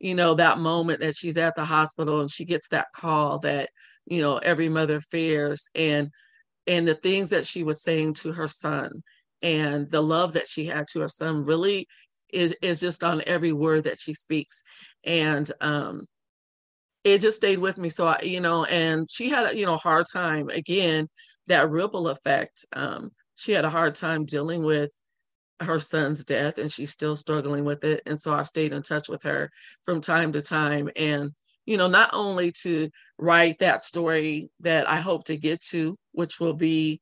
you 0.00 0.14
know, 0.14 0.34
that 0.34 0.58
moment 0.58 1.00
that 1.00 1.14
she's 1.14 1.36
at 1.36 1.54
the 1.54 1.64
hospital 1.64 2.20
and 2.20 2.30
she 2.30 2.44
gets 2.44 2.68
that 2.68 2.86
call 2.94 3.38
that 3.40 3.68
you 4.06 4.22
know 4.22 4.38
every 4.38 4.68
mother 4.68 5.00
fears 5.00 5.68
and 5.74 6.10
and 6.66 6.86
the 6.88 6.94
things 6.94 7.30
that 7.30 7.46
she 7.46 7.62
was 7.62 7.82
saying 7.82 8.14
to 8.14 8.32
her 8.32 8.48
son 8.48 8.90
and 9.42 9.90
the 9.90 10.00
love 10.00 10.32
that 10.32 10.48
she 10.48 10.64
had 10.64 10.86
to 10.88 11.00
her 11.00 11.08
son 11.08 11.44
really 11.44 11.86
is 12.30 12.54
is 12.62 12.80
just 12.80 13.04
on 13.04 13.22
every 13.26 13.52
word 13.52 13.84
that 13.84 13.98
she 13.98 14.14
speaks. 14.14 14.62
And 15.04 15.50
um 15.60 16.04
it 17.04 17.20
just 17.20 17.36
stayed 17.36 17.58
with 17.58 17.78
me. 17.78 17.88
So 17.88 18.06
I, 18.08 18.20
you 18.22 18.40
know 18.40 18.64
and 18.64 19.08
she 19.10 19.28
had 19.28 19.52
a 19.52 19.56
you 19.56 19.66
know 19.66 19.76
hard 19.76 20.06
time 20.12 20.48
again 20.50 21.08
that 21.46 21.70
ripple 21.70 22.08
effect. 22.08 22.64
Um 22.74 23.10
she 23.36 23.52
had 23.52 23.64
a 23.64 23.70
hard 23.70 23.94
time 23.94 24.24
dealing 24.24 24.64
with 24.64 24.90
her 25.60 25.80
son's 25.80 26.24
death 26.24 26.58
and 26.58 26.70
she's 26.70 26.90
still 26.90 27.16
struggling 27.16 27.64
with 27.64 27.84
it. 27.84 28.02
And 28.06 28.20
so 28.20 28.34
i've 28.34 28.48
stayed 28.48 28.72
in 28.72 28.82
touch 28.82 29.08
with 29.08 29.22
her 29.24 29.50
from 29.84 30.00
time 30.00 30.32
to 30.32 30.42
time. 30.42 30.90
And 30.96 31.32
you 31.66 31.76
know 31.76 31.88
not 31.88 32.10
only 32.12 32.52
to 32.62 32.88
write 33.18 33.58
that 33.58 33.82
story 33.82 34.48
that 34.60 34.88
i 34.88 34.96
hope 34.96 35.24
to 35.24 35.36
get 35.36 35.60
to 35.60 35.96
which 36.12 36.40
will 36.40 36.54
be 36.54 37.00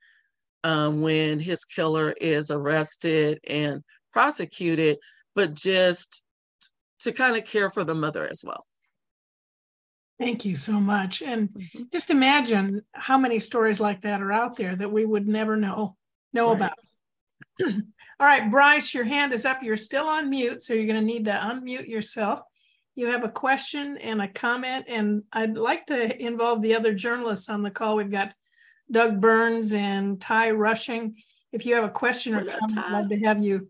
um, 0.64 1.03
when 1.03 1.39
his 1.39 1.64
killer 1.64 2.12
is 2.12 2.51
arrested 2.51 3.39
and 3.47 3.83
prosecuted 4.12 4.99
but 5.35 5.55
just 5.55 6.22
to 7.01 7.12
kind 7.12 7.37
of 7.37 7.45
care 7.45 7.70
for 7.70 7.85
the 7.85 7.95
mother 7.95 8.26
as 8.26 8.45
well 8.45 8.64
Thank 10.18 10.45
you 10.45 10.55
so 10.55 10.78
much. 10.78 11.22
And 11.22 11.49
mm-hmm. 11.49 11.82
just 11.93 12.11
imagine 12.11 12.82
how 12.93 13.18
many 13.18 13.41
stories 13.41 13.80
like 13.80 14.03
that 14.03 14.22
are 14.22 14.32
out 14.32 14.57
there 14.57 14.76
that 14.76 14.93
we 14.93 15.05
would 15.05 15.26
never 15.26 15.57
know 15.57 15.97
know 16.32 16.49
right. 16.49 16.57
about. 16.57 16.78
All 18.20 18.26
right, 18.26 18.51
Bryce, 18.51 18.95
your 18.95 19.05
hand 19.05 19.32
is 19.32 19.45
up. 19.45 19.62
You're 19.62 19.76
still 19.76 20.07
on 20.07 20.30
mute, 20.30 20.62
so 20.62 20.74
you're 20.74 20.87
going 20.87 21.01
to 21.01 21.05
need 21.05 21.24
to 21.24 21.32
unmute 21.32 21.89
yourself. 21.89 22.41
You 22.95 23.09
have 23.09 23.24
a 23.24 23.28
question 23.28 23.99
and 23.99 24.22
a 24.22 24.28
comment, 24.28 24.87
and 24.89 25.24
I'd 25.32 25.57
like 25.57 25.87
to 25.87 26.22
involve 26.22 26.62
the 26.62 26.76
other 26.76 26.95
journalists 26.95 27.49
on 27.49 27.62
the 27.62 27.70
call. 27.70 27.97
We've 27.97 28.11
got 28.11 28.35
Doug 28.91 29.20
Burns 29.20 29.72
and 29.72 30.20
Ty 30.20 30.53
Rushing. 30.53 31.16
If 31.51 31.66
you 31.66 31.74
have 31.74 31.85
a 31.85 31.89
question 31.89 32.35
or 32.37 32.45
comment, 32.45 32.78
I'd 32.78 32.93
love 32.93 33.09
to 33.09 33.18
have 33.20 33.43
you 33.43 33.68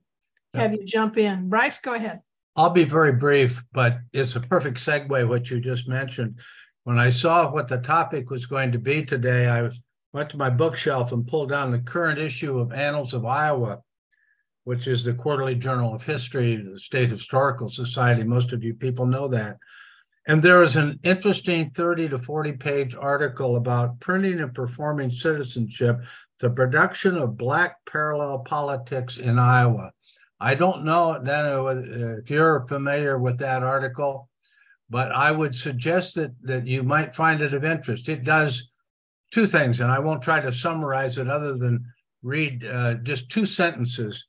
have 0.54 0.72
you 0.72 0.84
jump 0.84 1.16
in. 1.16 1.48
Bryce, 1.48 1.80
go 1.80 1.94
ahead. 1.94 2.20
I'll 2.56 2.70
be 2.70 2.84
very 2.84 3.12
brief, 3.12 3.64
but 3.72 3.98
it's 4.12 4.36
a 4.36 4.40
perfect 4.40 4.78
segue 4.78 5.28
what 5.28 5.50
you 5.50 5.60
just 5.60 5.88
mentioned. 5.88 6.38
When 6.84 6.98
I 6.98 7.10
saw 7.10 7.50
what 7.50 7.66
the 7.68 7.78
topic 7.78 8.30
was 8.30 8.46
going 8.46 8.72
to 8.72 8.78
be 8.78 9.04
today, 9.04 9.48
I 9.48 9.70
went 10.12 10.30
to 10.30 10.36
my 10.36 10.50
bookshelf 10.50 11.12
and 11.12 11.26
pulled 11.26 11.48
down 11.48 11.72
the 11.72 11.80
current 11.80 12.18
issue 12.18 12.58
of 12.58 12.72
Annals 12.72 13.12
of 13.12 13.24
Iowa, 13.24 13.80
which 14.62 14.86
is 14.86 15.02
the 15.02 15.14
quarterly 15.14 15.56
journal 15.56 15.94
of 15.94 16.04
history, 16.04 16.56
the 16.56 16.78
State 16.78 17.10
Historical 17.10 17.68
Society. 17.68 18.22
Most 18.22 18.52
of 18.52 18.62
you 18.62 18.74
people 18.74 19.06
know 19.06 19.28
that. 19.28 19.56
And 20.26 20.42
there 20.42 20.62
is 20.62 20.76
an 20.76 20.98
interesting 21.02 21.68
30 21.70 22.10
to 22.10 22.18
40 22.18 22.52
page 22.52 22.94
article 22.94 23.56
about 23.56 24.00
printing 24.00 24.40
and 24.40 24.54
performing 24.54 25.10
citizenship, 25.10 26.00
the 26.38 26.48
production 26.48 27.18
of 27.18 27.36
Black 27.36 27.76
parallel 27.84 28.38
politics 28.38 29.18
in 29.18 29.38
Iowa. 29.38 29.92
I 30.40 30.54
don't 30.54 30.84
know, 30.84 31.18
Dana, 31.24 31.64
if 32.18 32.30
you're 32.30 32.66
familiar 32.66 33.18
with 33.18 33.38
that 33.38 33.62
article, 33.62 34.28
but 34.90 35.12
I 35.12 35.32
would 35.32 35.54
suggest 35.54 36.16
that, 36.16 36.32
that 36.42 36.66
you 36.66 36.82
might 36.82 37.16
find 37.16 37.40
it 37.40 37.54
of 37.54 37.64
interest. 37.64 38.08
It 38.08 38.24
does 38.24 38.70
two 39.32 39.46
things, 39.46 39.80
and 39.80 39.90
I 39.90 39.98
won't 39.98 40.22
try 40.22 40.40
to 40.40 40.52
summarize 40.52 41.18
it 41.18 41.28
other 41.28 41.56
than 41.56 41.84
read 42.22 42.64
uh, 42.64 42.94
just 42.94 43.30
two 43.30 43.46
sentences. 43.46 44.24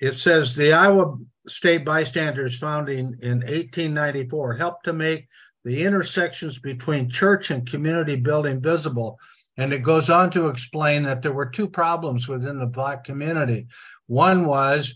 It 0.00 0.16
says 0.16 0.54
the 0.54 0.72
Iowa 0.72 1.16
State 1.48 1.84
Bystander's 1.84 2.58
founding 2.58 3.16
in 3.22 3.38
1894 3.38 4.54
helped 4.54 4.84
to 4.84 4.92
make 4.92 5.26
the 5.64 5.84
intersections 5.84 6.58
between 6.58 7.10
church 7.10 7.50
and 7.50 7.68
community 7.68 8.16
building 8.16 8.60
visible. 8.60 9.18
And 9.56 9.72
it 9.72 9.82
goes 9.82 10.10
on 10.10 10.30
to 10.32 10.48
explain 10.48 11.02
that 11.04 11.22
there 11.22 11.32
were 11.32 11.48
two 11.48 11.66
problems 11.68 12.28
within 12.28 12.58
the 12.58 12.66
Black 12.66 13.04
community. 13.04 13.66
One 14.06 14.44
was 14.44 14.94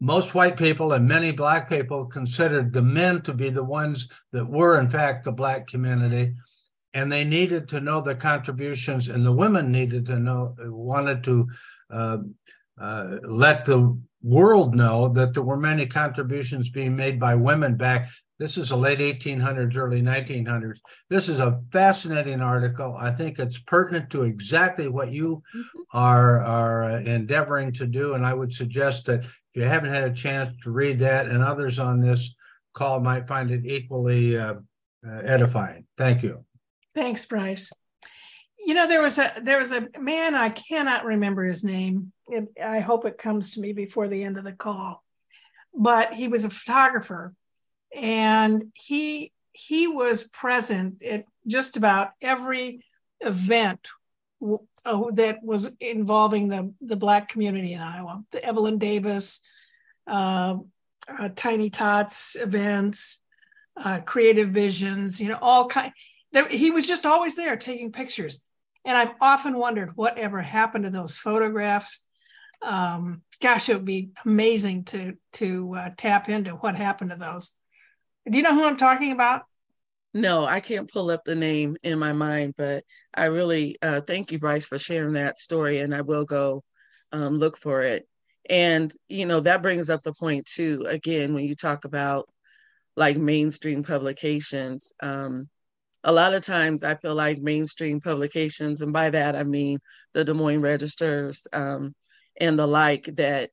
most 0.00 0.34
white 0.34 0.56
people 0.56 0.92
and 0.92 1.08
many 1.08 1.32
black 1.32 1.68
people 1.68 2.04
considered 2.06 2.72
the 2.72 2.82
men 2.82 3.20
to 3.22 3.32
be 3.32 3.50
the 3.50 3.64
ones 3.64 4.08
that 4.32 4.48
were 4.48 4.78
in 4.78 4.88
fact 4.88 5.24
the 5.24 5.32
black 5.32 5.66
community. 5.66 6.34
And 6.94 7.10
they 7.10 7.24
needed 7.24 7.68
to 7.70 7.80
know 7.80 8.00
the 8.00 8.14
contributions 8.14 9.08
and 9.08 9.24
the 9.24 9.32
women 9.32 9.70
needed 9.70 10.06
to 10.06 10.18
know 10.18 10.54
wanted 10.58 11.24
to 11.24 11.48
uh, 11.90 12.18
uh, 12.80 13.16
let 13.24 13.64
the 13.64 13.98
world 14.22 14.74
know 14.74 15.08
that 15.08 15.34
there 15.34 15.42
were 15.42 15.56
many 15.56 15.86
contributions 15.86 16.70
being 16.70 16.96
made 16.96 17.20
by 17.20 17.34
women 17.34 17.76
back 17.76 18.10
this 18.38 18.56
is 18.56 18.68
the 18.68 18.76
late 18.76 18.98
1800s 18.98 19.76
early 19.76 20.02
1900s 20.02 20.78
this 21.08 21.28
is 21.28 21.38
a 21.38 21.60
fascinating 21.72 22.40
article. 22.40 22.96
I 22.98 23.12
think 23.12 23.38
it's 23.38 23.58
pertinent 23.58 24.10
to 24.10 24.22
exactly 24.22 24.88
what 24.88 25.12
you 25.12 25.42
mm-hmm. 25.54 25.80
are 25.92 26.42
are 26.42 26.98
endeavoring 27.00 27.72
to 27.74 27.86
do 27.86 28.14
and 28.14 28.26
i 28.26 28.34
would 28.34 28.52
suggest 28.52 29.06
that 29.06 29.24
you 29.54 29.62
haven't 29.62 29.90
had 29.90 30.04
a 30.04 30.12
chance 30.12 30.54
to 30.62 30.70
read 30.70 30.98
that, 31.00 31.26
and 31.26 31.42
others 31.42 31.78
on 31.78 32.00
this 32.00 32.34
call 32.74 33.00
might 33.00 33.26
find 33.26 33.50
it 33.50 33.64
equally 33.64 34.38
uh, 34.38 34.54
uh, 35.06 35.18
edifying. 35.24 35.86
Thank 35.96 36.22
you. 36.22 36.44
Thanks, 36.94 37.24
Bryce. 37.26 37.72
You 38.58 38.74
know, 38.74 38.86
there 38.86 39.02
was 39.02 39.18
a 39.18 39.32
there 39.42 39.58
was 39.58 39.72
a 39.72 39.88
man 39.98 40.34
I 40.34 40.50
cannot 40.50 41.04
remember 41.04 41.44
his 41.44 41.62
name. 41.62 42.12
It, 42.28 42.48
I 42.62 42.80
hope 42.80 43.04
it 43.04 43.18
comes 43.18 43.52
to 43.52 43.60
me 43.60 43.72
before 43.72 44.08
the 44.08 44.22
end 44.22 44.36
of 44.36 44.44
the 44.44 44.52
call. 44.52 45.04
But 45.74 46.14
he 46.14 46.28
was 46.28 46.44
a 46.44 46.50
photographer, 46.50 47.34
and 47.94 48.72
he 48.74 49.32
he 49.52 49.86
was 49.86 50.24
present 50.24 51.02
at 51.02 51.24
just 51.46 51.76
about 51.76 52.10
every 52.20 52.84
event 53.20 53.88
uh, 54.88 55.10
that 55.12 55.42
was 55.42 55.76
involving 55.80 56.48
the, 56.48 56.72
the 56.80 56.96
Black 56.96 57.28
community 57.28 57.74
in 57.74 57.80
Iowa, 57.80 58.24
the 58.32 58.42
Evelyn 58.42 58.78
Davis, 58.78 59.40
uh, 60.06 60.56
uh, 61.08 61.28
Tiny 61.36 61.70
Tots 61.70 62.36
events, 62.36 63.20
uh, 63.76 64.00
Creative 64.00 64.48
Visions, 64.48 65.20
you 65.20 65.28
know, 65.28 65.38
all 65.40 65.68
kind. 65.68 65.92
There, 66.32 66.48
he 66.48 66.70
was 66.70 66.86
just 66.86 67.06
always 67.06 67.36
there 67.36 67.56
taking 67.56 67.92
pictures. 67.92 68.42
And 68.84 68.96
I've 68.96 69.14
often 69.20 69.58
wondered 69.58 69.92
whatever 69.96 70.40
happened 70.40 70.84
to 70.84 70.90
those 70.90 71.16
photographs. 71.16 72.04
Um, 72.62 73.22
gosh, 73.42 73.68
it 73.68 73.74
would 73.74 73.84
be 73.84 74.10
amazing 74.24 74.84
to 74.84 75.14
to 75.34 75.74
uh, 75.76 75.90
tap 75.96 76.28
into 76.28 76.52
what 76.52 76.76
happened 76.76 77.10
to 77.10 77.16
those. 77.16 77.52
Do 78.28 78.36
you 78.36 78.42
know 78.42 78.54
who 78.54 78.64
I'm 78.64 78.76
talking 78.76 79.12
about? 79.12 79.42
No, 80.14 80.46
I 80.46 80.60
can't 80.60 80.90
pull 80.90 81.10
up 81.10 81.24
the 81.24 81.34
name 81.34 81.76
in 81.82 81.98
my 81.98 82.12
mind, 82.12 82.54
but 82.56 82.84
I 83.14 83.26
really 83.26 83.76
uh, 83.82 84.00
thank 84.00 84.32
you, 84.32 84.38
Bryce, 84.38 84.64
for 84.66 84.78
sharing 84.78 85.12
that 85.14 85.38
story, 85.38 85.80
and 85.80 85.94
I 85.94 86.00
will 86.00 86.24
go 86.24 86.64
um, 87.12 87.38
look 87.38 87.58
for 87.58 87.82
it. 87.82 88.08
And 88.48 88.92
you 89.08 89.26
know 89.26 89.40
that 89.40 89.62
brings 89.62 89.90
up 89.90 90.02
the 90.02 90.14
point 90.14 90.46
too. 90.46 90.86
Again, 90.88 91.34
when 91.34 91.44
you 91.44 91.54
talk 91.54 91.84
about 91.84 92.28
like 92.96 93.18
mainstream 93.18 93.82
publications, 93.82 94.92
um, 95.02 95.48
a 96.04 96.12
lot 96.12 96.34
of 96.34 96.42
times 96.42 96.84
I 96.84 96.94
feel 96.94 97.14
like 97.14 97.38
mainstream 97.38 98.00
publications, 98.00 98.80
and 98.82 98.92
by 98.92 99.10
that 99.10 99.36
I 99.36 99.44
mean 99.44 99.78
the 100.14 100.24
Des 100.24 100.34
Moines 100.34 100.62
Registers 100.62 101.46
um, 101.52 101.94
and 102.40 102.58
the 102.58 102.66
like, 102.66 103.04
that 103.16 103.50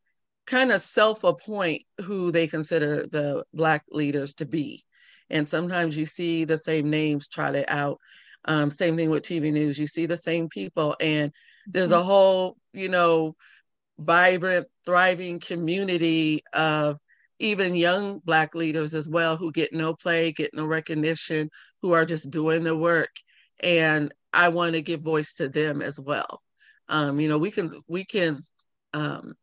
kind 0.47 0.71
of 0.71 0.81
self-appoint 0.81 1.83
who 2.01 2.31
they 2.31 2.47
consider 2.47 3.07
the 3.07 3.43
Black 3.53 3.83
leaders 3.91 4.35
to 4.35 4.45
be 4.45 4.83
and 5.29 5.47
sometimes 5.47 5.97
you 5.97 6.05
see 6.05 6.43
the 6.43 6.57
same 6.57 6.89
names 6.89 7.27
trotted 7.27 7.65
out. 7.67 7.99
Um, 8.45 8.69
same 8.69 8.95
thing 8.95 9.09
with 9.09 9.23
TV 9.23 9.51
news. 9.51 9.79
You 9.79 9.87
see 9.87 10.05
the 10.05 10.17
same 10.17 10.49
people, 10.49 10.95
and 10.99 11.31
there's 11.67 11.91
a 11.91 11.95
mm-hmm. 11.95 12.05
whole, 12.05 12.57
you 12.73 12.89
know, 12.89 13.35
vibrant, 13.97 14.67
thriving 14.85 15.39
community 15.39 16.43
of 16.53 16.97
even 17.39 17.75
young 17.75 18.19
Black 18.19 18.55
leaders 18.55 18.93
as 18.93 19.09
well 19.09 19.35
who 19.35 19.51
get 19.51 19.73
no 19.73 19.93
play, 19.93 20.31
get 20.31 20.53
no 20.53 20.65
recognition, 20.65 21.49
who 21.81 21.93
are 21.93 22.05
just 22.05 22.29
doing 22.29 22.63
the 22.63 22.75
work. 22.75 23.09
And 23.61 24.13
I 24.31 24.49
want 24.49 24.73
to 24.73 24.81
give 24.81 25.01
voice 25.01 25.33
to 25.35 25.49
them 25.49 25.81
as 25.81 25.99
well. 25.99 26.41
Um, 26.87 27.19
you 27.19 27.27
know, 27.27 27.37
we 27.37 27.49
can 27.51 27.81
we 27.87 28.05
can 28.05 28.45
um, 28.93 29.33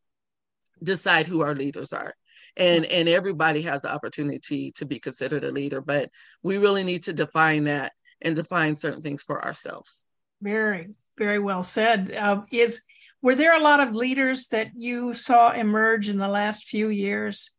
decide 0.82 1.26
who 1.26 1.42
our 1.42 1.54
leaders 1.54 1.92
are 1.92 2.14
and 2.56 2.84
and 2.86 3.08
everybody 3.08 3.62
has 3.62 3.80
the 3.82 3.90
opportunity 3.90 4.72
to 4.72 4.84
be 4.84 4.98
considered 4.98 5.44
a 5.44 5.50
leader 5.50 5.80
but 5.80 6.10
we 6.42 6.58
really 6.58 6.84
need 6.84 7.02
to 7.02 7.12
define 7.12 7.64
that 7.64 7.92
and 8.20 8.36
define 8.36 8.76
certain 8.76 9.02
things 9.02 9.22
for 9.22 9.44
ourselves. 9.44 10.06
Very 10.40 10.90
very 11.18 11.38
well 11.38 11.62
said. 11.62 12.12
Uh, 12.14 12.42
is 12.50 12.82
were 13.20 13.34
there 13.34 13.56
a 13.56 13.62
lot 13.62 13.80
of 13.80 13.94
leaders 13.94 14.48
that 14.48 14.70
you 14.74 15.14
saw 15.14 15.52
emerge 15.52 16.08
in 16.08 16.18
the 16.18 16.28
last 16.28 16.64
few 16.64 16.88
years 16.88 17.50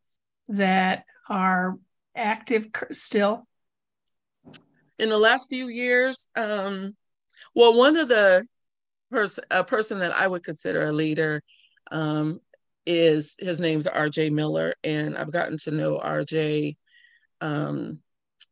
that 0.49 1.05
are 1.29 1.77
active 2.15 2.67
still? 2.91 3.47
In 4.99 5.09
the 5.09 5.17
last 5.17 5.49
few 5.49 5.67
years 5.67 6.29
um, 6.35 6.95
well 7.55 7.77
one 7.77 7.97
of 7.97 8.07
the 8.07 8.45
person 9.11 9.43
a 9.51 9.63
person 9.63 9.99
that 9.99 10.11
i 10.11 10.27
would 10.27 10.43
consider 10.43 10.87
a 10.87 10.91
leader 10.91 11.41
um, 11.91 12.39
is 12.85 13.35
his 13.39 13.61
name's 13.61 13.87
RJ 13.87 14.31
Miller, 14.31 14.73
and 14.83 15.17
I've 15.17 15.31
gotten 15.31 15.57
to 15.57 15.71
know 15.71 15.99
RJ 15.99 16.75
um, 17.41 18.01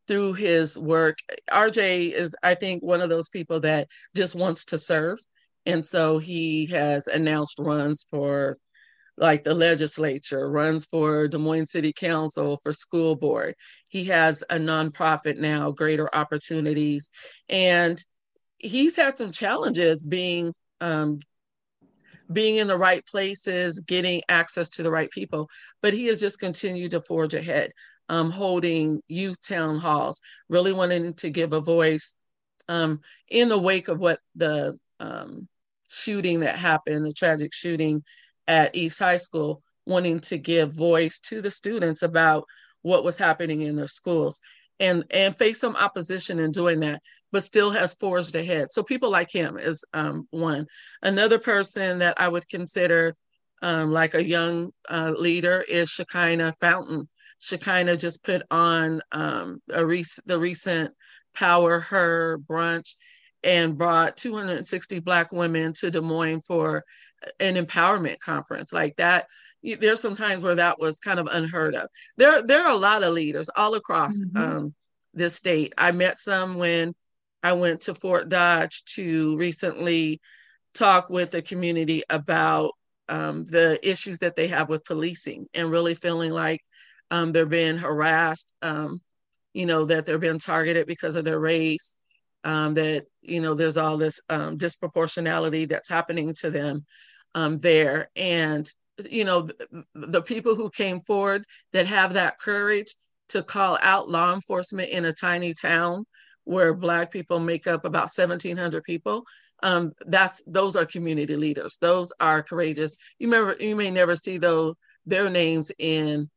through 0.08 0.34
his 0.34 0.78
work. 0.78 1.18
RJ 1.50 2.12
is, 2.12 2.36
I 2.44 2.56
think, 2.56 2.84
one 2.84 3.02
of 3.02 3.10
those 3.10 3.30
people 3.30 3.60
that 3.62 3.88
just 4.16 4.36
wants 4.36 4.66
to 4.66 4.78
serve. 4.78 5.20
And 5.66 5.86
so 5.86 6.18
he 6.18 6.66
has 6.68 7.08
announced 7.08 7.60
runs 7.60 8.06
for 8.10 8.58
like 9.18 9.44
the 9.44 9.54
legislature, 9.54 10.50
runs 10.50 10.86
for 10.86 11.28
Des 11.28 11.38
Moines 11.38 11.72
City 11.72 11.94
Council, 11.94 12.58
for 12.64 12.72
school 12.72 13.16
board. 13.16 13.56
He 13.90 14.06
has 14.06 14.44
a 14.50 14.56
nonprofit 14.56 15.38
now, 15.38 15.72
Greater 15.72 16.10
Opportunities. 16.14 17.12
And 17.48 18.04
he's 18.58 18.96
had 18.96 19.18
some 19.18 19.32
challenges 19.32 20.04
being 20.04 20.54
um, 20.80 21.20
being 22.34 22.58
in 22.58 22.68
the 22.68 22.78
right 22.78 23.06
places, 23.06 23.80
getting 23.80 24.22
access 24.30 24.70
to 24.70 24.84
the 24.84 24.92
right 24.92 25.10
people. 25.12 25.50
But 25.82 25.94
he 25.94 26.06
has 26.08 26.20
just 26.20 26.40
continued 26.40 26.92
to 26.92 27.02
forge 27.02 27.34
ahead, 27.34 27.72
um, 28.10 28.32
holding 28.32 29.02
youth 29.08 29.42
town 29.42 29.78
halls, 29.78 30.22
really 30.50 30.74
wanting 30.74 31.14
to 31.16 31.30
give 31.30 31.54
a 31.54 31.62
voice 31.62 32.16
um, 32.68 33.02
in 33.30 33.50
the 33.50 33.60
wake 33.60 33.88
of 33.88 34.00
what 34.00 34.20
the 34.36 34.78
um, 35.00 35.48
shooting 35.90 36.42
that 36.42 36.56
happened, 36.56 37.06
the 37.06 37.14
tragic 37.14 37.54
shooting 37.54 38.04
at 38.48 38.76
East 38.76 39.00
High 39.00 39.18
School, 39.18 39.62
wanting 39.86 40.20
to 40.22 40.38
give 40.38 40.76
voice 40.76 41.20
to 41.22 41.42
the 41.42 41.52
students 41.52 42.04
about 42.04 42.46
what 42.82 43.04
was 43.04 43.18
happening 43.18 43.62
in 43.62 43.76
their 43.76 43.88
schools 43.88 44.42
and 44.82 45.06
and 45.12 45.38
face 45.38 45.60
some 45.60 45.76
opposition 45.76 46.40
in 46.40 46.52
doing 46.52 46.82
that 46.82 47.02
but 47.32 47.44
still 47.44 47.72
has 47.72 47.94
forged 47.96 48.36
ahead. 48.36 48.72
So 48.72 48.84
people 48.84 49.10
like 49.10 49.32
him 49.32 49.58
is 49.58 49.86
um, 49.94 50.28
one. 50.32 50.68
Another 51.02 51.40
person 51.40 52.00
that 52.00 52.20
I 52.20 52.28
would 52.28 52.48
consider 52.50 53.16
um, 53.62 53.92
like 53.92 54.16
a 54.16 54.24
young 54.24 54.72
uh, 54.90 55.14
leader 55.18 55.64
is 55.68 55.90
Shekinah 55.90 56.54
Fountain. 56.54 57.08
Shekinah 57.40 57.98
just 57.98 58.24
put 58.24 58.44
on 58.52 59.02
um, 59.12 59.62
a 59.72 59.86
rec- 59.86 60.06
the 60.26 60.40
recent 60.40 60.94
Power 61.34 61.80
Her 61.80 62.40
brunch 62.40 62.96
and 63.44 63.78
brought 63.78 64.18
260 64.18 65.00
Black 65.00 65.32
women 65.32 65.74
to 65.74 65.90
Des 65.90 66.02
Moines 66.02 66.42
for 66.46 66.84
an 67.40 67.56
empowerment 67.56 68.20
conference. 68.20 68.74
Like 68.74 68.96
that, 68.98 69.28
there's 69.64 70.02
some 70.02 70.16
times 70.16 70.44
where 70.44 70.56
that 70.56 70.80
was 70.80 71.00
kind 71.00 71.20
of 71.20 71.28
unheard 71.32 71.76
of. 71.76 71.88
There, 72.18 72.42
there 72.42 72.66
are 72.66 72.72
a 72.72 72.78
lot 72.78 73.04
of 73.04 73.14
leaders 73.14 73.50
all 73.56 73.76
across 73.76 74.20
mm-hmm. 74.20 74.38
um, 74.38 74.76
this 75.14 75.36
state. 75.36 75.74
I 75.78 75.92
met 75.92 76.20
some 76.20 76.56
when 76.56 76.94
I 77.44 77.54
went 77.54 77.82
to 77.82 77.96
Fort 77.96 78.30
Dodge 78.30 78.84
to 78.96 79.38
recently 79.38 80.20
talk 80.74 81.10
with 81.10 81.32
the 81.32 81.42
community 81.42 82.04
about 82.10 82.72
um, 83.10 83.44
the 83.46 83.80
issues 83.88 84.20
that 84.20 84.36
they 84.36 84.48
have 84.48 84.70
with 84.70 84.86
policing 84.86 85.48
and 85.54 85.70
really 85.70 85.96
feeling 85.96 86.32
like 86.32 86.62
um, 87.10 87.32
they're 87.32 87.46
being 87.46 87.78
harassed, 87.78 88.52
um, 88.62 89.02
you 89.54 89.66
know, 89.66 89.86
that 89.86 90.06
they're 90.06 90.18
being 90.18 90.40
targeted 90.40 90.88
because 90.88 91.16
of 91.16 91.26
their 91.26 91.40
race, 91.40 91.96
um, 92.44 92.74
that, 92.76 93.06
you 93.22 93.42
know, 93.42 93.54
there's 93.54 93.78
all 93.78 93.98
this 93.98 94.22
um, 94.30 94.58
disproportionality 94.58 95.68
that's 95.68 95.90
happening 95.90 96.34
to 96.36 96.50
them 96.50 96.86
um, 97.36 97.60
there. 97.60 98.10
And, 98.16 98.66
you 99.10 99.26
know, 99.26 99.42
the, 99.42 99.84
the 99.94 100.22
people 100.22 100.56
who 100.56 100.70
came 100.70 101.00
forward 101.00 101.44
that 101.74 101.88
have 101.88 102.14
that 102.14 102.40
courage 102.40 102.96
to 103.30 103.44
call 103.44 103.78
out 103.82 104.10
law 104.10 104.34
enforcement 104.34 104.90
in 104.90 105.06
a 105.06 105.14
tiny 105.14 105.54
town 105.54 106.06
where 106.44 106.74
Black 106.74 107.12
people 107.12 107.40
make 107.40 107.68
up 107.68 107.86
about 107.86 108.10
1,700 108.16 108.84
people. 108.84 109.26
Um, 109.64 109.94
that's 110.08 110.42
those 110.48 110.76
are 110.76 110.86
community 110.86 111.36
leaders. 111.36 111.78
Those 111.80 112.12
are 112.20 112.42
courageous. 112.42 112.96
You 113.20 113.28
remember, 113.32 113.56
you 113.64 113.76
may 113.76 113.92
never 113.92 114.16
see 114.16 114.38
those 114.38 114.76
their 115.06 115.30
names 115.30 115.72
in 115.78 116.30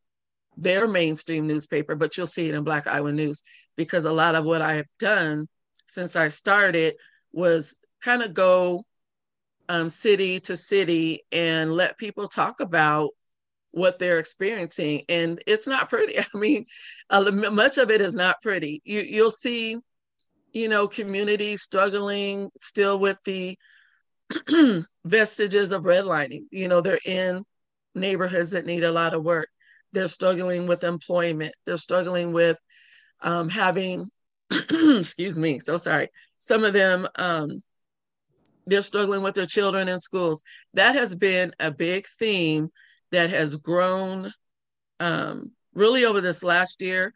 their 0.57 0.87
mainstream 0.87 1.47
newspaper, 1.47 1.95
but 1.95 2.17
you'll 2.17 2.27
see 2.27 2.49
it 2.49 2.55
in 2.55 2.63
Black 2.63 2.87
Iowa 2.87 3.11
News 3.11 3.43
because 3.75 4.05
a 4.05 4.11
lot 4.11 4.35
of 4.35 4.45
what 4.45 4.61
I 4.61 4.75
have 4.75 4.87
done 4.99 5.47
since 5.87 6.15
I 6.15 6.29
started 6.29 6.95
was 7.31 7.75
kind 8.01 8.21
of 8.21 8.33
go 8.33 8.85
um, 9.69 9.89
city 9.89 10.39
to 10.41 10.55
city 10.55 11.23
and 11.31 11.73
let 11.73 11.97
people 11.97 12.27
talk 12.27 12.59
about 12.59 13.09
what 13.71 13.99
they're 13.99 14.19
experiencing, 14.19 15.03
and 15.09 15.43
it's 15.45 15.67
not 15.67 15.89
pretty. 15.89 16.17
I 16.19 16.25
mean, 16.33 16.65
uh, 17.09 17.29
much 17.31 17.77
of 17.77 17.91
it 17.91 18.01
is 18.01 18.15
not 18.15 18.41
pretty. 18.41 18.81
You 18.85 19.01
you'll 19.01 19.31
see 19.31 19.77
you 20.55 20.69
know, 20.69 20.87
communities 20.87 21.61
struggling 21.61 22.49
still 22.61 22.97
with 22.97 23.19
the 23.25 23.57
vestiges 25.05 25.73
of 25.73 25.83
redlining. 25.83 26.45
You 26.49 26.69
know, 26.69 26.79
they're 26.79 26.97
in 27.05 27.43
neighborhoods 27.93 28.51
that 28.51 28.65
need 28.65 28.85
a 28.85 28.91
lot 28.91 29.13
of 29.13 29.23
work. 29.23 29.49
They're 29.91 30.07
struggling 30.07 30.65
with 30.65 30.85
employment. 30.85 31.53
They're 31.65 31.75
struggling 31.75 32.31
with 32.31 32.57
um, 33.19 33.49
having, 33.49 34.09
excuse 34.49 35.37
me, 35.37 35.59
so 35.59 35.75
sorry. 35.75 36.09
Some 36.39 36.63
of 36.63 36.71
them, 36.71 37.05
um, 37.15 37.61
they're 38.65 38.81
struggling 38.81 39.23
with 39.23 39.35
their 39.35 39.45
children 39.45 39.89
in 39.89 39.99
schools. 39.99 40.41
That 40.73 40.95
has 40.95 41.15
been 41.15 41.53
a 41.59 41.69
big 41.69 42.07
theme 42.17 42.69
that 43.11 43.29
has 43.29 43.57
grown 43.57 44.31
um, 45.01 45.51
really 45.73 46.05
over 46.05 46.21
this 46.21 46.45
last 46.45 46.81
year 46.81 47.13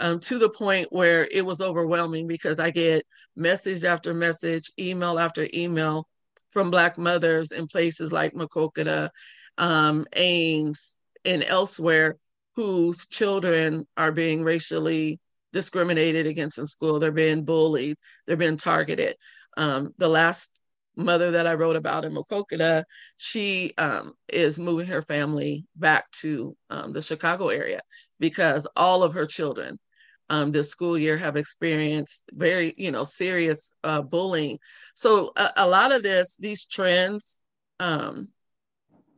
um, 0.00 0.18
to 0.18 0.38
the 0.38 0.48
point 0.48 0.88
where 0.90 1.28
it 1.30 1.44
was 1.44 1.60
overwhelming 1.60 2.26
because 2.26 2.58
I 2.58 2.70
get 2.70 3.06
message 3.36 3.84
after 3.84 4.14
message, 4.14 4.72
email 4.78 5.18
after 5.18 5.46
email 5.54 6.08
from 6.48 6.70
Black 6.70 6.96
mothers 6.96 7.52
in 7.52 7.66
places 7.68 8.12
like 8.12 8.32
Maquoketa, 8.32 9.10
um, 9.58 10.06
Ames, 10.16 10.98
and 11.24 11.44
elsewhere 11.44 12.16
whose 12.56 13.06
children 13.06 13.86
are 13.96 14.10
being 14.10 14.42
racially 14.42 15.20
discriminated 15.52 16.26
against 16.26 16.58
in 16.58 16.66
school. 16.66 16.98
They're 16.98 17.12
being 17.12 17.44
bullied, 17.44 17.98
they're 18.26 18.38
being 18.38 18.56
targeted. 18.56 19.16
Um, 19.58 19.94
the 19.98 20.08
last 20.08 20.50
mother 20.96 21.32
that 21.32 21.46
I 21.46 21.54
wrote 21.54 21.76
about 21.76 22.06
in 22.06 22.14
Maquoketa, 22.14 22.84
she 23.18 23.74
um, 23.76 24.14
is 24.28 24.58
moving 24.58 24.86
her 24.86 25.02
family 25.02 25.66
back 25.76 26.10
to 26.22 26.56
um, 26.70 26.92
the 26.92 27.02
Chicago 27.02 27.48
area 27.48 27.82
because 28.18 28.66
all 28.76 29.02
of 29.02 29.12
her 29.12 29.26
children 29.26 29.78
um, 30.30 30.52
this 30.52 30.70
school 30.70 30.96
year 30.96 31.16
have 31.16 31.36
experienced 31.36 32.24
very, 32.32 32.72
you 32.78 32.92
know, 32.92 33.02
serious 33.02 33.74
uh, 33.82 34.00
bullying. 34.00 34.58
So 34.94 35.32
a, 35.36 35.50
a, 35.56 35.68
lot 35.68 35.90
of 35.90 36.04
this, 36.04 36.36
these 36.36 36.64
trends, 36.66 37.40
um, 37.80 38.28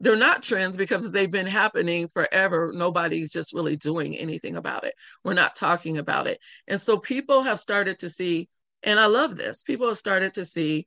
they're 0.00 0.16
not 0.16 0.42
trends 0.42 0.76
because 0.76 1.12
they've 1.12 1.30
been 1.30 1.46
happening 1.46 2.08
forever. 2.08 2.72
Nobody's 2.74 3.30
just 3.30 3.52
really 3.52 3.76
doing 3.76 4.16
anything 4.16 4.56
about 4.56 4.84
it. 4.84 4.94
We're 5.22 5.34
not 5.34 5.54
talking 5.54 5.98
about 5.98 6.26
it. 6.26 6.40
And 6.66 6.80
so 6.80 6.96
people 6.96 7.42
have 7.42 7.60
started 7.60 7.98
to 7.98 8.08
see, 8.08 8.48
and 8.82 8.98
I 8.98 9.06
love 9.06 9.36
this, 9.36 9.62
people 9.62 9.88
have 9.88 9.98
started 9.98 10.32
to 10.34 10.46
see 10.46 10.86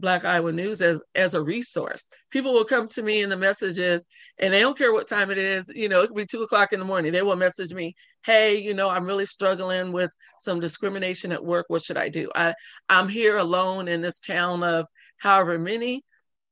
Black 0.00 0.24
Iowa 0.24 0.52
News 0.52 0.82
as 0.82 1.02
as 1.14 1.34
a 1.34 1.42
resource. 1.42 2.08
People 2.30 2.52
will 2.52 2.64
come 2.64 2.88
to 2.88 3.02
me 3.02 3.22
in 3.22 3.30
the 3.30 3.36
messages, 3.36 4.06
and 4.38 4.52
they 4.52 4.60
don't 4.60 4.76
care 4.76 4.92
what 4.92 5.08
time 5.08 5.30
it 5.30 5.38
is. 5.38 5.70
You 5.74 5.88
know, 5.88 6.02
it 6.02 6.08
could 6.08 6.16
be 6.16 6.26
two 6.26 6.42
o'clock 6.42 6.72
in 6.72 6.80
the 6.80 6.84
morning. 6.84 7.12
They 7.12 7.22
will 7.22 7.36
message 7.36 7.72
me, 7.72 7.94
"Hey, 8.24 8.56
you 8.58 8.74
know, 8.74 8.90
I'm 8.90 9.06
really 9.06 9.26
struggling 9.26 9.92
with 9.92 10.10
some 10.40 10.60
discrimination 10.60 11.32
at 11.32 11.44
work. 11.44 11.66
What 11.68 11.82
should 11.84 11.96
I 11.96 12.08
do? 12.08 12.30
I 12.34 12.54
I'm 12.88 13.08
here 13.08 13.36
alone 13.36 13.88
in 13.88 14.00
this 14.00 14.20
town 14.20 14.62
of 14.62 14.86
however 15.18 15.58
many. 15.58 16.02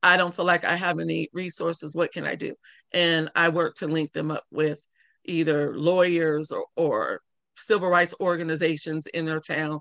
I 0.02 0.16
don't 0.16 0.34
feel 0.34 0.44
like 0.44 0.64
I 0.64 0.76
have 0.76 0.98
any 1.00 1.28
resources. 1.32 1.94
What 1.94 2.12
can 2.12 2.24
I 2.24 2.36
do?" 2.36 2.54
And 2.92 3.30
I 3.34 3.48
work 3.48 3.74
to 3.76 3.88
link 3.88 4.12
them 4.12 4.30
up 4.30 4.44
with 4.50 4.80
either 5.24 5.76
lawyers 5.76 6.50
or, 6.52 6.66
or 6.76 7.20
civil 7.56 7.88
rights 7.88 8.14
organizations 8.20 9.06
in 9.08 9.26
their 9.26 9.40
town, 9.40 9.80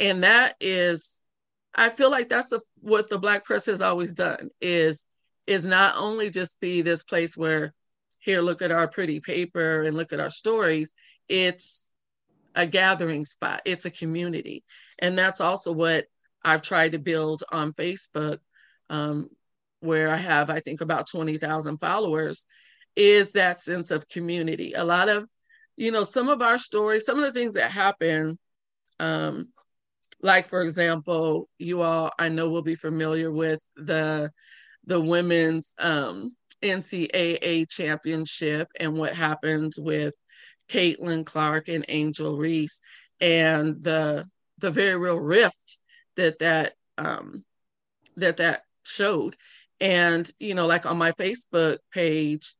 and 0.00 0.24
that 0.24 0.56
is 0.60 1.20
I 1.74 1.88
feel 1.90 2.10
like 2.10 2.28
that's 2.28 2.52
a, 2.52 2.60
what 2.80 3.08
the 3.08 3.18
Black 3.18 3.44
press 3.44 3.66
has 3.66 3.80
always 3.80 4.14
done 4.14 4.50
is 4.60 5.04
is 5.46 5.64
not 5.64 5.94
only 5.96 6.30
just 6.30 6.60
be 6.60 6.82
this 6.82 7.02
place 7.02 7.36
where 7.36 7.72
here 8.20 8.40
look 8.40 8.62
at 8.62 8.70
our 8.70 8.86
pretty 8.86 9.20
paper 9.20 9.82
and 9.82 9.96
look 9.96 10.12
at 10.12 10.20
our 10.20 10.30
stories. 10.30 10.94
It's 11.28 11.90
a 12.54 12.66
gathering 12.66 13.24
spot. 13.24 13.62
It's 13.64 13.84
a 13.84 13.90
community, 13.90 14.64
and 14.98 15.16
that's 15.16 15.40
also 15.40 15.72
what 15.72 16.06
I've 16.44 16.62
tried 16.62 16.92
to 16.92 16.98
build 16.98 17.42
on 17.50 17.72
Facebook, 17.72 18.38
um, 18.90 19.30
where 19.80 20.10
I 20.10 20.16
have 20.16 20.50
I 20.50 20.60
think 20.60 20.80
about 20.80 21.08
twenty 21.08 21.38
thousand 21.38 21.78
followers. 21.78 22.46
Is 22.94 23.32
that 23.32 23.58
sense 23.58 23.90
of 23.90 24.08
community? 24.08 24.74
A 24.74 24.84
lot 24.84 25.08
of, 25.08 25.26
you 25.76 25.90
know, 25.90 26.04
some 26.04 26.28
of 26.28 26.42
our 26.42 26.58
stories, 26.58 27.06
some 27.06 27.16
of 27.16 27.24
the 27.24 27.32
things 27.32 27.54
that 27.54 27.70
happen. 27.70 28.38
Um, 29.00 29.48
like 30.22 30.46
for 30.46 30.62
example 30.62 31.48
you 31.58 31.82
all 31.82 32.10
i 32.18 32.28
know 32.28 32.48
will 32.48 32.62
be 32.62 32.74
familiar 32.74 33.30
with 33.30 33.60
the 33.76 34.30
the 34.86 35.00
women's 35.00 35.74
um, 35.78 36.34
ncaa 36.62 37.68
championship 37.68 38.68
and 38.78 38.94
what 38.94 39.14
happened 39.14 39.72
with 39.78 40.14
caitlin 40.68 41.24
clark 41.24 41.68
and 41.68 41.84
angel 41.88 42.36
reese 42.36 42.80
and 43.20 43.82
the 43.82 44.26
the 44.58 44.70
very 44.70 44.96
real 44.96 45.18
rift 45.18 45.78
that 46.16 46.38
that 46.38 46.74
um, 46.98 47.44
that 48.16 48.36
that 48.38 48.62
showed. 48.84 49.36
And 49.80 50.30
you 50.38 50.54
know 50.54 50.66
like 50.66 50.86
on 50.86 50.96
my 50.96 51.10
facebook 51.10 51.78
page 51.92 52.54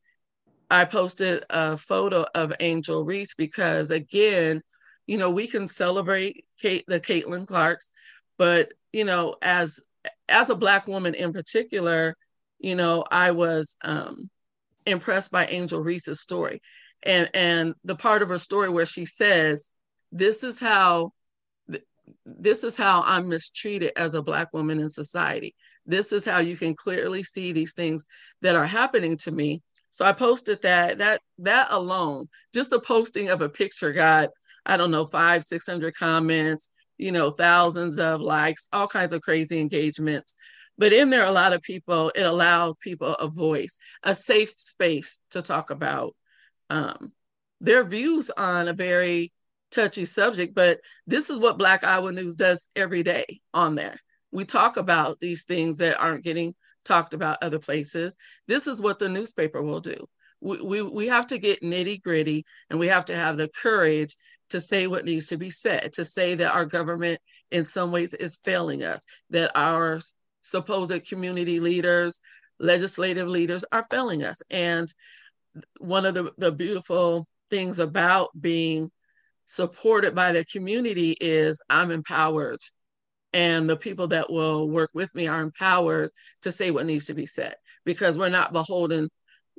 i 0.69 0.85
posted 0.85 1.45
a 1.51 1.77
photo 1.77 2.27
of 2.35 2.53
angel 2.59 3.05
reese 3.05 3.37
because 3.37 3.93
again 3.93 4.61
you 5.07 5.19
know, 5.19 5.31
we 5.31 5.47
can 5.47 5.69
celebrate 5.69 6.45
Kate, 6.61 6.85
the 6.87 7.01
Caitlin 7.01 7.47
Clarks, 7.47 7.91
but 8.39 8.73
you 8.93 9.05
know, 9.05 9.37
as 9.43 9.81
as 10.29 10.51
a 10.51 10.55
black 10.55 10.87
woman 10.87 11.15
in 11.15 11.33
particular, 11.33 12.17
you 12.59 12.75
know, 12.75 13.05
I 13.11 13.33
was 13.33 13.77
um, 13.83 14.31
impressed 14.87 15.31
by 15.31 15.47
Angel 15.47 15.81
Reese's 15.81 16.21
story, 16.21 16.61
and 17.03 17.31
and 17.35 17.75
the 17.85 17.97
part 17.97 18.23
of 18.23 18.29
her 18.29 18.39
story 18.39 18.69
where 18.69 18.87
she 18.87 19.05
says, 19.05 19.73
"This 20.11 20.45
is 20.45 20.59
how." 20.59 21.13
This 22.27 22.65
is 22.65 22.77
how 22.77 23.03
I'm 23.07 23.29
mistreated 23.29 23.93
as 23.97 24.15
a 24.15 24.23
Black 24.23 24.53
woman 24.53 24.81
in 24.81 24.91
society. 24.91 25.55
This 25.87 26.13
is 26.13 26.25
how 26.25 26.39
you 26.41 26.57
can 26.57 26.75
clearly 26.75 27.23
see 27.23 27.53
these 27.53 27.75
things 27.75 28.05
that 28.43 28.57
are 28.57 28.67
happening 28.67 29.17
to 29.19 29.31
me. 29.31 29.63
So 29.91 30.05
I 30.05 30.13
posted 30.13 30.63
that. 30.63 30.99
That 30.99 31.21
that 31.39 31.69
alone, 31.71 32.29
just 32.53 32.71
the 32.71 32.81
posting 32.81 33.29
of 33.29 33.41
a 33.41 33.49
picture 33.49 33.93
got 33.93 34.31
I 34.65 34.77
don't 34.77 34.91
know 34.91 35.07
five, 35.07 35.45
six 35.45 35.67
hundred 35.67 35.95
comments 35.95 36.71
you 37.03 37.11
know, 37.11 37.31
thousands 37.31 37.99
of 37.99 38.21
likes, 38.21 38.69
all 38.73 38.87
kinds 38.87 39.13
of 39.13 39.23
crazy 39.23 39.61
engagements. 39.61 40.37
But 40.79 40.93
in 40.93 41.11
there, 41.11 41.25
a 41.25 41.33
lot 41.33 41.53
of 41.53 41.61
people, 41.61 42.13
it 42.15 42.23
allowed 42.23 42.79
people 42.79 43.15
a 43.15 43.29
voice, 43.29 43.79
a 44.05 44.15
safe 44.15 44.51
space 44.51 45.19
to 45.31 45.43
talk 45.43 45.71
about 45.71 46.15
um, 46.71 47.13
their 47.61 47.85
views 47.85 48.31
on 48.31 48.69
a 48.69 48.73
very 48.73 49.33
touchy 49.73 50.05
subject. 50.05 50.55
But 50.55 50.81
this 51.07 51.29
is 51.29 51.41
what 51.41 51.59
Black 51.59 51.83
Iowa 51.83 52.13
News 52.13 52.37
does 52.37 52.71
every 52.77 53.03
day 53.03 53.41
on 53.53 53.75
there. 53.75 53.97
We 54.31 54.45
talk 54.45 54.77
about 54.77 55.19
these 55.21 55.45
things 55.45 55.79
that 55.79 56.01
aren't 56.01 56.25
getting 56.25 56.55
talked 56.85 57.15
about 57.15 57.43
other 57.43 57.59
places. 57.59 58.17
This 58.47 58.67
is 58.67 58.81
what 58.81 58.99
the 58.99 59.09
newspaper 59.09 59.61
will 59.61 59.81
do. 59.81 60.07
We, 60.41 60.61
we, 60.61 60.83
we 60.83 61.07
have 61.09 61.27
to 61.29 61.39
get 61.39 61.63
nitty 61.63 62.03
gritty 62.03 62.45
and 62.71 62.79
we 62.79 62.89
have 62.89 63.05
to 63.07 63.15
have 63.15 63.37
the 63.37 63.49
courage 63.49 64.17
to 64.53 64.61
say 64.61 64.87
what 64.87 65.05
needs 65.05 65.27
to 65.27 65.37
be 65.37 65.51
said, 65.51 65.93
to 65.95 66.05
say 66.05 66.35
that 66.35 66.53
our 66.53 66.65
government 66.65 67.21
in 67.51 67.67
some 67.67 67.91
ways 67.91 68.15
is 68.15 68.39
failing 68.45 68.83
us, 68.83 69.03
that 69.31 69.51
our 69.55 70.01
supposed 70.41 71.07
community 71.07 71.59
leaders, 71.59 72.21
legislative 72.59 73.29
leaders 73.29 73.65
are 73.73 73.83
failing 73.85 74.23
us. 74.23 74.43
And 74.51 74.93
one 75.79 76.07
of 76.07 76.15
the, 76.15 76.33
the 76.39 76.53
beautiful 76.53 77.27
things 77.51 77.79
about 77.79 78.31
being 78.39 78.91
supported 79.47 80.15
by 80.15 80.33
the 80.33 80.45
community 80.45 81.17
is 81.21 81.61
I'm 81.69 81.91
empowered. 81.91 82.61
And 83.35 83.69
the 83.69 83.77
people 83.77 84.09
that 84.09 84.31
will 84.31 84.69
work 84.69 84.91
with 84.93 85.15
me 85.15 85.27
are 85.27 85.41
empowered 85.41 86.11
to 86.43 86.53
say 86.53 86.71
what 86.71 86.87
needs 86.87 87.07
to 87.07 87.15
be 87.15 87.27
said 87.27 87.55
because 87.85 88.19
we're 88.19 88.29
not 88.29 88.53
beholden 88.53 89.09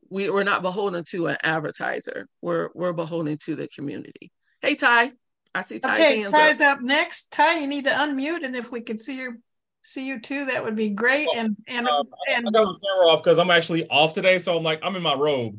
we, 0.10 0.30
we're 0.30 0.44
not 0.44 0.62
beholden 0.62 1.04
to 1.06 1.28
an 1.28 1.38
advertiser. 1.44 2.28
We're 2.41 2.70
we're 2.76 2.94
beholden 2.94 3.38
to 3.46 3.56
the 3.56 3.68
community. 3.68 4.32
Hey, 4.64 4.76
Ty. 4.76 5.11
I 5.53 5.61
see 5.61 5.78
Ty's 5.80 5.99
okay, 5.99 6.20
hands 6.22 6.32
Ty's 6.32 6.55
up. 6.61 6.78
up 6.78 6.82
next. 6.82 7.34
Ty, 7.34 7.59
you 7.59 7.68
need 7.68 7.84
to 7.84 7.89
unmute, 7.89 8.45
and 8.45 8.55
if 8.55 8.72
we 8.72 8.80
could 8.80 9.01
see 9.01 9.18
your 9.18 9.38
see 9.82 10.07
you 10.07 10.22
too, 10.22 10.45
that 10.45 10.64
would 10.64 10.78
be 10.78 10.89
great. 10.89 11.28
Oh, 11.30 11.38
and 11.38 11.57
and, 11.68 11.86
uh, 11.86 12.03
and 12.30 12.47
I 12.47 12.51
got 12.51 12.66
my 12.66 12.74
camera 12.82 13.07
off 13.11 13.22
because 13.22 13.38
I'm 13.38 13.51
actually 13.51 13.86
off 13.89 14.14
today, 14.14 14.39
so 14.39 14.55
I'm 14.55 14.64
like 14.64 14.80
I'm 14.82 14.95
in 14.95 15.03
my 15.03 15.16
robe. 15.16 15.57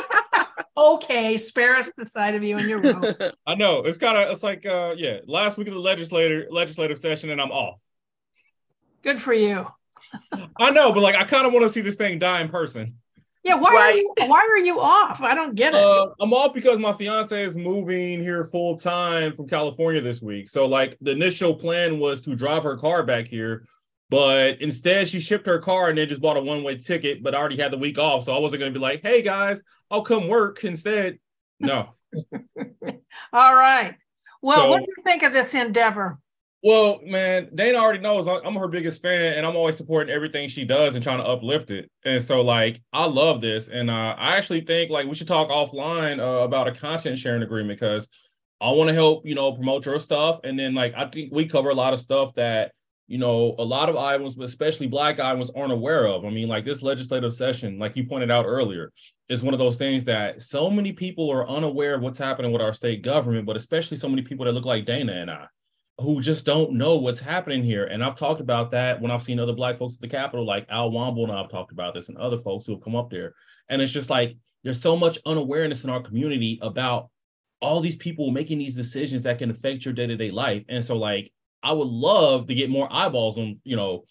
okay, 0.76 1.36
spare 1.38 1.74
us 1.74 1.90
the 1.96 2.06
side 2.06 2.36
of 2.36 2.44
you 2.44 2.56
in 2.56 2.68
your 2.68 2.80
robe. 2.80 3.16
I 3.46 3.56
know 3.56 3.80
it's 3.80 3.98
kind 3.98 4.16
of 4.16 4.30
it's 4.30 4.44
like 4.44 4.64
uh 4.64 4.94
yeah, 4.96 5.18
last 5.26 5.58
week 5.58 5.66
of 5.66 5.74
the 5.74 5.80
legislator 5.80 6.46
legislative 6.48 6.98
session, 6.98 7.30
and 7.30 7.40
I'm 7.40 7.50
off. 7.50 7.80
Good 9.02 9.20
for 9.20 9.34
you. 9.34 9.66
I 10.56 10.70
know, 10.70 10.92
but 10.92 11.02
like 11.02 11.16
I 11.16 11.24
kind 11.24 11.48
of 11.48 11.52
want 11.52 11.64
to 11.64 11.70
see 11.70 11.80
this 11.80 11.96
thing 11.96 12.20
die 12.20 12.42
in 12.42 12.48
person. 12.48 12.94
Yeah, 13.42 13.54
why 13.54 13.74
right. 13.74 13.94
are 13.94 13.96
you, 13.96 14.14
why 14.28 14.40
are 14.40 14.58
you 14.58 14.80
off? 14.80 15.22
I 15.22 15.34
don't 15.34 15.54
get 15.54 15.74
it. 15.74 15.80
Uh, 15.80 16.08
I'm 16.20 16.32
off 16.32 16.52
because 16.52 16.78
my 16.78 16.92
fiance 16.92 17.42
is 17.42 17.56
moving 17.56 18.20
here 18.20 18.44
full 18.44 18.78
time 18.78 19.32
from 19.32 19.48
California 19.48 20.00
this 20.02 20.20
week. 20.20 20.48
So 20.48 20.66
like 20.66 20.98
the 21.00 21.12
initial 21.12 21.54
plan 21.54 21.98
was 21.98 22.20
to 22.22 22.36
drive 22.36 22.62
her 22.64 22.76
car 22.76 23.02
back 23.02 23.26
here, 23.26 23.66
but 24.10 24.60
instead 24.60 25.08
she 25.08 25.20
shipped 25.20 25.46
her 25.46 25.58
car 25.58 25.88
and 25.88 25.96
then 25.96 26.08
just 26.08 26.20
bought 26.20 26.36
a 26.36 26.42
one 26.42 26.62
way 26.62 26.76
ticket. 26.76 27.22
But 27.22 27.34
I 27.34 27.38
already 27.38 27.56
had 27.56 27.72
the 27.72 27.78
week 27.78 27.98
off, 27.98 28.24
so 28.24 28.34
I 28.34 28.38
wasn't 28.38 28.60
going 28.60 28.74
to 28.74 28.78
be 28.78 28.82
like, 28.82 29.00
"Hey 29.00 29.22
guys, 29.22 29.62
I'll 29.90 30.02
come 30.02 30.28
work 30.28 30.62
instead." 30.62 31.18
No. 31.58 31.94
All 33.32 33.54
right. 33.54 33.94
Well, 34.42 34.56
so, 34.56 34.70
what 34.70 34.80
do 34.80 34.86
you 34.96 35.02
think 35.04 35.22
of 35.22 35.32
this 35.32 35.54
endeavor? 35.54 36.18
Well, 36.62 37.00
man, 37.04 37.48
Dana 37.54 37.78
already 37.78 38.00
knows 38.00 38.28
I'm 38.28 38.54
her 38.54 38.68
biggest 38.68 39.00
fan, 39.00 39.34
and 39.34 39.46
I'm 39.46 39.56
always 39.56 39.78
supporting 39.78 40.14
everything 40.14 40.46
she 40.48 40.66
does 40.66 40.94
and 40.94 41.02
trying 41.02 41.18
to 41.18 41.24
uplift 41.24 41.70
it. 41.70 41.90
And 42.04 42.22
so, 42.22 42.42
like, 42.42 42.82
I 42.92 43.06
love 43.06 43.40
this, 43.40 43.68
and 43.68 43.90
uh, 43.90 44.14
I 44.18 44.36
actually 44.36 44.60
think 44.62 44.90
like 44.90 45.06
we 45.06 45.14
should 45.14 45.28
talk 45.28 45.48
offline 45.48 46.18
uh, 46.18 46.44
about 46.44 46.68
a 46.68 46.72
content 46.72 47.18
sharing 47.18 47.42
agreement 47.42 47.80
because 47.80 48.10
I 48.60 48.70
want 48.72 48.88
to 48.88 48.94
help 48.94 49.26
you 49.26 49.34
know 49.34 49.52
promote 49.54 49.86
your 49.86 49.98
stuff, 49.98 50.40
and 50.44 50.58
then 50.58 50.74
like 50.74 50.92
I 50.94 51.06
think 51.06 51.32
we 51.32 51.46
cover 51.46 51.70
a 51.70 51.74
lot 51.74 51.94
of 51.94 51.98
stuff 51.98 52.34
that 52.34 52.72
you 53.08 53.16
know 53.16 53.54
a 53.58 53.64
lot 53.64 53.88
of 53.88 53.96
Iowans, 53.96 54.34
but 54.34 54.44
especially 54.44 54.86
Black 54.86 55.18
Iowans, 55.18 55.50
aren't 55.56 55.72
aware 55.72 56.06
of. 56.06 56.26
I 56.26 56.30
mean, 56.30 56.48
like 56.48 56.66
this 56.66 56.82
legislative 56.82 57.32
session, 57.32 57.78
like 57.78 57.96
you 57.96 58.04
pointed 58.04 58.30
out 58.30 58.44
earlier, 58.44 58.92
is 59.30 59.42
one 59.42 59.54
of 59.54 59.58
those 59.58 59.78
things 59.78 60.04
that 60.04 60.42
so 60.42 60.70
many 60.70 60.92
people 60.92 61.30
are 61.30 61.48
unaware 61.48 61.94
of 61.94 62.02
what's 62.02 62.18
happening 62.18 62.52
with 62.52 62.60
our 62.60 62.74
state 62.74 63.00
government, 63.00 63.46
but 63.46 63.56
especially 63.56 63.96
so 63.96 64.10
many 64.10 64.20
people 64.20 64.44
that 64.44 64.52
look 64.52 64.66
like 64.66 64.84
Dana 64.84 65.12
and 65.12 65.30
I 65.30 65.46
who 66.00 66.20
just 66.20 66.44
don't 66.46 66.72
know 66.72 66.96
what's 66.96 67.20
happening 67.20 67.62
here. 67.62 67.84
And 67.84 68.02
I've 68.02 68.14
talked 68.14 68.40
about 68.40 68.70
that 68.70 69.00
when 69.00 69.10
I've 69.10 69.22
seen 69.22 69.38
other 69.38 69.52
black 69.52 69.78
folks 69.78 69.94
at 69.94 70.00
the 70.00 70.08
Capitol, 70.08 70.46
like 70.46 70.66
Al 70.70 70.90
Womble, 70.90 71.24
and 71.24 71.32
I've 71.32 71.50
talked 71.50 71.72
about 71.72 71.94
this, 71.94 72.08
and 72.08 72.16
other 72.18 72.38
folks 72.38 72.66
who 72.66 72.72
have 72.72 72.82
come 72.82 72.96
up 72.96 73.10
there. 73.10 73.34
And 73.68 73.82
it's 73.82 73.92
just 73.92 74.10
like 74.10 74.36
there's 74.64 74.80
so 74.80 74.96
much 74.96 75.18
unawareness 75.26 75.84
in 75.84 75.90
our 75.90 76.00
community 76.00 76.58
about 76.62 77.10
all 77.60 77.80
these 77.80 77.96
people 77.96 78.30
making 78.30 78.58
these 78.58 78.74
decisions 78.74 79.22
that 79.24 79.38
can 79.38 79.50
affect 79.50 79.84
your 79.84 79.94
day-to-day 79.94 80.30
life. 80.30 80.64
And 80.68 80.84
so 80.84 80.96
like 80.96 81.30
I 81.62 81.72
would 81.72 81.88
love 81.88 82.46
to 82.46 82.54
get 82.54 82.70
more 82.70 82.88
eyeballs 82.90 83.36
on, 83.36 83.60
you 83.64 83.76
know, 83.76 84.04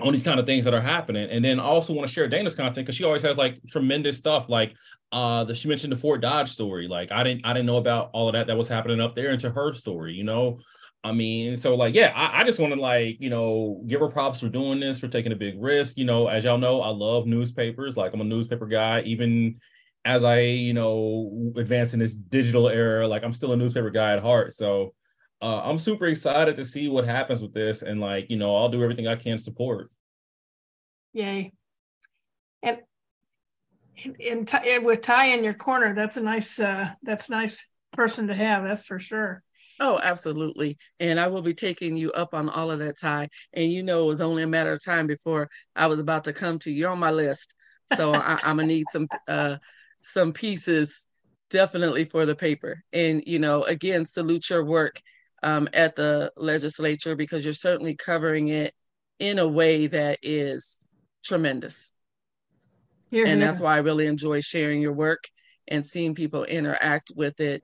on 0.00 0.12
these 0.12 0.24
kind 0.24 0.38
of 0.38 0.46
things 0.46 0.64
that 0.64 0.74
are 0.74 0.80
happening. 0.80 1.30
And 1.30 1.44
then 1.44 1.58
I 1.58 1.64
also 1.64 1.92
want 1.92 2.06
to 2.06 2.12
share 2.12 2.28
Dana's 2.28 2.54
content 2.54 2.84
because 2.84 2.96
she 2.96 3.04
always 3.04 3.22
has 3.22 3.36
like 3.36 3.60
tremendous 3.68 4.18
stuff. 4.18 4.48
Like 4.48 4.74
uh 5.12 5.52
she 5.54 5.68
mentioned 5.68 5.92
the 5.92 5.96
Fort 5.96 6.20
Dodge 6.20 6.50
story. 6.50 6.88
Like 6.88 7.12
I 7.12 7.22
didn't 7.22 7.46
I 7.46 7.52
didn't 7.52 7.66
know 7.66 7.76
about 7.76 8.10
all 8.12 8.28
of 8.28 8.34
that 8.34 8.48
that 8.48 8.56
was 8.56 8.68
happening 8.68 9.00
up 9.00 9.14
there 9.14 9.30
into 9.30 9.50
her 9.50 9.72
story, 9.74 10.14
you 10.14 10.24
know. 10.24 10.58
I 11.06 11.12
mean, 11.12 11.56
so 11.56 11.76
like, 11.76 11.94
yeah, 11.94 12.12
I, 12.16 12.40
I 12.40 12.44
just 12.44 12.58
want 12.58 12.74
to 12.74 12.80
like, 12.80 13.20
you 13.20 13.30
know, 13.30 13.80
give 13.86 14.00
her 14.00 14.08
props 14.08 14.40
for 14.40 14.48
doing 14.48 14.80
this, 14.80 14.98
for 14.98 15.06
taking 15.06 15.30
a 15.30 15.36
big 15.36 15.54
risk. 15.56 15.96
You 15.96 16.04
know, 16.04 16.26
as 16.26 16.42
y'all 16.42 16.58
know, 16.58 16.82
I 16.82 16.88
love 16.88 17.26
newspapers. 17.26 17.96
Like, 17.96 18.12
I'm 18.12 18.20
a 18.20 18.24
newspaper 18.24 18.66
guy, 18.66 19.02
even 19.02 19.60
as 20.04 20.24
I, 20.24 20.40
you 20.40 20.74
know, 20.74 21.52
advance 21.56 21.94
in 21.94 22.00
this 22.00 22.16
digital 22.16 22.68
era. 22.68 23.06
Like, 23.06 23.22
I'm 23.22 23.32
still 23.32 23.52
a 23.52 23.56
newspaper 23.56 23.90
guy 23.90 24.14
at 24.14 24.20
heart. 24.20 24.52
So, 24.52 24.94
uh, 25.40 25.60
I'm 25.62 25.78
super 25.78 26.06
excited 26.06 26.56
to 26.56 26.64
see 26.64 26.88
what 26.88 27.04
happens 27.04 27.40
with 27.40 27.54
this, 27.54 27.82
and 27.82 28.00
like, 28.00 28.28
you 28.28 28.36
know, 28.36 28.56
I'll 28.56 28.68
do 28.68 28.82
everything 28.82 29.06
I 29.06 29.14
can 29.14 29.36
to 29.36 29.42
support. 29.44 29.92
Yay! 31.12 31.52
And 32.64 32.78
and, 34.04 34.50
and 34.52 34.84
with 34.84 35.02
Ty 35.02 35.26
in 35.26 35.44
your 35.44 35.54
corner, 35.54 35.94
that's 35.94 36.16
a 36.16 36.20
nice, 36.20 36.58
uh, 36.58 36.90
that's 37.02 37.28
a 37.28 37.32
nice 37.32 37.64
person 37.92 38.26
to 38.26 38.34
have. 38.34 38.64
That's 38.64 38.84
for 38.84 38.98
sure. 38.98 39.44
Oh, 39.78 40.00
absolutely. 40.02 40.78
And 41.00 41.20
I 41.20 41.28
will 41.28 41.42
be 41.42 41.54
taking 41.54 41.96
you 41.96 42.10
up 42.12 42.34
on 42.34 42.48
all 42.48 42.70
of 42.70 42.78
that, 42.78 42.98
Ty. 42.98 43.28
And 43.52 43.70
you 43.70 43.82
know, 43.82 44.04
it 44.04 44.06
was 44.06 44.20
only 44.20 44.42
a 44.42 44.46
matter 44.46 44.72
of 44.72 44.84
time 44.84 45.06
before 45.06 45.48
I 45.74 45.86
was 45.86 46.00
about 46.00 46.24
to 46.24 46.32
come 46.32 46.58
to 46.60 46.70
you. 46.70 46.80
You're 46.80 46.90
on 46.90 46.98
my 46.98 47.10
list. 47.10 47.54
So 47.94 48.14
I, 48.14 48.40
am 48.42 48.56
gonna 48.56 48.64
need 48.64 48.86
some 48.90 49.06
uh 49.28 49.56
some 50.02 50.32
pieces 50.32 51.06
definitely 51.50 52.04
for 52.04 52.26
the 52.26 52.34
paper. 52.34 52.82
And 52.92 53.22
you 53.26 53.38
know, 53.38 53.64
again, 53.64 54.04
salute 54.04 54.50
your 54.50 54.64
work 54.64 55.00
um, 55.42 55.68
at 55.72 55.94
the 55.94 56.32
legislature 56.36 57.14
because 57.14 57.44
you're 57.44 57.54
certainly 57.54 57.94
covering 57.94 58.48
it 58.48 58.74
in 59.18 59.38
a 59.38 59.46
way 59.46 59.86
that 59.86 60.18
is 60.22 60.80
tremendous. 61.24 61.92
Here, 63.10 63.24
and 63.24 63.40
here. 63.40 63.46
that's 63.46 63.60
why 63.60 63.76
I 63.76 63.80
really 63.80 64.06
enjoy 64.06 64.40
sharing 64.40 64.80
your 64.80 64.92
work 64.92 65.24
and 65.68 65.86
seeing 65.86 66.14
people 66.14 66.44
interact 66.44 67.12
with 67.14 67.40
it 67.40 67.62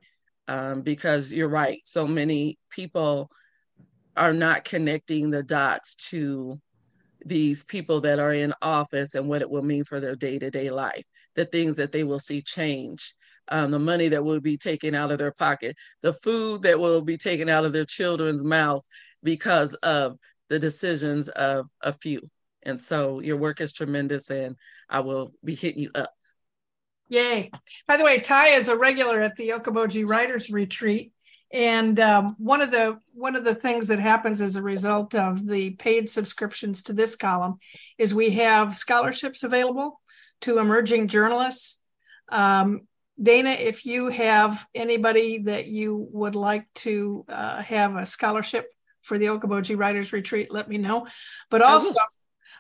um, 0.49 0.82
because 0.82 1.32
you're 1.32 1.49
right. 1.49 1.80
So 1.84 2.07
many 2.07 2.59
people 2.70 3.30
are 4.16 4.32
not 4.32 4.64
connecting 4.64 5.30
the 5.30 5.43
dots 5.43 5.95
to 6.11 6.61
these 7.24 7.64
people 7.64 8.01
that 8.01 8.18
are 8.18 8.32
in 8.32 8.53
office 8.62 9.14
and 9.14 9.28
what 9.28 9.43
it 9.43 9.51
will 9.51 9.62
mean 9.62 9.84
for 9.84 10.01
their 10.01 10.16
day 10.16 10.38
to 10.38 10.51
day 10.51 10.70
life, 10.70 11.05
the 11.34 11.45
things 11.45 11.76
that 11.76 11.93
they 11.93 12.05
will 12.05 12.18
see 12.18 12.43
change, 12.43 13.14
um, 13.49 13.70
the 13.70 13.78
money 13.78 14.09
that 14.09 14.24
will 14.24 14.40
be 14.40 14.57
taken 14.57 14.95
out 14.95 15.11
of 15.11 15.18
their 15.18 15.32
pocket, 15.32 15.76
the 16.03 16.12
food 16.12 16.62
that 16.62 16.78
will 16.78 17.03
be 17.03 17.16
taken 17.16 17.49
out 17.49 17.64
of 17.64 17.72
their 17.72 17.84
children's 17.84 18.45
mouths 18.45 18.88
because 19.22 19.74
of 19.74 20.16
the 20.49 20.59
decisions 20.59 21.28
of 21.28 21.70
a 21.82 21.93
few. 21.93 22.20
And 22.64 22.80
so 22.80 23.20
your 23.20 23.36
work 23.36 23.61
is 23.61 23.72
tremendous, 23.72 24.30
and 24.30 24.57
I 24.88 25.01
will 25.01 25.32
be 25.45 25.55
hitting 25.55 25.82
you 25.82 25.90
up. 25.95 26.12
Yay. 27.13 27.51
By 27.87 27.99
the 27.99 28.05
way, 28.05 28.21
Ty 28.21 28.55
is 28.55 28.69
a 28.69 28.77
regular 28.77 29.21
at 29.21 29.37
the 29.37 29.51
Okoboji 29.51 30.09
Writers 30.09 30.49
Retreat. 30.51 31.13
And 31.53 32.01
um, 32.01 32.37
one 32.39 32.63
of 32.63 32.71
the 32.71 33.01
one 33.13 33.37
of 33.37 33.45
the 33.45 33.55
things 33.55 33.89
that 33.89 33.99
happens 33.99 34.41
as 34.41 34.57
a 34.57 34.63
result 34.63 35.15
of 35.15 35.47
the 35.47 35.73
paid 35.73 36.09
subscriptions 36.09 36.85
to 36.85 36.95
this 36.95 37.15
column 37.15 37.59
is 37.99 38.15
we 38.15 38.31
have 38.31 38.75
scholarships 38.75 39.43
available 39.43 40.01
to 40.41 40.59
emerging 40.59 41.09
journalists. 41.09 41.83
Um, 42.31 42.89
Dana, 43.23 43.51
if 43.51 43.85
you 43.85 44.09
have 44.09 44.67
anybody 44.75 45.41
that 45.41 45.67
you 45.67 46.09
would 46.13 46.35
like 46.35 46.67
to 46.77 47.27
uh, 47.29 47.63
have 47.63 47.95
a 47.95 48.07
scholarship 48.07 48.71
for 49.03 49.19
the 49.19 49.27
Okoboji 49.27 49.77
Writers 49.77 50.15
Retreat, 50.15 50.51
let 50.51 50.67
me 50.67 50.79
know. 50.79 51.07
But 51.51 51.61
also, 51.61 51.95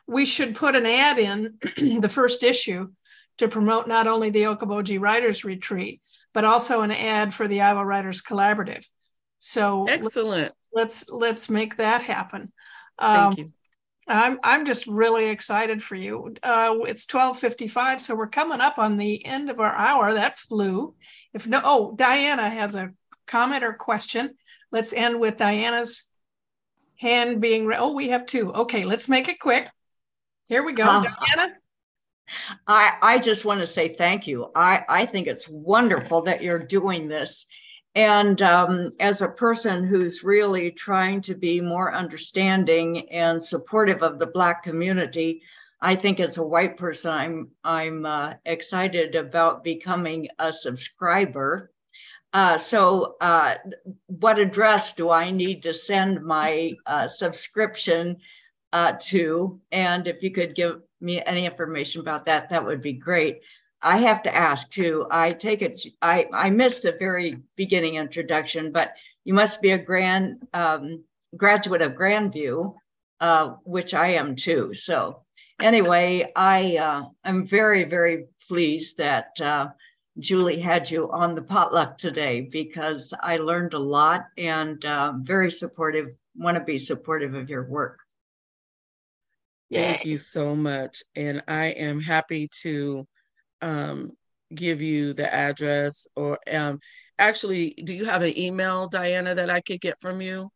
we 0.06 0.26
should 0.26 0.54
put 0.54 0.76
an 0.76 0.84
ad 0.84 1.18
in 1.18 1.54
the 2.02 2.10
first 2.10 2.42
issue 2.42 2.90
to 3.38 3.48
promote 3.48 3.88
not 3.88 4.06
only 4.06 4.30
the 4.30 4.44
Okoboji 4.44 5.00
Writers 5.00 5.44
Retreat, 5.44 6.00
but 6.32 6.44
also 6.44 6.82
an 6.82 6.90
ad 6.90 7.34
for 7.34 7.48
the 7.48 7.60
Iowa 7.60 7.84
Writers 7.84 8.22
Collaborative. 8.22 8.86
So 9.38 9.86
excellent. 9.86 10.54
Let's 10.72 11.08
let's 11.10 11.50
make 11.50 11.76
that 11.76 12.02
happen. 12.02 12.52
Um, 12.98 13.32
Thank 13.32 13.38
you. 13.38 13.52
I'm 14.08 14.38
I'm 14.42 14.66
just 14.66 14.86
really 14.86 15.28
excited 15.28 15.82
for 15.82 15.94
you. 15.94 16.34
Uh, 16.42 16.76
it's 16.86 17.06
12:55, 17.06 18.00
so 18.00 18.14
we're 18.14 18.26
coming 18.26 18.60
up 18.60 18.78
on 18.78 18.96
the 18.96 19.24
end 19.24 19.48
of 19.50 19.60
our 19.60 19.74
hour. 19.74 20.14
That 20.14 20.38
flew. 20.38 20.94
If 21.32 21.46
no, 21.46 21.60
oh, 21.62 21.94
Diana 21.96 22.50
has 22.50 22.74
a 22.74 22.90
comment 23.26 23.62
or 23.62 23.74
question. 23.74 24.34
Let's 24.70 24.92
end 24.92 25.20
with 25.20 25.36
Diana's 25.36 26.08
hand 26.96 27.40
being. 27.40 27.66
Re- 27.66 27.76
oh, 27.78 27.92
we 27.92 28.08
have 28.08 28.26
two. 28.26 28.52
Okay, 28.52 28.84
let's 28.84 29.08
make 29.08 29.28
it 29.28 29.38
quick. 29.38 29.68
Here 30.46 30.64
we 30.64 30.72
go, 30.72 30.84
uh, 30.84 31.02
Diana. 31.02 31.54
I 32.66 32.96
I 33.02 33.18
just 33.18 33.44
want 33.44 33.60
to 33.60 33.66
say 33.66 33.88
thank 33.88 34.26
you. 34.26 34.50
I 34.54 34.84
I 34.88 35.06
think 35.06 35.26
it's 35.26 35.48
wonderful 35.48 36.22
that 36.22 36.42
you're 36.42 36.58
doing 36.58 37.08
this 37.08 37.46
and 37.94 38.40
um, 38.40 38.90
as 39.00 39.20
a 39.20 39.28
person 39.28 39.84
who's 39.84 40.24
really 40.24 40.70
trying 40.70 41.20
to 41.22 41.34
be 41.34 41.60
more 41.60 41.94
understanding 41.94 43.10
and 43.10 43.42
supportive 43.42 44.02
of 44.02 44.18
the 44.18 44.26
Black 44.26 44.62
community, 44.62 45.42
I 45.80 45.96
think 45.96 46.18
as 46.18 46.38
a 46.38 46.46
white 46.46 46.78
person, 46.78 47.10
I'm 47.10 47.50
I'm 47.64 48.06
uh, 48.06 48.34
excited 48.46 49.14
about 49.14 49.64
becoming 49.64 50.28
a 50.38 50.52
subscriber. 50.52 51.70
Uh, 52.32 52.56
so, 52.56 53.16
uh, 53.20 53.56
what 54.06 54.38
address 54.38 54.94
do 54.94 55.10
I 55.10 55.30
need 55.30 55.62
to 55.64 55.74
send 55.74 56.24
my 56.24 56.72
uh, 56.86 57.08
subscription 57.08 58.16
uh, 58.72 58.94
to? 59.00 59.60
And 59.70 60.08
if 60.08 60.22
you 60.22 60.30
could 60.30 60.54
give 60.54 60.80
me 61.02 61.22
any 61.24 61.46
information 61.46 62.00
about 62.00 62.26
that, 62.26 62.50
that 62.50 62.64
would 62.64 62.82
be 62.82 62.92
great. 62.92 63.40
I 63.82 63.98
have 63.98 64.22
to 64.22 64.34
ask 64.34 64.70
too. 64.70 65.06
I 65.10 65.32
take 65.32 65.60
it. 65.60 65.84
I 66.00 66.28
I 66.32 66.50
missed 66.50 66.82
the 66.82 66.92
very 66.92 67.38
beginning 67.56 67.96
introduction, 67.96 68.70
but 68.70 68.94
you 69.24 69.34
must 69.34 69.60
be 69.60 69.72
a 69.72 69.78
grand 69.78 70.46
um, 70.54 71.04
graduate 71.36 71.82
of 71.82 71.92
Grandview, 71.92 72.74
uh, 73.20 73.54
which 73.64 73.92
I 73.92 74.12
am 74.12 74.36
too. 74.36 74.72
So 74.74 75.22
anyway, 75.60 76.30
I 76.36 76.76
uh, 76.76 77.02
I'm 77.24 77.44
very 77.46 77.84
very 77.84 78.26
pleased 78.46 78.98
that 78.98 79.40
uh, 79.40 79.68
Julie 80.18 80.60
had 80.60 80.88
you 80.88 81.10
on 81.10 81.34
the 81.34 81.42
potluck 81.42 81.98
today 81.98 82.42
because 82.42 83.12
I 83.20 83.38
learned 83.38 83.74
a 83.74 83.78
lot 83.78 84.26
and 84.38 84.84
uh, 84.84 85.14
very 85.20 85.50
supportive. 85.50 86.14
Want 86.36 86.56
to 86.56 86.64
be 86.64 86.78
supportive 86.78 87.34
of 87.34 87.50
your 87.50 87.64
work. 87.64 88.01
Thank 89.72 90.04
you 90.04 90.18
so 90.18 90.54
much, 90.54 91.02
and 91.16 91.42
I 91.48 91.66
am 91.66 92.00
happy 92.00 92.48
to 92.62 93.06
um, 93.60 94.10
give 94.54 94.82
you 94.82 95.14
the 95.14 95.32
address 95.32 96.06
or 96.16 96.38
um, 96.52 96.78
actually, 97.18 97.70
do 97.70 97.94
you 97.94 98.04
have 98.04 98.22
an 98.22 98.36
email, 98.38 98.88
Diana, 98.88 99.34
that 99.34 99.50
I 99.50 99.60
could 99.60 99.80
get 99.80 100.00
from 100.00 100.20
you? 100.20 100.50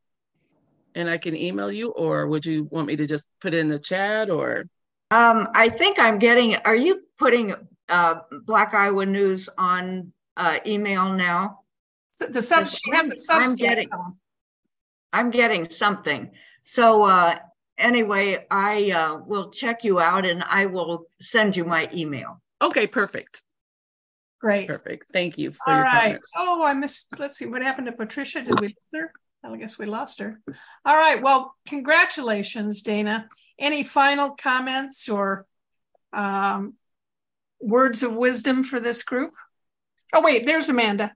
And 0.94 1.08
I 1.08 1.18
can 1.18 1.36
email 1.36 1.70
you, 1.70 1.90
or 1.90 2.26
would 2.26 2.46
you 2.46 2.68
want 2.70 2.88
me 2.88 2.96
to 2.96 3.06
just 3.06 3.30
put 3.40 3.54
in 3.54 3.68
the 3.68 3.78
chat 3.78 4.30
or? 4.30 4.64
Um, 5.10 5.48
I 5.54 5.68
think 5.68 5.98
I'm 5.98 6.18
getting, 6.18 6.56
are 6.56 6.74
you 6.74 7.02
putting 7.18 7.54
uh, 7.88 8.14
Black 8.44 8.74
Iowa 8.74 9.06
News 9.06 9.48
on 9.56 10.12
uh, 10.36 10.58
email 10.66 11.12
now? 11.12 11.60
The 12.18 12.40
sub, 12.40 12.66
she 12.66 12.90
has 12.92 13.10
a 13.10 13.32
I'm 13.32 13.54
getting, 13.56 13.90
I'm 15.12 15.30
getting 15.30 15.68
something. 15.68 16.30
So 16.64 17.04
uh, 17.04 17.38
anyway, 17.78 18.46
I 18.50 18.90
uh, 18.90 19.18
will 19.18 19.50
check 19.50 19.84
you 19.84 20.00
out 20.00 20.24
and 20.24 20.42
I 20.42 20.66
will 20.66 21.06
send 21.20 21.56
you 21.56 21.64
my 21.64 21.88
email. 21.94 22.40
Okay, 22.62 22.86
perfect. 22.86 23.42
Great. 24.40 24.68
Perfect. 24.68 25.10
Thank 25.12 25.38
you 25.38 25.52
for 25.52 25.70
All 25.70 25.76
your 25.76 25.84
right. 25.84 26.04
comments. 26.04 26.32
Oh, 26.36 26.64
I 26.64 26.74
missed. 26.74 27.18
Let's 27.18 27.38
see 27.38 27.46
what 27.46 27.62
happened 27.62 27.86
to 27.86 27.92
Patricia. 27.92 28.42
Did 28.42 28.60
we 28.60 28.68
lose 28.68 28.76
her? 28.94 29.12
I 29.42 29.56
guess 29.56 29.78
we 29.78 29.86
lost 29.86 30.20
her. 30.20 30.40
All 30.84 30.96
right. 30.96 31.22
Well, 31.22 31.54
congratulations, 31.66 32.82
Dana. 32.82 33.28
Any 33.58 33.82
final 33.82 34.30
comments 34.30 35.08
or 35.08 35.46
um, 36.12 36.74
words 37.60 38.02
of 38.02 38.16
wisdom 38.16 38.64
for 38.64 38.80
this 38.80 39.02
group? 39.02 39.32
Oh, 40.12 40.22
wait, 40.22 40.46
there's 40.46 40.68
Amanda. 40.68 41.14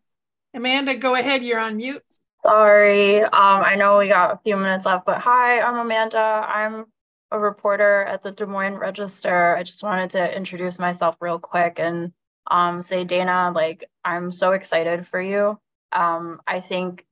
Amanda, 0.54 0.94
go 0.94 1.14
ahead. 1.14 1.44
You're 1.44 1.58
on 1.58 1.76
mute. 1.76 2.02
Sorry. 2.44 3.22
Um, 3.22 3.30
I 3.32 3.74
know 3.76 3.98
we 3.98 4.08
got 4.08 4.32
a 4.32 4.40
few 4.42 4.56
minutes 4.56 4.86
left, 4.86 5.04
but 5.04 5.18
hi, 5.18 5.60
I'm 5.60 5.76
Amanda. 5.76 6.18
I'm 6.18 6.86
a 7.30 7.38
reporter 7.38 8.02
at 8.04 8.22
the 8.22 8.30
Des 8.32 8.46
Moines 8.46 8.76
Register. 8.76 9.54
I 9.56 9.62
just 9.62 9.82
wanted 9.82 10.10
to 10.10 10.36
introduce 10.36 10.78
myself 10.78 11.16
real 11.20 11.38
quick 11.38 11.78
and 11.78 12.12
um, 12.50 12.80
say, 12.82 13.04
Dana, 13.04 13.52
like, 13.54 13.84
I'm 14.04 14.32
so 14.32 14.52
excited 14.52 15.06
for 15.06 15.20
you. 15.20 15.58
Um, 15.92 16.40
I 16.46 16.60
think 16.60 17.04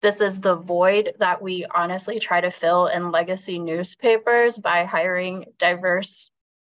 this 0.00 0.20
is 0.20 0.40
the 0.40 0.54
void 0.54 1.14
that 1.18 1.42
we 1.42 1.66
honestly 1.74 2.20
try 2.20 2.40
to 2.40 2.50
fill 2.50 2.86
in 2.86 3.10
legacy 3.10 3.58
newspapers 3.58 4.58
by 4.58 4.84
hiring 4.84 5.46
diverse 5.58 6.30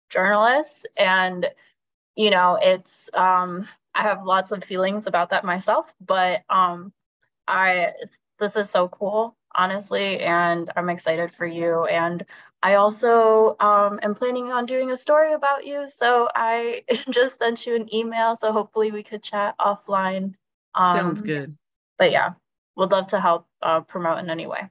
journalists. 0.09 0.85
And, 0.97 1.49
you 2.15 2.31
know, 2.31 2.59
it's, 2.61 3.09
um, 3.13 3.67
I 3.95 4.03
have 4.03 4.25
lots 4.25 4.51
of 4.51 4.63
feelings 4.63 5.07
about 5.07 5.29
that 5.29 5.45
myself, 5.45 5.85
but 6.05 6.43
um, 6.49 6.91
I, 7.47 7.91
this 8.39 8.55
is 8.55 8.69
so 8.69 8.87
cool, 8.87 9.35
honestly, 9.53 10.19
and 10.19 10.69
I'm 10.75 10.89
excited 10.89 11.31
for 11.31 11.45
you. 11.45 11.85
And 11.85 12.25
I 12.61 12.75
also 12.75 13.55
um, 13.59 13.99
am 14.01 14.15
planning 14.15 14.51
on 14.51 14.65
doing 14.65 14.91
a 14.91 14.97
story 14.97 15.33
about 15.33 15.65
you. 15.65 15.87
So 15.87 16.29
I 16.33 16.83
just 17.09 17.39
sent 17.39 17.65
you 17.65 17.75
an 17.75 17.93
email. 17.93 18.35
So 18.35 18.51
hopefully 18.51 18.91
we 18.91 19.03
could 19.03 19.23
chat 19.23 19.55
offline. 19.59 20.33
Um, 20.75 20.97
Sounds 20.97 21.21
good. 21.21 21.57
But 21.97 22.11
yeah, 22.11 22.31
would 22.75 22.91
love 22.91 23.07
to 23.07 23.19
help 23.19 23.47
uh, 23.61 23.81
promote 23.81 24.19
in 24.19 24.29
any 24.29 24.47
way. 24.47 24.69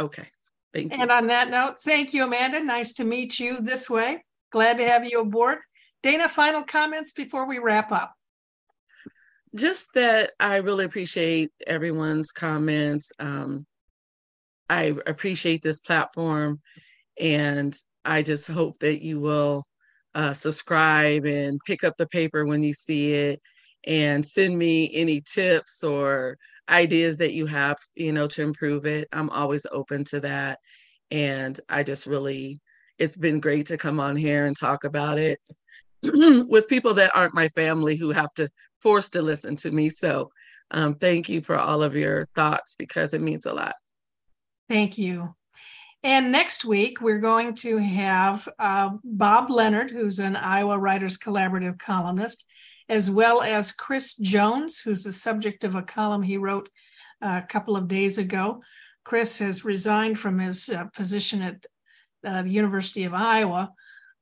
Okay. 0.00 0.26
Thank 0.72 0.92
you. 0.92 1.02
And 1.02 1.10
on 1.10 1.28
that 1.28 1.50
note, 1.50 1.78
thank 1.78 2.12
you, 2.12 2.24
Amanda. 2.24 2.62
Nice 2.62 2.92
to 2.94 3.04
meet 3.04 3.38
you 3.38 3.60
this 3.60 3.88
way. 3.88 4.24
Glad 4.50 4.78
to 4.78 4.86
have 4.86 5.04
you 5.04 5.20
aboard. 5.20 5.58
Dana, 6.02 6.28
final 6.28 6.62
comments 6.62 7.12
before 7.12 7.46
we 7.46 7.58
wrap 7.58 7.92
up. 7.92 8.14
Just 9.54 9.88
that 9.94 10.32
I 10.40 10.56
really 10.56 10.84
appreciate 10.84 11.50
everyone's 11.66 12.32
comments. 12.32 13.12
Um, 13.18 13.66
I 14.68 14.94
appreciate 15.06 15.62
this 15.62 15.80
platform 15.80 16.60
and 17.20 17.76
I 18.04 18.22
just 18.22 18.48
hope 18.48 18.78
that 18.80 19.02
you 19.02 19.20
will 19.20 19.64
uh, 20.14 20.32
subscribe 20.32 21.24
and 21.24 21.60
pick 21.66 21.84
up 21.84 21.96
the 21.96 22.06
paper 22.06 22.44
when 22.44 22.62
you 22.62 22.74
see 22.74 23.12
it 23.12 23.40
and 23.86 24.24
send 24.24 24.58
me 24.58 24.90
any 24.94 25.20
tips 25.20 25.84
or 25.84 26.36
ideas 26.68 27.18
that 27.18 27.32
you 27.32 27.46
have, 27.46 27.76
you 27.94 28.12
know, 28.12 28.26
to 28.26 28.42
improve 28.42 28.86
it. 28.86 29.08
I'm 29.12 29.30
always 29.30 29.66
open 29.70 30.04
to 30.04 30.20
that. 30.20 30.58
And 31.10 31.58
I 31.68 31.82
just 31.82 32.06
really, 32.06 32.58
it's 32.98 33.16
been 33.16 33.40
great 33.40 33.66
to 33.66 33.76
come 33.76 34.00
on 34.00 34.16
here 34.16 34.46
and 34.46 34.56
talk 34.56 34.84
about 34.84 35.18
it 35.18 35.38
with 36.02 36.68
people 36.68 36.94
that 36.94 37.12
aren't 37.14 37.34
my 37.34 37.48
family 37.48 37.96
who 37.96 38.10
have 38.10 38.32
to 38.34 38.48
force 38.84 39.08
to 39.10 39.22
listen 39.22 39.56
to 39.56 39.70
me. 39.70 39.88
So 39.88 40.30
um, 40.70 40.94
thank 40.94 41.28
you 41.28 41.40
for 41.40 41.56
all 41.56 41.82
of 41.82 41.96
your 41.96 42.28
thoughts 42.36 42.76
because 42.78 43.14
it 43.14 43.22
means 43.22 43.46
a 43.46 43.54
lot. 43.54 43.74
Thank 44.68 44.98
you. 44.98 45.34
And 46.02 46.30
next 46.30 46.66
week, 46.66 47.00
we're 47.00 47.18
going 47.18 47.54
to 47.56 47.78
have 47.78 48.46
uh, 48.58 48.90
Bob 49.02 49.50
Leonard, 49.50 49.90
who's 49.90 50.18
an 50.18 50.36
Iowa 50.36 50.78
Writers 50.78 51.16
Collaborative 51.16 51.78
columnist, 51.78 52.44
as 52.90 53.10
well 53.10 53.40
as 53.40 53.72
Chris 53.72 54.14
Jones, 54.14 54.78
who's 54.78 55.02
the 55.02 55.12
subject 55.12 55.64
of 55.64 55.74
a 55.74 55.82
column 55.82 56.22
he 56.22 56.36
wrote 56.36 56.68
uh, 57.22 57.40
a 57.42 57.46
couple 57.46 57.74
of 57.74 57.88
days 57.88 58.18
ago. 58.18 58.62
Chris 59.02 59.38
has 59.38 59.64
resigned 59.64 60.18
from 60.18 60.38
his 60.38 60.68
uh, 60.68 60.84
position 60.94 61.40
at 61.40 61.66
uh, 62.26 62.42
the 62.42 62.50
University 62.50 63.04
of 63.04 63.14
Iowa 63.14 63.72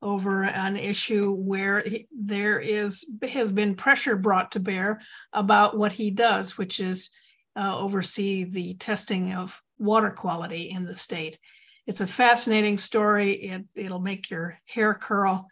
over 0.03 0.45
an 0.45 0.77
issue 0.77 1.33
where 1.33 1.83
he, 1.83 2.07
there 2.11 2.59
is 2.61 3.11
has 3.31 3.53
been 3.53 3.75
pressure 3.75 4.17
brought 4.17 4.53
to 4.53 4.61
bear 4.61 5.01
about 5.33 5.77
what 5.77 5.93
he 5.93 6.11
does, 6.11 6.59
which 6.59 6.81
is 6.81 7.11
uh, 7.57 7.79
oversee 7.79 8.45
the 8.45 8.75
testing 8.75 9.33
of 9.33 9.63
water 9.79 10.11
quality 10.11 10.71
in 10.71 10.85
the 10.85 10.97
state 10.97 11.39
it's 11.87 12.01
a 12.01 12.07
fascinating 12.07 12.79
story. 12.79 13.33
It, 13.33 13.65
it'll 13.75 14.01
make 14.01 14.31
your 14.31 14.59
hair 14.67 14.95
curl. 14.95 15.49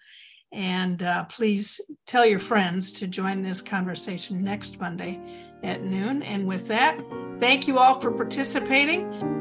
And 0.52 1.02
uh, 1.02 1.24
please 1.24 1.80
tell 2.06 2.26
your 2.26 2.38
friends 2.38 2.92
to 2.94 3.06
join 3.06 3.42
this 3.42 3.60
conversation 3.60 4.42
next 4.42 4.80
Monday 4.80 5.20
at 5.62 5.82
noon. 5.84 6.22
And 6.22 6.46
with 6.46 6.68
that, 6.68 7.00
thank 7.38 7.68
you 7.68 7.78
all 7.78 8.00
for 8.00 8.10
participating. 8.10 9.39